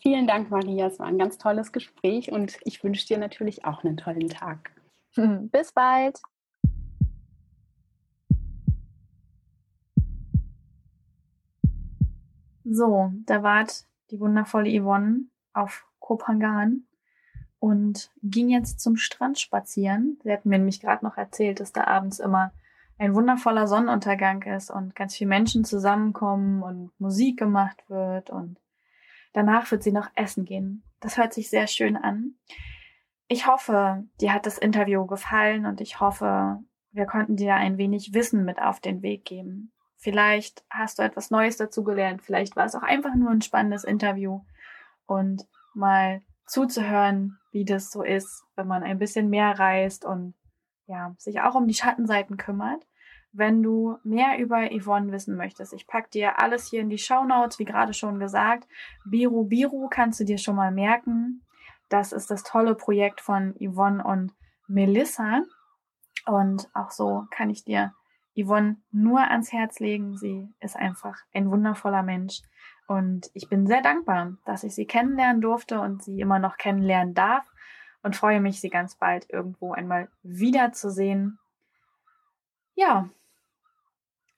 Vielen 0.00 0.26
Dank, 0.26 0.50
Maria. 0.50 0.86
Es 0.86 0.98
war 0.98 1.06
ein 1.06 1.18
ganz 1.18 1.38
tolles 1.38 1.72
Gespräch 1.72 2.30
und 2.30 2.58
ich 2.64 2.84
wünsche 2.84 3.06
dir 3.06 3.18
natürlich 3.18 3.64
auch 3.64 3.84
einen 3.84 3.96
tollen 3.96 4.28
Tag. 4.28 4.70
Bis 5.16 5.72
bald. 5.72 6.20
So, 12.64 13.12
da 13.26 13.42
wart 13.42 13.84
die 14.10 14.20
wundervolle 14.20 14.70
Yvonne 14.70 15.26
auf 15.52 15.86
Kopangan 15.98 16.84
und 17.58 18.10
ging 18.22 18.48
jetzt 18.48 18.80
zum 18.80 18.96
Strand 18.96 19.38
spazieren. 19.38 20.18
Sie 20.22 20.32
hat 20.32 20.44
mir 20.46 20.58
nämlich 20.58 20.80
gerade 20.80 21.04
noch 21.04 21.16
erzählt, 21.16 21.60
dass 21.60 21.72
da 21.72 21.84
abends 21.84 22.18
immer 22.18 22.52
ein 22.98 23.14
wundervoller 23.14 23.66
Sonnenuntergang 23.66 24.42
ist 24.42 24.70
und 24.70 24.94
ganz 24.94 25.16
viele 25.16 25.28
Menschen 25.28 25.64
zusammenkommen 25.64 26.62
und 26.62 26.90
Musik 26.98 27.38
gemacht 27.38 27.84
wird 27.88 28.30
und 28.30 28.58
danach 29.32 29.70
wird 29.70 29.82
sie 29.82 29.92
noch 29.92 30.10
essen 30.14 30.44
gehen. 30.44 30.84
Das 31.00 31.16
hört 31.16 31.34
sich 31.34 31.50
sehr 31.50 31.66
schön 31.66 31.96
an. 31.96 32.34
Ich 33.28 33.46
hoffe, 33.46 34.04
dir 34.20 34.32
hat 34.32 34.46
das 34.46 34.58
Interview 34.58 35.06
gefallen 35.06 35.66
und 35.66 35.80
ich 35.80 36.00
hoffe, 36.00 36.62
wir 36.92 37.06
konnten 37.06 37.36
dir 37.36 37.54
ein 37.54 37.78
wenig 37.78 38.14
Wissen 38.14 38.44
mit 38.44 38.60
auf 38.60 38.78
den 38.80 39.02
Weg 39.02 39.24
geben. 39.24 39.72
Vielleicht 40.04 40.62
hast 40.68 40.98
du 40.98 41.02
etwas 41.02 41.30
Neues 41.30 41.56
dazugelernt, 41.56 42.20
vielleicht 42.20 42.56
war 42.56 42.66
es 42.66 42.74
auch 42.74 42.82
einfach 42.82 43.14
nur 43.14 43.30
ein 43.30 43.40
spannendes 43.40 43.84
Interview 43.84 44.42
und 45.06 45.46
mal 45.72 46.20
zuzuhören, 46.44 47.38
wie 47.52 47.64
das 47.64 47.90
so 47.90 48.02
ist, 48.02 48.44
wenn 48.54 48.66
man 48.66 48.82
ein 48.82 48.98
bisschen 48.98 49.30
mehr 49.30 49.58
reist 49.58 50.04
und 50.04 50.34
ja, 50.86 51.14
sich 51.16 51.40
auch 51.40 51.54
um 51.54 51.66
die 51.66 51.72
Schattenseiten 51.72 52.36
kümmert. 52.36 52.86
Wenn 53.32 53.62
du 53.62 53.96
mehr 54.04 54.38
über 54.38 54.68
Yvonne 54.78 55.10
wissen 55.10 55.38
möchtest, 55.38 55.72
ich 55.72 55.86
pack 55.86 56.10
dir 56.10 56.38
alles 56.38 56.66
hier 56.66 56.82
in 56.82 56.90
die 56.90 56.98
Show 56.98 57.24
Notes, 57.24 57.58
wie 57.58 57.64
gerade 57.64 57.94
schon 57.94 58.18
gesagt. 58.18 58.68
Biru 59.06 59.44
Biru 59.44 59.88
kannst 59.88 60.20
du 60.20 60.24
dir 60.24 60.36
schon 60.36 60.56
mal 60.56 60.70
merken. 60.70 61.46
Das 61.88 62.12
ist 62.12 62.30
das 62.30 62.42
tolle 62.42 62.74
Projekt 62.74 63.22
von 63.22 63.54
Yvonne 63.58 64.04
und 64.04 64.34
Melissa. 64.66 65.44
Und 66.26 66.68
auch 66.74 66.90
so 66.90 67.24
kann 67.30 67.48
ich 67.48 67.64
dir 67.64 67.94
Yvonne 68.36 68.76
nur 68.90 69.20
ans 69.20 69.52
Herz 69.52 69.78
legen. 69.80 70.16
Sie 70.16 70.48
ist 70.60 70.76
einfach 70.76 71.16
ein 71.32 71.50
wundervoller 71.50 72.02
Mensch. 72.02 72.42
Und 72.86 73.30
ich 73.32 73.48
bin 73.48 73.66
sehr 73.66 73.82
dankbar, 73.82 74.36
dass 74.44 74.64
ich 74.64 74.74
sie 74.74 74.86
kennenlernen 74.86 75.40
durfte 75.40 75.80
und 75.80 76.02
sie 76.02 76.20
immer 76.20 76.38
noch 76.38 76.56
kennenlernen 76.58 77.14
darf 77.14 77.44
und 78.02 78.16
freue 78.16 78.40
mich, 78.40 78.60
sie 78.60 78.70
ganz 78.70 78.96
bald 78.96 79.30
irgendwo 79.30 79.72
einmal 79.72 80.08
wiederzusehen. 80.22 81.38
Ja, 82.74 83.08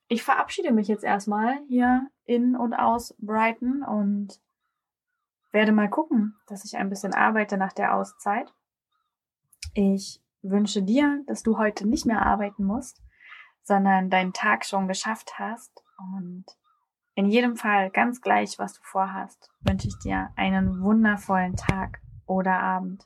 ich 0.07 0.23
verabschiede 0.23 0.71
mich 0.71 0.87
jetzt 0.87 1.03
erstmal 1.03 1.59
hier 1.67 2.07
in 2.25 2.55
und 2.55 2.73
aus 2.73 3.13
Brighton 3.19 3.83
und 3.83 4.39
werde 5.51 5.73
mal 5.73 5.89
gucken, 5.89 6.35
dass 6.47 6.63
ich 6.63 6.77
ein 6.77 6.89
bisschen 6.89 7.13
arbeite 7.13 7.57
nach 7.57 7.73
der 7.73 7.95
Auszeit. 7.95 8.53
Ich 9.73 10.21
wünsche 10.41 10.81
dir, 10.81 11.23
dass 11.27 11.43
du 11.43 11.57
heute 11.57 11.87
nicht 11.87 12.05
mehr 12.05 12.25
arbeiten 12.25 12.63
musst, 12.63 13.01
sondern 13.67 14.09
deinen 14.09 14.33
Tag 14.33 14.65
schon 14.65 14.87
geschafft 14.87 15.37
hast. 15.37 15.83
Und 15.97 16.45
in 17.15 17.27
jedem 17.27 17.57
Fall, 17.57 17.89
ganz 17.89 18.21
gleich, 18.21 18.57
was 18.57 18.73
du 18.73 18.79
vorhast, 18.83 19.49
wünsche 19.61 19.89
ich 19.89 19.97
dir 19.99 20.29
einen 20.35 20.81
wundervollen 20.81 21.55
Tag 21.55 21.99
oder 22.25 22.59
Abend. 22.59 23.05